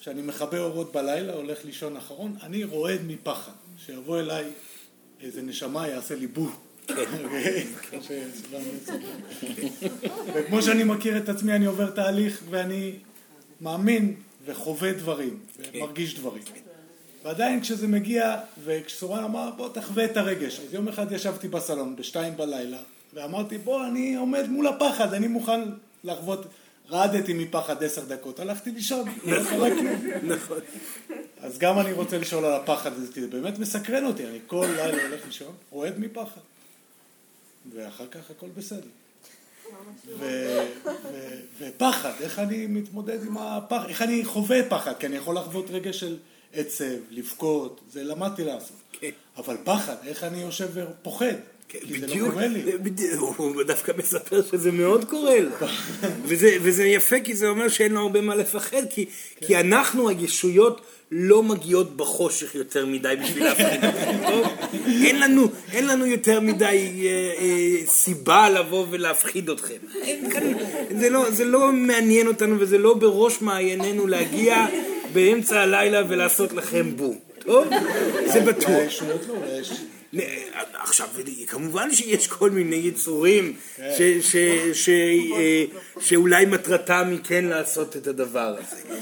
[0.00, 3.52] כשאני מכבה אורות בלילה, הולך לישון אחרון, אני רועד מפחד,
[3.86, 4.44] שיבוא אליי
[5.20, 6.26] איזה נשמה, יעשה לי.
[6.90, 7.66] אוקיי?
[7.90, 8.96] כמו שסיוון מספר.
[10.34, 12.92] וכמו שאני מכיר את עצמי, אני עובר תהליך ואני
[13.60, 14.14] מאמין
[14.44, 16.42] וחווה דברים, ומרגיש דברים.
[17.24, 22.36] ועדיין כשזה מגיע, וכשסורן אמר בוא תחווה את הרגש, אז יום אחד ישבתי בסלון בשתיים
[22.36, 22.78] בלילה,
[23.14, 25.60] ואמרתי בוא אני עומד מול הפחד, אני מוכן
[26.04, 26.46] לחוות,
[26.90, 30.02] רעדתי מפחד עשר דקות, הלכתי לישון, לא קרה כלום.
[30.22, 30.58] נכון.
[31.42, 34.66] אז גם אני רוצה לשאול על הפחד הזה, כי זה באמת מסקרן אותי, אני כל
[34.76, 36.40] לילה הולך לישון, רועד מפחד.
[37.74, 38.88] ואחר כך הכל בסדר.
[41.58, 45.92] ופחד, איך אני מתמודד עם הפחד, איך אני חווה פחד, כי אני יכול לחוות רגע
[45.92, 46.16] של
[46.52, 48.76] עצב, לבכות, זה למדתי לעשות.
[48.92, 49.10] כן.
[49.36, 51.34] אבל פחד, איך אני יושב ופוחד?
[51.72, 52.34] כן, לא בדיוק.
[52.82, 55.50] בדיוק, הוא דווקא מספר שזה מאוד קורה לו.
[56.28, 59.06] וזה, וזה יפה כי זה אומר שאין לו הרבה מה לפחד, כי,
[59.40, 60.80] כי אנחנו הישויות
[61.10, 64.46] לא מגיעות בחושך יותר מדי בשביל להפחיד אתכם, טוב?
[65.04, 66.64] אין לנו, אין לנו יותר מדי
[67.04, 69.74] אה, אה, סיבה לבוא ולהפחיד אתכם.
[70.02, 70.52] אין כאן,
[71.00, 74.66] זה, לא, זה לא מעניין אותנו וזה לא בראש מעיינינו להגיע
[75.12, 77.68] באמצע הלילה ולעשות לכם בום, טוב?
[78.26, 79.02] זה בטוח.
[80.74, 81.08] עכשיו,
[81.46, 83.56] כמובן שיש כל מיני יצורים
[84.72, 85.64] ש, אה,
[86.00, 88.96] שאולי מטרתם היא כן לעשות את הדבר הזה.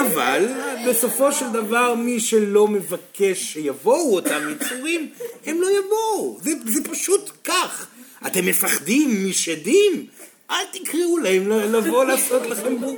[0.00, 0.46] אבל
[0.88, 5.10] בסופו של דבר מי שלא מבקש שיבואו אותם יצורים,
[5.46, 6.38] הם לא יבואו.
[6.42, 7.86] זה, זה פשוט כך.
[8.26, 10.06] אתם מפחדים משדים?
[10.50, 12.96] אל תקראו להם לבוא לעשות לכם בור.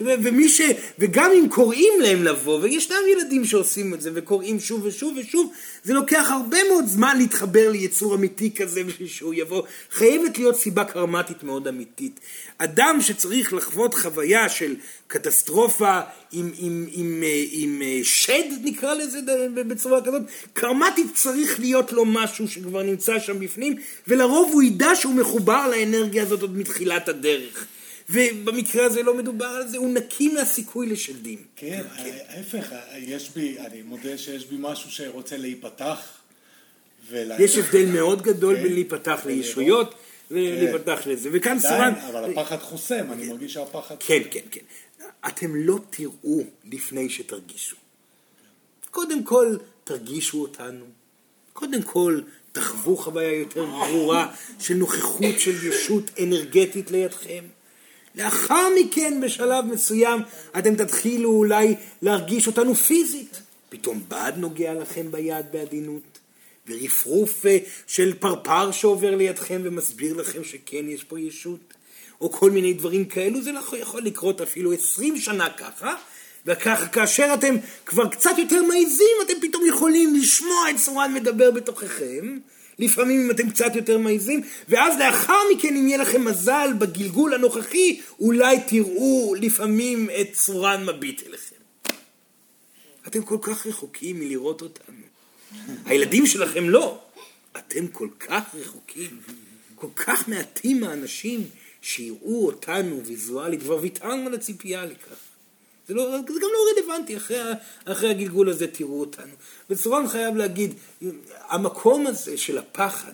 [0.00, 0.60] ומי ש...
[0.98, 5.52] וגם אם קוראים להם לבוא, וישנם ילדים שעושים את זה וקוראים שוב ושוב ושוב,
[5.84, 9.62] זה לוקח הרבה מאוד זמן להתחבר ליצור אמיתי כזה בשביל שהוא יבוא.
[9.90, 12.20] חייבת להיות סיבה קרמטית מאוד אמיתית.
[12.58, 16.00] אדם שצריך לחוות חוויה של קטסטרופה
[16.32, 19.18] עם, עם, עם, עם, עם אה, שד, נקרא לזה
[19.54, 20.22] בצורה כזאת,
[20.52, 23.76] קרמטית צריך להיות לו משהו שכבר נמצא שם בפנים,
[24.08, 27.66] ולרוב הוא ידע שהוא מחובר לאנרגיה הזאת עוד מתחילת הדרך.
[28.10, 31.38] ובמקרה הזה לא מדובר על זה, הוא נקי מהסיכוי לשדים.
[31.56, 31.82] כן,
[32.28, 36.20] ההפך, יש בי, אני מודה שיש בי משהו שרוצה להיפתח.
[37.12, 38.62] יש הבדל מאוד גדול כן.
[38.62, 39.94] בין להיפתח לישויות
[40.30, 41.28] ולהיפתח לזה.
[41.32, 41.94] וכאן סורן...
[42.10, 43.94] אבל הפחד חוסם, אני מרגיש שהפחד...
[44.00, 44.60] כן, כן, כן.
[45.26, 47.76] אתם לא תראו לפני שתרגישו.
[48.90, 50.84] קודם כל, תרגישו אותנו.
[51.52, 52.20] קודם כל,
[52.52, 57.44] תחוו חוויה יותר ברורה של נוכחות של ישות אנרגטית לידכם.
[58.14, 60.20] לאחר מכן, בשלב מסוים,
[60.58, 63.40] אתם תתחילו אולי להרגיש אותנו פיזית.
[63.68, 66.18] פתאום בד נוגע לכם ביד בעדינות,
[66.68, 71.74] ורפרוף אה, של פרפר שעובר לידכם ומסביר לכם שכן, יש פה ישות.
[72.20, 75.94] או כל מיני דברים כאלו, זה לא יכול לקרות אפילו עשרים שנה ככה,
[76.46, 77.56] וככה כאשר אתם
[77.86, 82.38] כבר קצת יותר מעיזים, אתם פתאום יכולים לשמוע את סורן מדבר בתוככם,
[82.80, 88.00] לפעמים אם אתם קצת יותר מעיזים, ואז לאחר מכן, אם יהיה לכם מזל בגלגול הנוכחי,
[88.20, 91.56] אולי תראו לפעמים את סורן מביט אליכם.
[93.06, 94.96] אתם כל כך רחוקים מלראות אותנו.
[95.84, 96.98] הילדים שלכם לא.
[97.58, 99.20] אתם כל כך רחוקים.
[99.74, 101.44] כל כך מעטים האנשים
[101.82, 105.16] שיראו אותנו ויזואלית, כבר ויתרנו על הציפייה לכך.
[105.88, 107.38] זה, לא, זה גם לא רלוונטי, אחרי,
[107.84, 109.32] אחרי הגלגול הזה תראו אותנו.
[109.70, 110.74] וסורן חייב להגיד,
[111.50, 113.12] המקום הזה של הפחד,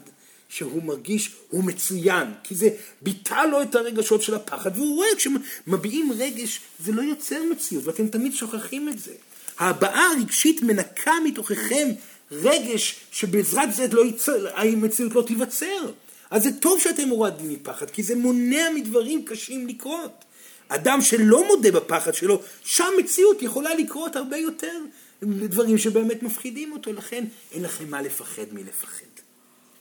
[0.48, 2.68] שהוא מרגיש, הוא מצוין, כי זה
[3.02, 8.08] ביטא לו את הרגשות של הפחד, והוא רואה כשמביעים רגש, זה לא יוצר מציאות, ואתם
[8.08, 9.12] תמיד שוכחים את זה.
[9.58, 11.88] ההבעה הרגשית מנקה מתוככם
[12.32, 15.92] רגש שבעזרת זה לא ייצר, המציאות לא תיווצר.
[16.30, 20.24] אז זה טוב שאתם מורדים מפחד, כי זה מונע מדברים קשים לקרות.
[20.68, 24.78] אדם שלא מודה בפחד שלו, שם מציאות יכולה לקרות הרבה יותר
[25.22, 29.06] דברים שבאמת מפחידים אותו, לכן אין לכם מה לפחד מלפחד.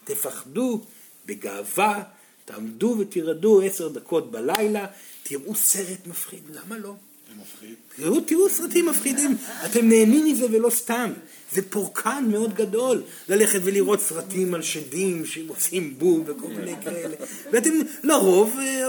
[0.04, 0.82] תפחדו
[1.26, 2.04] בגאווה,
[2.46, 4.86] תעמדו ותירדו עשר דקות בלילה,
[5.24, 6.94] תראו סרט מפחיד, למה לא?
[7.30, 7.76] זה מפחיד.
[7.96, 11.12] תראו, תראו סרטים מפחידים, אתם נהנים מזה ולא סתם.
[11.52, 17.16] זה פורקן מאוד גדול, ללכת ולראות סרטים על שדים שעושים בום וכל מיני כאלה.
[17.52, 17.72] ואתם
[18.04, 18.88] לרוב, אה,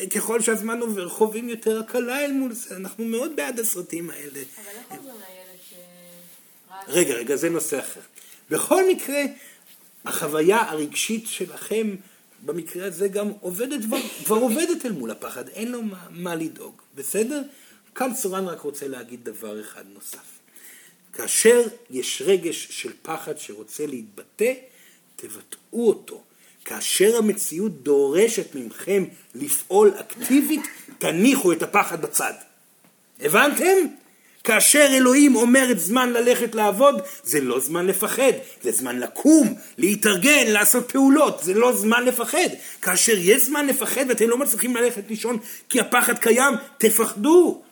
[0.00, 2.76] אה, ככל שהזמן עובר, חווים יותר הקלה אל מול זה.
[2.76, 4.40] אנחנו מאוד בעד הסרטים האלה.
[4.90, 5.43] אבל איך ש...
[6.88, 8.00] רגע, רגע, זה נושא אחר.
[8.50, 9.22] בכל מקרה,
[10.04, 11.94] החוויה הרגשית שלכם,
[12.44, 13.80] במקרה הזה גם עובדת,
[14.24, 17.42] כבר, עובדת אל מול הפחד, אין לו מה, מה לדאוג, בסדר?
[17.94, 20.38] כאן סורן רק רוצה להגיד דבר אחד נוסף.
[21.12, 24.52] כאשר יש רגש של פחד שרוצה להתבטא,
[25.16, 26.22] תבטאו אותו.
[26.64, 29.04] כאשר המציאות דורשת מכם
[29.34, 30.62] לפעול אקטיבית,
[30.98, 32.32] תניחו את הפחד בצד.
[33.20, 33.86] הבנתם?
[34.44, 40.92] כאשר אלוהים אומרת זמן ללכת לעבוד, זה לא זמן לפחד, זה זמן לקום, להתארגן, לעשות
[40.92, 42.48] פעולות, זה לא זמן לפחד.
[42.82, 45.38] כאשר יש זמן לפחד ואתם לא מצליחים ללכת לישון
[45.68, 47.62] כי הפחד קיים, תפחדו.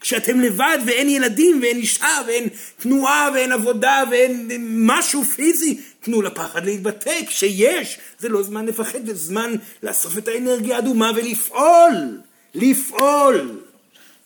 [0.00, 6.64] כשאתם לבד ואין ילדים ואין אישה ואין תנועה ואין עבודה ואין משהו פיזי, תנו לפחד
[6.64, 7.20] להתבטא.
[7.26, 12.20] כשיש, זה לא זמן לפחד, זה זמן לאסוף את האנרגיה האדומה ולפעול.
[12.54, 13.60] לפעול.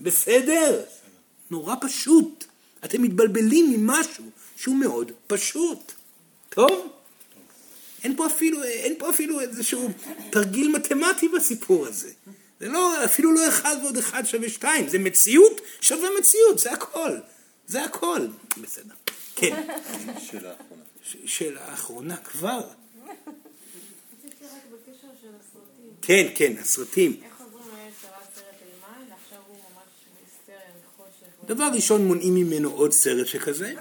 [0.00, 0.80] בסדר?
[1.54, 2.44] נורא פשוט.
[2.84, 4.24] אתם מתבלבלים ממשהו
[4.56, 5.92] שהוא מאוד פשוט.
[6.48, 6.92] טוב?
[8.04, 9.88] אין פה אפילו, אין פה אפילו איזשהו
[10.30, 12.10] תרגיל מתמטי בסיפור הזה.
[12.60, 17.10] זה לא, אפילו לא אחד ועוד אחד שווה שתיים, זה מציאות שווה מציאות, זה הכל.
[17.66, 18.20] זה הכל.
[18.62, 18.94] בסדר.
[19.36, 19.66] כן.
[20.18, 20.82] שאלה אחרונה.
[21.26, 22.60] שאלה אחרונה כבר.
[22.60, 25.90] רציתי רק בקשר של הסרטים.
[26.02, 27.20] כן, כן, הסרטים.
[27.24, 31.33] איך עוברים מהילד שראה סרט אימה, לעכשיו הוא ממש בהיסטריה מחושך.
[31.46, 33.72] דבר ראשון, מונעים ממנו עוד סרט שכזה.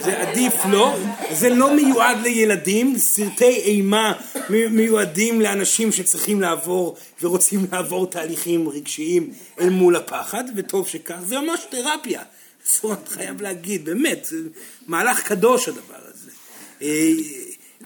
[0.00, 0.96] זה עדיף לא,
[1.32, 4.12] זה לא מיועד לילדים, סרטי אימה
[4.50, 9.30] מי- מיועדים לאנשים שצריכים לעבור ורוצים לעבור תהליכים רגשיים
[9.60, 12.22] אל מול הפחד, וטוב שכך, זה ממש תרפיה.
[12.68, 14.28] אסור, אני חייב להגיד, באמת,
[14.86, 15.80] מהלך קדוש הדבר
[16.14, 16.30] הזה.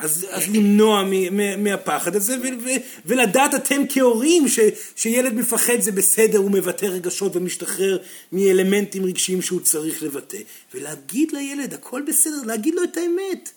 [0.01, 4.59] אז, אז למנוע מ- מ- מהפחד הזה ו- ו- ולדעת אתם כהורים ש-
[4.97, 7.99] שילד מפחד זה בסדר, הוא מבטא רגשות ומשתחרר
[8.33, 10.39] מאלמנטים רגשיים שהוא צריך לבטא.
[10.75, 13.51] ולהגיד לילד הכל בסדר, להגיד לו את האמת.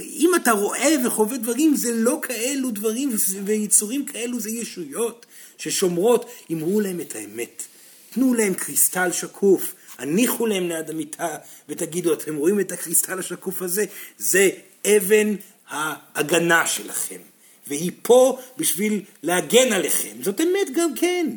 [0.00, 3.10] אם אתה רואה וחווה דברים זה לא כאלו דברים
[3.44, 5.26] ויצורים כאלו זה ישויות
[5.58, 7.62] ששומרות, אמרו להם את האמת.
[8.10, 11.36] תנו להם קריסטל שקוף הניחו להם ליד המיטה
[11.68, 13.84] ותגידו, אתם רואים את הקריסטל השקוף הזה?
[14.18, 14.50] זה
[14.86, 15.34] אבן
[15.68, 17.20] ההגנה שלכם,
[17.66, 20.22] והיא פה בשביל להגן עליכם.
[20.22, 21.36] זאת אמת גם כן.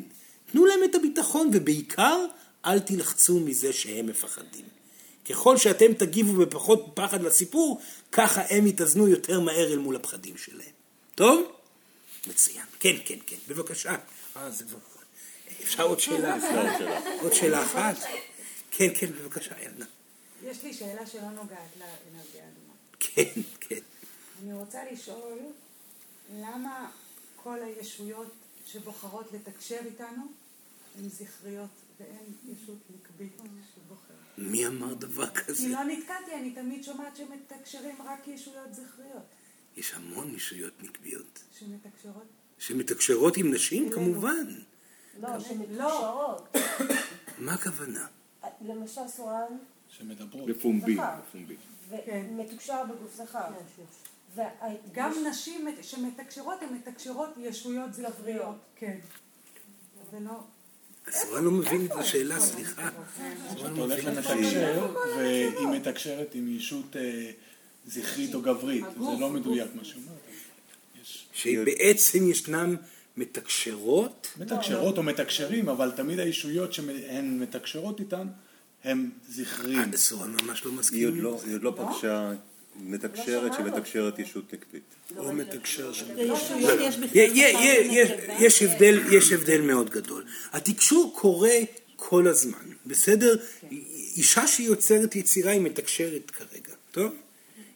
[0.52, 2.26] תנו להם את הביטחון, ובעיקר,
[2.66, 4.66] אל תילחצו מזה שהם מפחדים.
[5.30, 7.82] ככל שאתם תגיבו בפחות פחד לסיפור,
[8.12, 10.72] ככה הם יתאזנו יותר מהר אל מול הפחדים שלהם.
[11.16, 11.52] טוב?
[12.28, 12.66] מצוין.
[12.80, 13.36] כן, כן, כן.
[13.48, 13.96] בבקשה.
[14.38, 14.78] אה, זה כבר...
[15.64, 16.82] אפשר עוד שאלה אחת?
[17.22, 17.96] עוד שאלה אחת?
[18.72, 19.86] כן, כן, בבקשה, ילדה.
[20.46, 22.74] יש לי שאלה שלא נוגעת לאנרגיה האדומה.
[23.00, 23.91] כן, כן.
[24.42, 25.40] אני רוצה לשאול,
[26.36, 26.92] למה
[27.36, 28.34] כל הישויות
[28.66, 30.24] שבוחרות לתקשר איתנו
[31.00, 31.70] הן זכריות
[32.00, 33.38] ואין ישות נקבית
[33.76, 34.18] שבוחרת?
[34.38, 35.58] מי אמר דבר כזה?
[35.58, 39.24] כי לא נתקעתי, אני תמיד שומעת שמתקשרים רק ישויות זכריות.
[39.78, 41.44] יש המון ישויות נקביות.
[41.60, 42.28] שמתקשרות?
[42.60, 44.46] שמתקשרות עם נשים, כמובן.
[45.20, 46.58] לא, שמתקשרות.
[47.46, 48.08] מה הכוונה?
[48.62, 49.58] למשל סורן
[49.90, 50.50] שמדברות.
[50.50, 50.98] בפומבי.
[51.90, 53.52] ומתוקשר בגוף זכר.
[54.94, 58.56] גם נשים מת- שמתקשרות הן מתקשרות ישויות זכריות.
[58.76, 58.98] כן.
[60.14, 60.32] ולא...
[61.12, 62.88] סורן לא מבין את השאלה, סליחה.
[62.88, 67.32] אתה הולך לתקשר, והיא מתקשרת עם ישות אה,
[67.86, 68.86] זכרית או גברית.
[68.94, 70.08] זה לא מדויק מה שאומרת.
[71.02, 72.76] יש שבעצם ישנם
[73.18, 78.28] מתקשרות, מתקשרות או מתקשרים, אבל תמיד הישויות שהן מתקשרות איתן,
[78.84, 79.92] הם זכריים.
[79.94, 81.22] אה, סורן ממש לא היא עוד מסכים.
[81.22, 82.32] לא- היא עוד לא פגשה
[82.76, 84.84] מתקשרת שמתקשרת ישות נקבית.
[85.18, 86.06] או מתקשר של...
[86.20, 86.80] ישויות
[87.14, 90.26] יש יש- הבדל, יש הבדל מאוד גדול.
[90.52, 91.56] התקשור קורה
[91.96, 93.36] כל הזמן, בסדר?
[94.18, 97.12] אישה שיוצרת יצירה היא מתקשרת כרגע, טוב?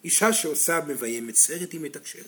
[0.04, 2.26] אישה שעושה מביימת סרט היא מתקשרת.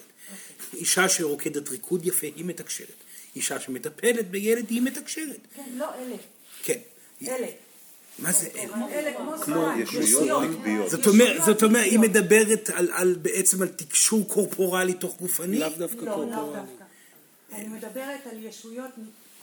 [0.73, 2.87] אישה שרוקדת ריקוד יפה היא מתקשרת.
[3.35, 5.39] אישה שמטפלת בילד היא מתקשרת.
[5.55, 6.15] כן, לא אלה.
[6.63, 6.79] כן.
[7.27, 7.47] אלה.
[8.19, 9.11] מה זה אלה?
[9.43, 9.67] כמו.
[9.77, 10.89] ישויות נקביות.
[11.45, 15.59] זאת אומרת, היא מדברת על, על בעצם על תקשור קורפורלי תוך גופני?
[15.59, 16.59] לאו דווקא לא, קורפורלי.
[17.53, 18.91] אני מדברת על ישויות,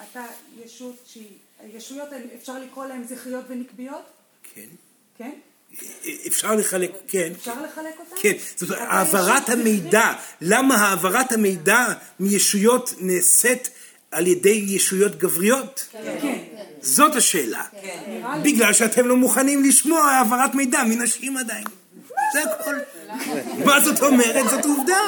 [0.02, 0.26] אתה
[0.64, 1.28] ישות שהיא,
[1.60, 4.04] הישויות האלה, אפשר לקרוא להן זכריות ונקביות?
[4.54, 4.66] כן.
[5.18, 5.30] כן?
[6.26, 7.32] אפשר לחלק, כן.
[7.36, 8.16] אפשר לחלק אותן?
[8.20, 11.86] כן, זאת אומרת, העברת המידע, למה העברת המידע
[12.20, 13.70] מישויות נעשית
[14.14, 15.86] על ידי ישויות גבריות?
[16.22, 16.38] כן.
[16.82, 17.62] זאת השאלה.
[17.82, 17.90] לי.
[18.42, 21.64] בגלל שאתם לא מוכנים לשמוע העברת מידע מנשים עדיין.
[22.32, 22.74] זה הכל.
[23.66, 24.50] מה זאת אומרת?
[24.50, 25.00] זאת עובדה.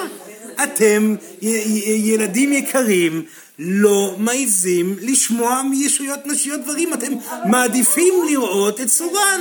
[0.62, 3.24] אתם, ילדים יקרים,
[3.58, 6.94] לא מעיזים לשמוע מישויות נשיות דברים.
[6.94, 7.12] אתם
[7.44, 9.40] מעדיפים לראות את סורן,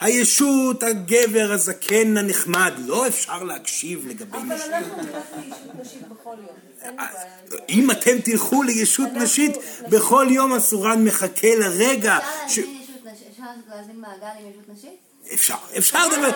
[0.00, 2.72] הישות, הגבר, הזקן, הנחמד.
[2.86, 4.72] לא אפשר להקשיב לגבי אבל נשים.
[4.72, 6.67] אנחנו נלך לישות נשית בכל יום.
[6.80, 7.56] זה.
[7.68, 9.52] אם אתם תלכו לישות נשית,
[9.88, 12.18] בכל יום הסורן מחכה לרגע?
[12.46, 15.07] אפשר להזמין מעגל עם ישות נשית?
[15.34, 16.30] אפשר, אפשר לדבר.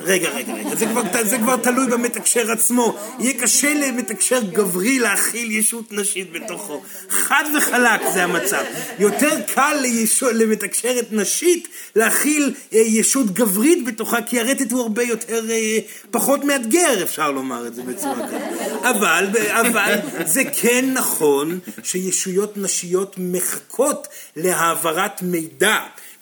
[0.00, 2.98] רגע, רגע, רגע, זה כבר, זה כבר תלוי במתקשר עצמו.
[3.18, 6.82] יהיה קשה למתקשר גברי להכיל ישות נשית בתוכו.
[7.10, 8.62] חד וחלק זה המצב.
[8.98, 15.50] יותר קל לישו, למתקשרת נשית להכיל אה, ישות גברית בתוכה, כי הרטט הוא הרבה יותר,
[15.50, 15.78] אה,
[16.10, 18.84] פחות מאתגר, אפשר לומר את זה בצורה כזאת.
[18.84, 19.94] אבל, אבל
[20.24, 25.78] זה כן נכון שישויות נשיות מחכות להעברת מידע.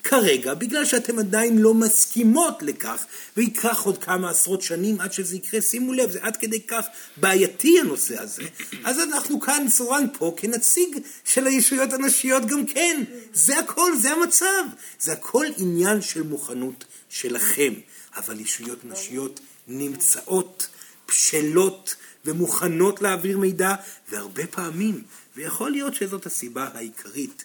[0.08, 3.04] כרגע, בגלל שאתם עדיין לא מסכימות לכך,
[3.36, 6.84] וייקח עוד כמה עשרות שנים עד שזה יקרה, שימו לב, זה עד כדי כך
[7.16, 8.42] בעייתי הנושא הזה.
[8.84, 13.04] אז אנחנו כאן, סורן פה, כנציג של הישויות הנשיות גם כן.
[13.32, 14.64] זה הכל, זה המצב.
[15.00, 17.72] זה הכל עניין של מוכנות שלכם.
[18.16, 20.68] אבל ישויות נשיות נמצאות,
[21.08, 23.74] בשלות ומוכנות להעביר מידע,
[24.08, 25.02] והרבה פעמים,
[25.36, 27.44] ויכול להיות שזאת הסיבה העיקרית,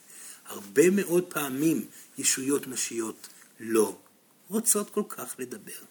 [0.49, 1.85] הרבה מאוד פעמים
[2.21, 3.27] ישויות נשיות
[3.59, 3.95] לא
[4.49, 5.81] רוצות כל כך לדבר?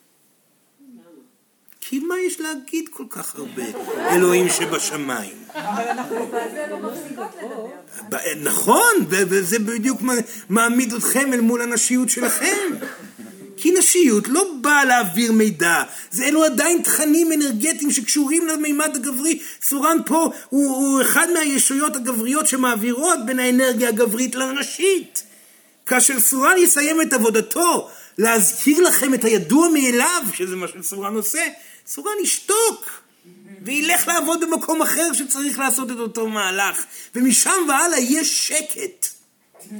[1.81, 3.63] כי מה יש להגיד כל כך הרבה?
[4.11, 5.37] אלוהים שבשמיים.
[5.55, 7.67] אבל אנחנו בזה לא מפסיקות לדבר.
[8.09, 10.01] ב- נכון, וזה בדיוק
[10.49, 12.57] מעמיד אתכם אל מול הנשיות שלכם.
[13.57, 19.43] כי נשיות לא באה להעביר מידע, זה אלו עדיין תכנים אנרגטיים שקשורים למימד הגברי.
[19.63, 25.23] סורן פה הוא, הוא אחד מהישויות הגבריות שמעבירות בין האנרגיה הגברית לנשית.
[25.91, 31.47] כאשר סורן יסיים את עבודתו להזכיר לכם את הידוע מאליו, שזה מה שסורן עושה,
[31.87, 33.03] סורן ישתוק.
[33.63, 36.85] וילך לעבוד במקום אחר שצריך לעשות את אותו מהלך.
[37.15, 39.20] ומשם והלאה יהיה שקט.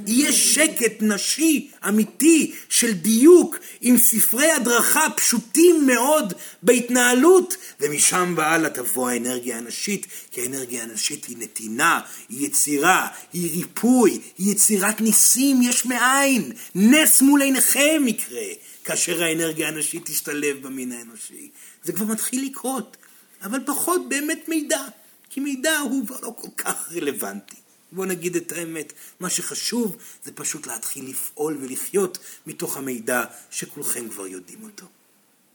[0.07, 6.33] יהיה שקט נשי, אמיתי, של דיוק, עם ספרי הדרכה פשוטים מאוד
[6.63, 11.99] בהתנהלות, ומשם והלאה תבוא האנרגיה הנשית, כי האנרגיה הנשית היא נתינה,
[12.29, 16.51] היא יצירה, היא ריפוי, היא יצירת ניסים יש מאין.
[16.75, 18.47] נס מול עיניכם יקרה,
[18.83, 21.49] כאשר האנרגיה הנשית תשתלב במין האנושי.
[21.83, 22.97] זה כבר מתחיל לקרות,
[23.43, 24.81] אבל פחות באמת מידע,
[25.29, 27.60] כי מידע הוא כבר לא כל כך רלוונטי.
[27.91, 34.27] בואו נגיד את האמת, מה שחשוב זה פשוט להתחיל לפעול ולחיות מתוך המידע שכולכם כבר
[34.27, 34.85] יודעים אותו.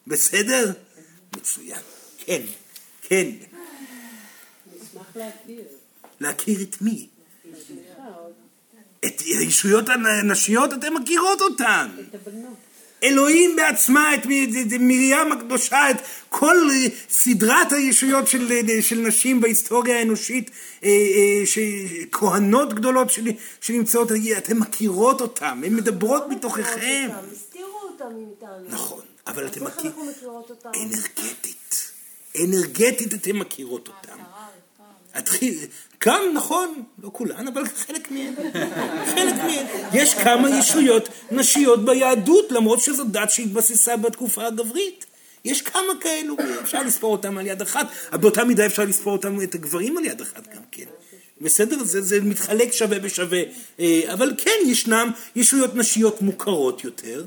[0.06, 0.72] בסדר?
[1.36, 1.80] מצוין.
[2.18, 2.42] כן,
[3.02, 3.30] כן.
[4.82, 5.64] נשמח להכיר.
[6.20, 7.08] להכיר את מי?
[9.06, 11.90] את הישויות הנשיות אתם מכירות אותן.
[12.08, 12.65] את הבנות.
[13.10, 14.20] אלוהים בעצמה, את
[14.80, 15.96] מרים הקדושה, את
[16.28, 20.50] כל אה, סדרת הישויות של, אה, של נשים בהיסטוריה האנושית,
[20.84, 20.90] אה,
[22.12, 23.30] כהנות גדולות של-
[23.60, 24.08] שנמצאות,
[24.38, 27.08] אתן מכירות אותן, הן מדברות מתוככם.
[27.32, 28.68] הסתירו אותם מאיתנו.
[28.68, 29.46] נכון, אבל.
[29.62, 30.68] אנחנו מכירות אותם?
[30.82, 31.92] אנרגטית.
[32.44, 34.18] אנרגטית אתם מכירות אותם.
[35.16, 35.58] התחיל,
[36.06, 38.34] גם נכון, לא כולן, אבל חלק מהן.
[39.14, 39.66] חלק מהן.
[39.92, 45.06] יש כמה ישויות נשיות ביהדות, למרות שזו דת שהתבססה בתקופה הגברית.
[45.44, 49.42] יש כמה כאלו, אפשר לספור אותם על יד אחת, אבל באותה מידה אפשר לספור אותם,
[49.42, 50.84] את הגברים על יד אחת גם כן.
[51.40, 51.84] בסדר?
[51.84, 53.42] זה, זה מתחלק שווה בשווה.
[53.80, 57.24] אה, אבל כן, ישנם ישויות נשיות מוכרות יותר,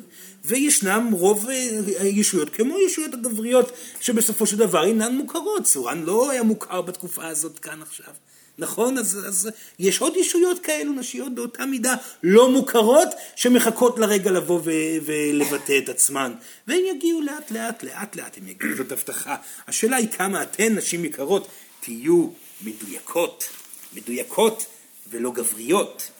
[0.49, 3.71] וישנם רוב אה, ישויות, כמו ישויות הגבריות,
[4.01, 5.65] שבסופו של דבר אינן מוכרות.
[5.65, 8.13] סורן לא היה מוכר בתקופה הזאת כאן עכשיו.
[8.59, 8.97] נכון?
[8.97, 9.49] אז, אז
[9.79, 15.89] יש עוד ישויות כאלו, נשיות באותה מידה לא מוכרות, שמחכות לרגע לבוא ו- ולבטא את
[15.89, 16.33] עצמן.
[16.67, 19.35] והם יגיעו לאט לאט, לאט לאט הם יגיעו, זאת הבטחה.
[19.67, 21.47] השאלה היא כמה אתן, נשים יקרות,
[21.79, 22.27] תהיו
[22.61, 23.49] מדויקות,
[23.93, 24.65] מדויקות
[25.09, 26.11] ולא גבריות.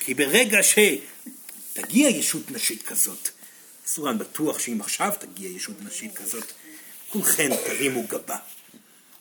[0.00, 3.28] כי ברגע שתגיע ישות נשית כזאת,
[3.86, 6.52] סורן בטוח שאם עכשיו תגיע ישות נשית כזאת,
[7.08, 8.36] כולכן תרימו גבה.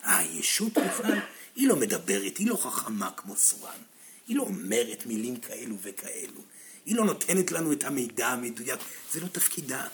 [0.03, 1.19] הישות בכלל,
[1.55, 3.79] היא לא מדברת, היא לא חכמה כמו סורן.
[4.27, 6.41] היא לא אומרת מילים כאלו וכאלו.
[6.85, 8.79] היא לא נותנת לנו את המידע המדויק.
[9.11, 9.87] זה לא תפקידה.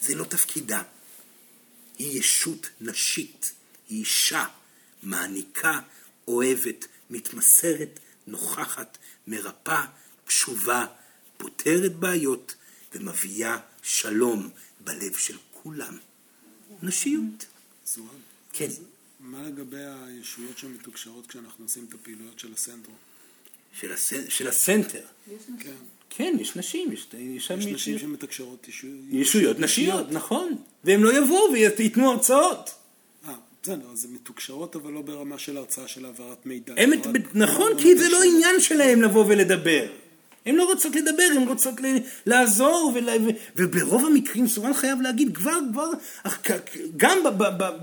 [0.00, 0.82] זה לא תפקידה.
[1.98, 3.52] היא ישות נשית.
[3.88, 4.44] היא אישה,
[5.02, 5.80] מעניקה,
[6.28, 9.84] אוהבת, מתמסרת, נוכחת, מרפאה,
[10.24, 10.86] קשובה,
[11.36, 12.54] פותרת בעיות
[12.94, 14.48] ומביאה שלום
[14.84, 15.96] בלב של כולם.
[16.82, 17.46] נשיות.
[17.86, 18.06] סורן.
[18.52, 18.68] כן.
[19.20, 19.76] מה לגבי
[20.06, 22.92] הישויות שמתוקשרות כשאנחנו עושים את הפעילויות של הסנטרו?
[23.80, 24.12] של, הס...
[24.28, 25.00] של הסנטר.
[25.60, 25.74] כן.
[26.10, 30.56] כן, יש נשים, יש, יש יש נשים שמתקשרות ישו- ישויות נשיות, נכון.
[30.84, 32.70] והם לא יבואו וייתנו הרצאות.
[33.28, 36.74] אה, בסדר, אז הן מתוקשרות אבל לא ברמה של הרצאה של העברת מידע.
[36.74, 38.22] רק- נכון, רק כי זה לא.
[38.22, 39.86] עניין שלהם לבוא ולדבר.
[40.46, 41.74] הן לא רוצות לדבר, הן רוצות
[42.26, 43.12] לעזור, ולה,
[43.56, 45.90] וברוב המקרים, סורן חייב להגיד, כבר, כבר,
[46.96, 47.18] גם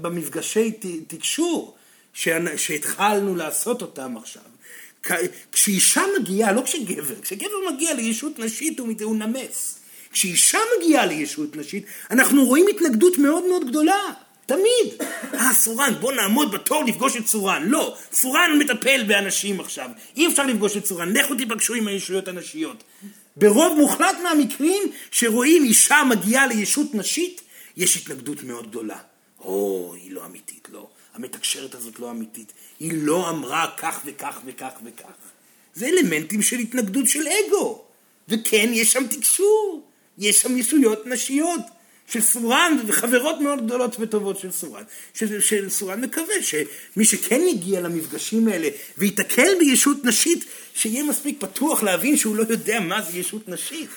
[0.01, 0.71] במפגשי
[1.07, 1.75] תקשור,
[2.55, 4.43] שהתחלנו לעשות אותם עכשיו,
[5.51, 9.79] כשאישה מגיעה, לא כשגבר, כשגבר מגיע לישות נשית הוא נמס.
[10.11, 13.99] כשאישה מגיעה לישות נשית, אנחנו רואים התנגדות מאוד מאוד גדולה.
[14.45, 15.01] תמיד.
[15.33, 17.63] אה, סורן, בוא נעמוד בתור לפגוש את סורן.
[17.67, 19.89] לא, סורן מטפל באנשים עכשיו.
[20.15, 22.83] אי אפשר לפגוש את סורן, לכו תיפגשו עם הישויות הנשיות.
[23.37, 27.41] ברוב מוחלט מהמקרים שרואים אישה מגיעה לישות נשית,
[27.77, 28.97] יש התנגדות מאוד גדולה.
[29.39, 30.87] או, היא לא אמיתית, לא.
[31.13, 32.53] המתקשרת הזאת לא אמיתית.
[32.79, 35.13] היא לא אמרה כך וכך וכך וכך.
[35.73, 37.83] זה אלמנטים של התנגדות של אגו.
[38.29, 39.87] וכן, יש שם תקשור.
[40.17, 41.61] יש שם ישויות נשיות.
[42.07, 44.83] של סורן וחברות מאוד גדולות וטובות של סורן.
[45.13, 51.83] של, של סורן מקווה שמי שכן יגיע למפגשים האלה וייתקל בישות נשית, שיהיה מספיק פתוח
[51.83, 53.89] להבין שהוא לא יודע מה זה ישות נשית,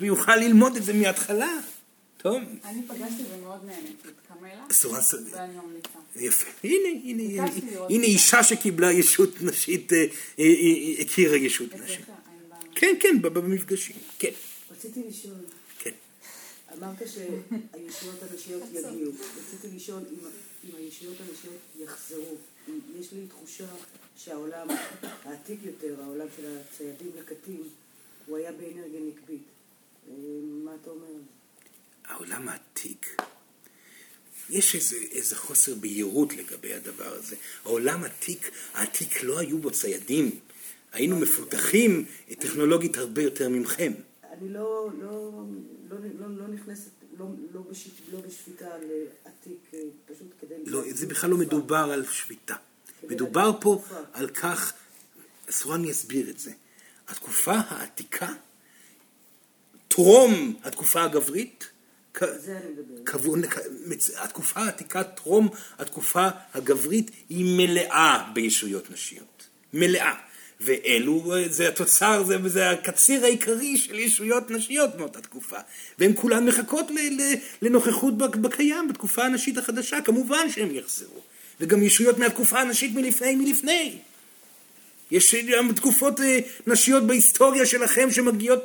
[0.00, 1.50] ויוכל ללמוד את זה מההתחלה.
[2.18, 4.08] טוב, אני פגשתי ומאוד נהניתי.
[4.28, 4.64] קמלה?
[4.70, 5.34] סורן סביר.
[5.36, 5.88] ואני ממליצה.
[6.16, 6.46] יפה.
[6.64, 7.44] הנה, הנה,
[7.88, 8.04] הנה.
[8.04, 12.06] אישה שקיבלה ישות נשית, אה, אה, אה, הכירה ישות נשית.
[12.74, 14.30] כן, כן, במפגשים, כן.
[14.70, 15.34] רציתי לשאול.
[16.78, 19.12] אמרת שהישויות הנשיות יגיעו.
[19.38, 20.28] רציתי לשאול אם,
[20.78, 22.36] הישויות הנשיות יחזרו.
[23.00, 23.66] יש לי תחושה
[24.16, 24.68] שהעולם
[25.24, 27.68] העתיק יותר, העולם של הציידים לקטים,
[28.26, 29.42] הוא היה באנרגיה נקבית.
[30.08, 30.14] אה,
[30.64, 31.20] מה אתה אומר?
[32.04, 33.22] העולם העתיק,
[34.50, 37.36] יש איזה, איזה חוסר בהירות לגבי הדבר הזה.
[37.64, 40.30] העולם העתיק, העתיק לא היו בו ציידים.
[40.92, 42.04] היינו מפותחים
[42.38, 43.92] טכנולוגית הרבה יותר ממכם.
[44.40, 45.42] אני לא, לא,
[45.90, 50.54] לא, לא, לא נכנסת, לא, לא, בשיט, לא בשפיטה לעתיק, אה, פשוט כדי...
[50.66, 52.56] לא, זה בכלל לא מדובר על שפיטה.
[53.02, 53.82] מדובר פה
[54.12, 54.72] על כך,
[55.50, 56.52] אסורה אני אסביר את זה.
[57.08, 58.32] התקופה העתיקה,
[59.88, 61.68] טרום התקופה הגברית.
[64.16, 65.48] התקופה העתיקה, טרום
[65.78, 69.48] התקופה הגברית, היא מלאה בישויות נשיות.
[69.72, 70.25] מלאה.
[70.60, 75.56] ואלו, זה התוצר, זה, זה הקציר העיקרי של ישויות נשיות מאותה תקופה.
[75.98, 81.20] והן כולן מחכות ל, ל, לנוכחות בקיים, בתקופה הנשית החדשה, כמובן שהן יחזרו.
[81.60, 83.98] וגם ישויות מהתקופה הנשית מלפני מלפני.
[85.10, 88.64] יש גם תקופות אה, נשיות בהיסטוריה שלכם שמגיעות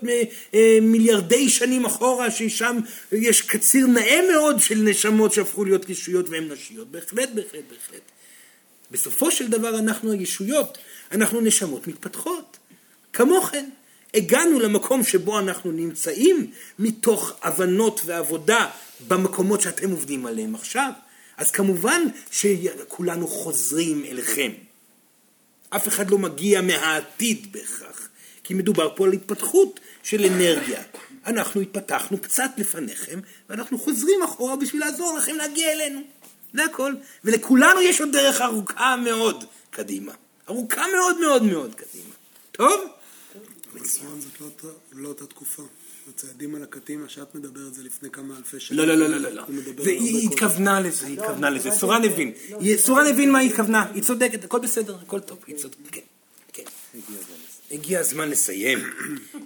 [0.81, 2.77] מיליארדי שנים אחורה, ששם
[3.11, 6.91] יש קציר נאה מאוד של נשמות שהפכו להיות ישויות והן נשיות.
[6.91, 8.01] בהחלט, בהחלט, בהחלט.
[8.91, 10.77] בסופו של דבר אנחנו הישויות,
[11.11, 12.57] אנחנו נשמות מתפתחות.
[13.13, 13.69] כמוכן,
[14.13, 18.69] הגענו למקום שבו אנחנו נמצאים מתוך הבנות ועבודה
[19.07, 20.91] במקומות שאתם עובדים עליהם עכשיו.
[21.37, 22.01] אז כמובן
[22.31, 24.51] שכולנו חוזרים אליכם.
[25.69, 28.09] אף אחד לא מגיע מהעתיד בהכרח,
[28.43, 30.83] כי מדובר פה על התפתחות של אנרגיה.
[31.25, 33.19] אנחנו התפתחנו קצת לפניכם,
[33.49, 36.01] ואנחנו חוזרים אחורה בשביל לעזור לכם להגיע אלינו.
[36.53, 36.93] זה הכל.
[37.23, 40.11] ולכולנו יש עוד דרך ארוכה מאוד קדימה.
[40.51, 42.13] ארוכה מאוד מאוד מאוד קדימה.
[42.51, 42.81] טוב?
[43.73, 45.63] מצוין, זאת לא אותה- לא אותה תקופה.
[46.09, 48.79] הצעדים על הקטים, מה שאת מדברת זה לפני כמה אלפי שנים.
[48.79, 49.43] לא, לא, לא, לא, לא, לא.
[49.85, 50.29] היא.
[50.29, 51.71] התכוונה לזה, היא התכוונה לזה.
[51.71, 52.31] סורן הבין.
[52.59, 55.81] היא- סורן הבין מה היא התכוונה, היא צודקת, הכל בסדר, הכל טוב, היא צודקת.
[55.91, 56.01] כן,
[56.53, 56.63] כן.
[57.71, 58.79] הגיע הזמן לסיים.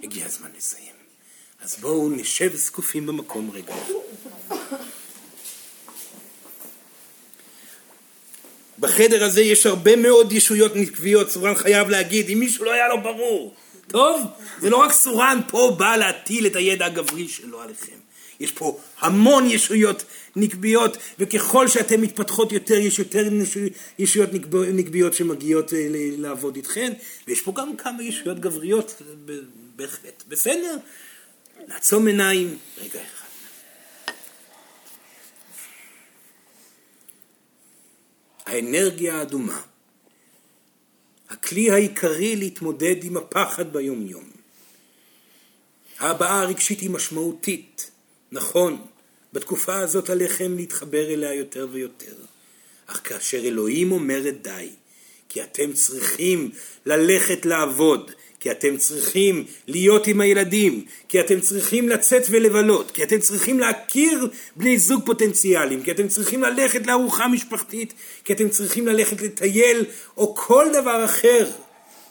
[0.02, 0.92] הגיע הזמן לסיים.
[1.62, 3.74] אז בואו נשב זקופים במקום רגע.
[8.78, 13.02] בחדר הזה יש הרבה מאוד ישויות נקביות, סורן חייב להגיד, אם מישהו לא היה לו
[13.02, 13.54] ברור.
[13.88, 14.22] טוב?
[14.60, 17.96] זה לא רק סורן פה בא להטיל את הידע הגברי שלו עליכם.
[18.40, 20.04] יש פה המון ישויות
[20.36, 23.28] נקביות, וככל שאתן מתפתחות יותר, יש יותר
[23.98, 25.88] ישויות נקב- נקביות שמגיעות אה,
[26.18, 26.92] לעבוד איתכן,
[27.28, 29.02] ויש פה גם כמה ישויות גבריות,
[29.76, 30.22] בהחלט.
[30.28, 30.76] בסדר?
[31.68, 33.00] לעצום עיניים, רגע
[38.46, 39.60] האנרגיה האדומה,
[41.28, 44.30] הכלי העיקרי להתמודד עם הפחד ביומיום.
[45.98, 47.90] ההבעה הרגשית היא משמעותית,
[48.32, 48.86] נכון,
[49.32, 52.14] בתקופה הזאת עליכם להתחבר אליה יותר ויותר.
[52.86, 54.70] אך כאשר אלוהים אומרת די,
[55.28, 56.50] כי אתם צריכים
[56.86, 58.10] ללכת לעבוד,
[58.46, 64.28] כי אתם צריכים להיות עם הילדים, כי אתם צריכים לצאת ולבלות, כי אתם צריכים להכיר
[64.56, 67.94] בני זוג פוטנציאליים, כי אתם צריכים ללכת לארוחה משפחתית,
[68.24, 69.84] כי אתם צריכים ללכת לטייל,
[70.16, 71.50] או כל דבר אחר.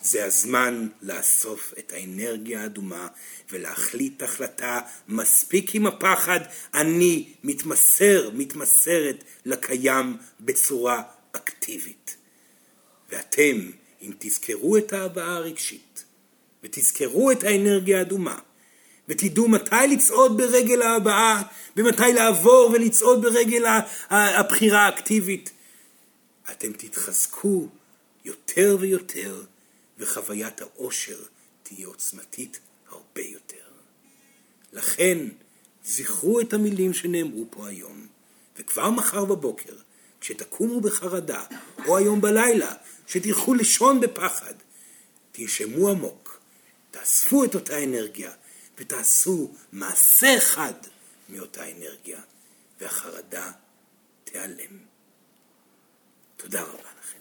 [0.02, 3.07] זה הזמן לאסוף את האנרגיה האדומה
[3.52, 6.40] ולהחליט החלטה מספיק עם הפחד,
[6.74, 11.02] אני מתמסר, מתמסרת לקיים בצורה
[11.32, 12.16] אקטיבית.
[13.10, 13.72] ואתם,
[14.02, 16.05] אם תזכרו את ההבעה הרגשית,
[16.66, 18.38] ותזכרו את האנרגיה האדומה,
[19.08, 21.44] ותדעו מתי לצעוד ברגל ההבעה,
[21.78, 23.66] ומתי לעבור ולצעוד ברגל
[24.10, 25.52] הבחירה האקטיבית,
[26.52, 27.68] אתם תתחזקו
[28.26, 29.44] יותר ויותר,
[30.00, 31.18] וחוויית העושר
[31.64, 32.60] תהיה עוצמתית
[32.90, 33.66] הרבה יותר.
[34.74, 35.18] לכן,
[35.86, 38.08] זכרו את המילים שנאמרו פה היום,
[38.58, 39.74] וכבר מחר בבוקר,
[40.22, 41.44] כשתקומו בחרדה,
[41.86, 42.74] או היום בלילה,
[43.08, 44.54] שתלכו לישון בפחד,
[45.32, 46.24] תנשמו עמוק,
[46.96, 48.32] תאספו את אותה אנרגיה,
[48.78, 50.74] ותעשו מעשה אחד
[51.30, 52.22] מאותה אנרגיה,
[52.80, 53.52] והחרדה
[54.24, 54.78] תיעלם.
[56.38, 57.20] תודה רבה לכם.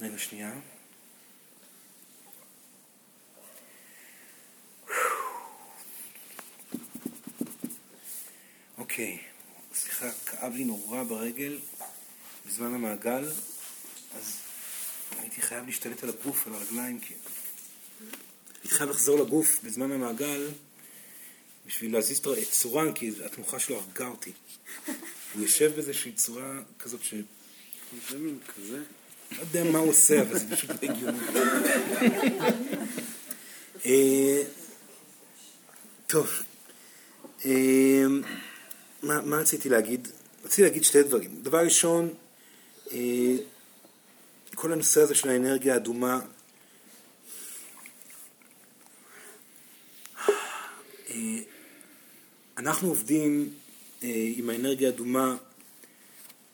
[0.00, 0.52] רגע שנייה.
[8.78, 9.18] אוקיי,
[9.74, 11.58] סליחה, כאב לי נורא ברגל
[12.46, 13.24] בזמן המעגל,
[14.16, 14.36] אז
[15.18, 17.14] הייתי חייב להשתלט על הגוף, על הרגליים, כי...
[18.54, 20.48] הייתי חייב לחזור לגוף בזמן המעגל
[21.66, 24.32] בשביל להזיז את צורן, כי התנוחה שלו הרגה אותי.
[25.34, 27.14] הוא יושב באיזושהי צורה כזאת ש...
[28.10, 28.82] זה מין כזה.
[29.32, 31.18] לא יודע מה הוא עושה, אבל זה פשוט לא הגיוני.
[33.86, 34.42] אה,
[36.06, 36.30] טוב,
[37.44, 38.04] אה,
[39.06, 40.08] מה מה רציתי להגיד?
[40.44, 41.42] רציתי להגיד שתי דברים.
[41.42, 42.14] דבר ראשון,
[42.92, 43.36] אה,
[44.54, 46.20] כל הנושא הזה של האנרגיה האדומה,
[51.10, 51.38] אה,
[52.58, 53.50] אנחנו עובדים
[54.02, 55.36] אה, עם האנרגיה האדומה,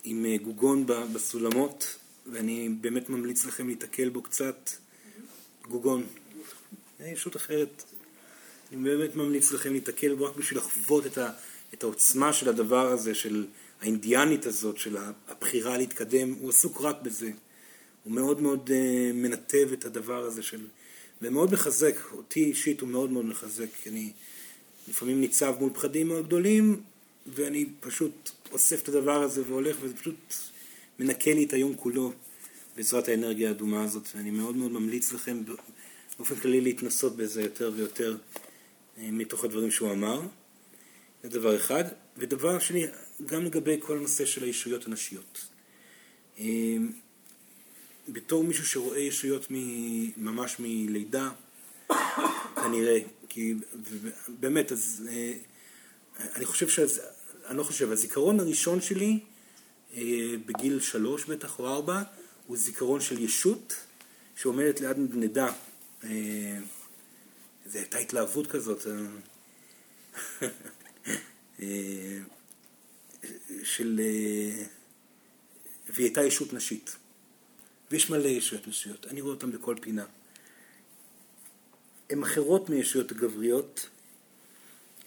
[0.04, 1.96] עם גוגון בסולמות,
[2.26, 4.70] ואני באמת ממליץ לכם להתקל בו קצת.
[5.68, 6.06] גוגון,
[7.00, 7.82] ישות אחרת.
[8.72, 11.30] אני באמת ממליץ לכם להתקל בו רק בשביל לחוות את, ה,
[11.74, 13.46] את העוצמה של הדבר הזה, של
[13.80, 14.96] האינדיאנית הזאת, של
[15.28, 16.32] הבחירה להתקדם.
[16.32, 17.30] הוא עסוק רק בזה.
[18.04, 18.72] הוא מאוד מאוד uh,
[19.14, 20.66] מנתב את הדבר הזה של...
[21.22, 24.12] ומאוד מחזק, אותי אישית הוא מאוד מאוד מחזק, כי אני
[24.88, 26.80] לפעמים ניצב מול פחדים מאוד גדולים,
[27.26, 30.34] ואני פשוט אוסף את הדבר הזה והולך, וזה פשוט
[30.98, 32.12] מנקה לי את היום כולו
[32.76, 35.42] בעזרת האנרגיה האדומה הזאת, ואני מאוד מאוד ממליץ לכם
[36.18, 38.16] באופן כללי להתנסות בזה יותר ויותר
[38.98, 40.20] אה, מתוך הדברים שהוא אמר.
[41.22, 41.84] זה דבר אחד.
[42.16, 42.86] ודבר שני,
[43.26, 45.46] גם לגבי כל הנושא של הישויות הנשיות.
[46.38, 46.76] אה,
[48.08, 49.46] בתור מישהו שרואה ישויות
[50.16, 51.30] ממש מלידה,
[52.54, 53.54] כנראה, כי
[54.28, 55.32] באמת, אז אה,
[56.34, 57.00] אני חושב שאז,
[57.46, 59.18] אני לא חושב, הזיכרון הראשון שלי
[59.96, 62.02] אה, בגיל שלוש בטח או ארבע
[62.46, 63.74] הוא זיכרון של ישות
[64.36, 65.52] שעומדת ליד נדנדה.
[66.04, 66.58] אה,
[67.66, 68.86] זו הייתה התלהבות כזאת.
[71.62, 72.18] אה,
[73.64, 74.00] של...
[74.04, 74.64] אה,
[75.88, 76.96] והיא הייתה ישות נשית.
[77.90, 80.04] ויש מלא ישויות נשיות, אני רואה אותן בכל פינה.
[82.10, 83.88] הן אחרות מישויות הגבריות,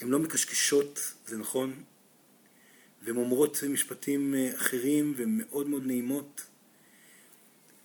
[0.02, 1.84] הן לא מקשקשות, זה נכון,
[3.02, 6.41] והן אומרות משפטים אה, אחרים ומאוד מאוד נעימות.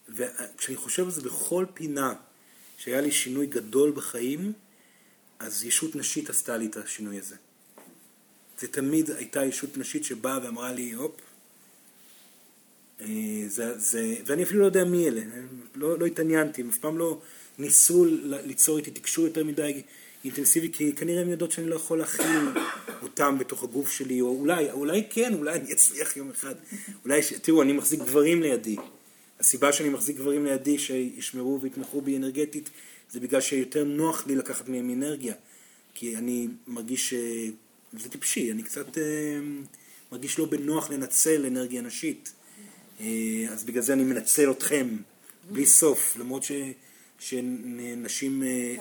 [0.09, 2.15] וכשאני חושב על זה בכל פינה
[2.79, 4.53] שהיה לי שינוי גדול בחיים,
[5.39, 7.37] אז ישות נשית עשתה לי את השינוי הזה.
[8.61, 11.21] זה תמיד הייתה ישות נשית שבאה ואמרה לי, הופ,
[13.01, 13.07] אה,
[13.47, 15.21] זה, זה, ואני אפילו לא יודע מי אלה,
[15.75, 17.21] לא, לא התעניינתי, הם אף פעם לא
[17.59, 19.83] ניסו ליצור איתי תקשור יותר מדי
[20.25, 22.49] אינטנסיבי, כי כנראה הם יודעות שאני לא יכול להכיל
[23.03, 26.55] אותם בתוך הגוף שלי, או אולי, אולי כן, אולי אני אצליח יום אחד.
[27.05, 27.33] אולי, ש...
[27.33, 28.77] תראו, אני מחזיק גברים לידי.
[29.41, 32.71] הסיבה שאני מחזיק גברים לידי שישמרו ויתמכו בי אנרגטית,
[33.11, 35.35] זה בגלל שיותר נוח לי לקחת מהם אנרגיה.
[35.95, 37.47] כי אני מרגיש, אה,
[37.93, 39.39] זה טיפשי, אני קצת אה,
[40.13, 42.33] מרגיש לא בנוח לנצל אנרגיה נשית.
[43.01, 44.97] אה, אז בגלל זה אני מנצל אתכם
[45.51, 46.53] בלי סוף, למרות ש,
[47.19, 48.43] שנשים...
[48.43, 48.77] אה.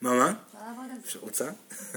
[0.00, 0.30] מה, מה?
[0.30, 1.18] אפשר לעבוד על זה.
[1.18, 1.50] רוצה?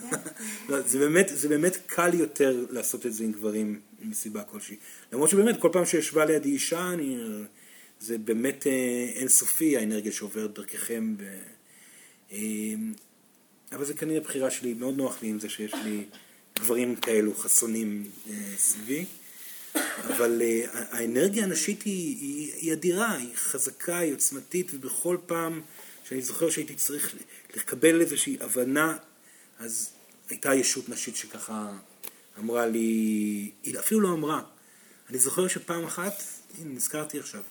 [0.70, 4.76] לא, זה, באמת, זה באמת קל יותר לעשות את זה עם גברים מסיבה כלשהי.
[5.14, 7.18] למרות שבאמת כל פעם שישבה לידי אישה, אני,
[8.00, 11.16] זה באמת אה, אינסופי האנרגיה שעוברת דרככם.
[11.20, 11.38] ו,
[12.32, 12.38] אה,
[13.72, 16.04] אבל זה כנראה בחירה שלי, מאוד נוח לי עם זה שיש לי
[16.60, 19.06] גברים כאלו חסונים אה, סביבי.
[20.08, 25.62] אבל uh, האנרגיה הנשית היא, היא, היא אדירה, היא חזקה, היא עוצמתית, ובכל פעם
[26.04, 27.16] שאני זוכר שהייתי צריך
[27.56, 28.98] לקבל איזושהי הבנה,
[29.60, 29.90] אז
[30.30, 31.74] הייתה ישות נשית שככה
[32.40, 32.80] אמרה לי,
[33.64, 34.42] היא אפילו לא אמרה.
[35.10, 36.24] אני זוכר שפעם אחת,
[36.58, 37.42] הנה נזכרתי עכשיו,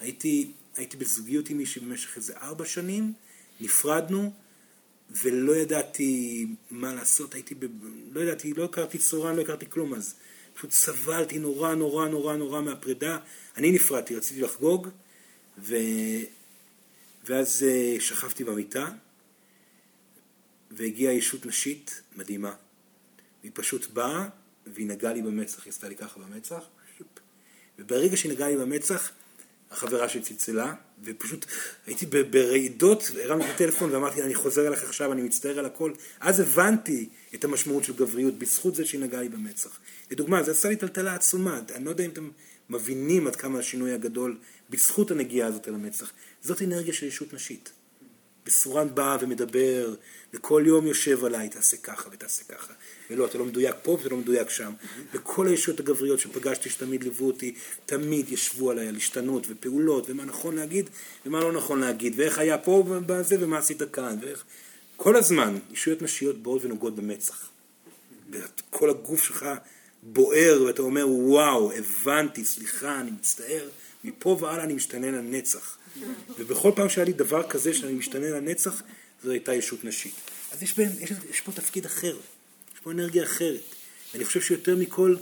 [0.00, 3.12] הייתי, הייתי בזוגיות עם מישהי במשך איזה ארבע שנים,
[3.60, 4.32] נפרדנו,
[5.12, 7.66] ולא ידעתי מה לעשות, הייתי, ב...
[8.12, 10.14] לא ידעתי, לא הכרתי צורה, לא הכרתי כלום אז.
[10.54, 13.18] פשוט סבלתי נורא נורא נורא נורא מהפרידה.
[13.56, 14.88] אני נפרדתי, רציתי לחגוג,
[15.58, 15.76] ו...
[17.24, 18.88] ואז אה, שכבתי במיטה,
[20.70, 22.54] והגיעה ישות נשית מדהימה.
[23.40, 24.28] והיא פשוט באה,
[24.66, 26.64] והיא נגעה לי במצח, היא עשתה לי ככה במצח.
[27.78, 29.12] וברגע שהיא נגעה לי במצח,
[29.72, 30.74] החברה שלי צלצלה,
[31.04, 31.46] ופשוט
[31.86, 35.92] הייתי ברעידות, הרמתי את הטלפון ואמרתי, אני חוזר אליך עכשיו, אני מצטער על הכל.
[36.20, 39.78] אז הבנתי את המשמעות של גבריות, בזכות זה שהיא נגעה לי במצח.
[40.10, 42.30] לדוגמה, זה עשה לי טלטלה עצומה, אני לא יודע אם אתם
[42.70, 44.38] מבינים עד כמה השינוי הגדול,
[44.70, 46.12] בזכות הנגיעה הזאת אל המצח.
[46.42, 47.72] זאת אנרגיה של ישות נשית.
[48.46, 49.94] בסורן בא ומדבר,
[50.34, 52.72] וכל יום יושב עליי, תעשה ככה ותעשה ככה.
[53.10, 54.72] ולא, אתה לא מדויק פה ואתה לא מדויק שם.
[55.12, 57.54] וכל הישויות הגבריות שפגשתי, שתמיד ליוו אותי,
[57.86, 60.90] תמיד ישבו עליי על השתנות ופעולות, ומה נכון להגיד
[61.26, 64.44] ומה לא נכון להגיד, ואיך היה פה בזה ומה עשית כאן, ואיך...
[64.96, 67.48] כל הזמן, ישויות נשיות באות ונוגעות במצח.
[68.30, 69.46] וכל הגוף שלך
[70.02, 73.68] בוער, ואתה אומר, וואו, הבנתי, סליחה, אני מצטער,
[74.04, 75.78] מפה והלאה אני משתנה לנצח.
[76.38, 78.82] ובכל פעם שהיה לי דבר כזה שאני משתנה לנצח,
[79.24, 80.14] זו הייתה ישות נשית.
[80.52, 82.16] אז יש, בהם, יש, יש פה תפקיד אחר,
[82.74, 83.60] יש פה אנרגיה אחרת.
[84.12, 85.16] ואני חושב שיותר מכל,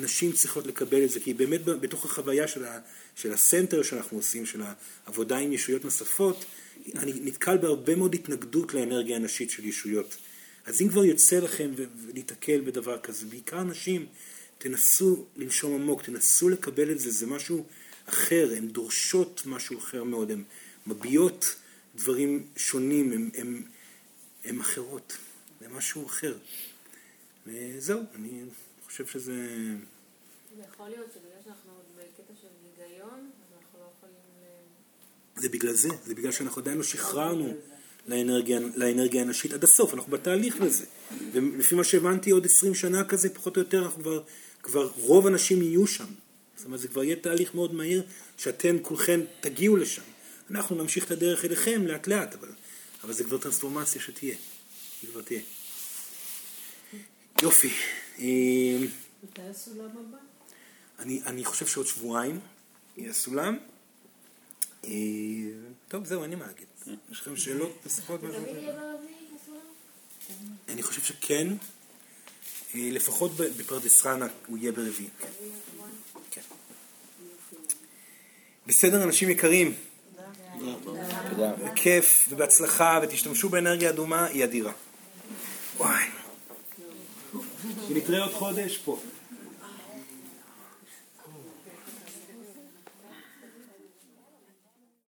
[0.00, 2.78] נשים צריכות לקבל את זה, כי באמת בתוך החוויה של, ה,
[3.14, 4.62] של הסנטר שאנחנו עושים, של
[5.06, 6.44] העבודה עם ישויות נוספות,
[6.94, 10.16] אני נתקל בהרבה מאוד התנגדות לאנרגיה הנשית של ישויות.
[10.66, 14.06] אז אם כבר יוצא לכם ולהיתקל בדבר כזה, בעיקר נשים,
[14.58, 17.66] תנסו לנשום עמוק, תנסו לקבל את זה, זה משהו
[18.08, 20.42] אחר, הן דורשות משהו אחר מאוד, הן
[20.86, 21.56] מביעות
[21.94, 23.30] דברים שונים,
[24.44, 25.16] הן אחרות,
[25.60, 26.34] זה משהו אחר.
[27.46, 28.42] וזהו, אני
[28.86, 29.34] חושב שזה...
[30.56, 34.14] זה יכול להיות שבגלל שאנחנו עוד בקטע של היגיון, אז אנחנו לא יכולים...
[35.36, 37.54] זה בגלל זה, זה בגלל שאנחנו עדיין לא שחררנו
[38.06, 40.84] לאנרגיה, לאנרגיה הנשית עד הסוף, אנחנו בתהליך לזה.
[41.32, 44.22] ולפי מה שהבנתי, עוד עשרים שנה כזה, פחות או יותר, אנחנו כבר,
[44.62, 46.06] כבר רוב הנשים יהיו שם.
[46.58, 48.02] זאת אומרת, זה כבר יהיה תהליך מאוד מהיר,
[48.38, 50.02] שאתם כולכם תגיעו לשם.
[50.50, 52.48] אנחנו נמשיך את הדרך אליכם לאט לאט, אבל,
[53.04, 54.36] אבל זה כבר טרנספורמציה שתהיה.
[55.02, 55.40] היא כבר תהיה.
[57.42, 57.70] יופי.
[59.22, 60.18] מתי הסולם הבא?
[60.98, 62.40] אני, אני חושב שעוד שבועיים
[62.96, 63.58] יהיה סולם.
[64.84, 64.90] אה,
[65.88, 66.66] טוב, זהו, אין לי מה להגיד.
[67.10, 68.20] יש לכם שאלות נוספות?
[70.68, 71.48] אני חושב שכן.
[72.74, 75.08] אה, לפחות בפרדס חנה הוא יהיה ברביעי.
[78.68, 79.74] בסדר, אנשים יקרים.
[81.64, 84.72] בכיף ובהצלחה, ותשתמשו באנרגיה אדומה, היא אדירה.
[85.76, 86.04] וואי.
[87.88, 88.98] ונתראה עוד חודש פה.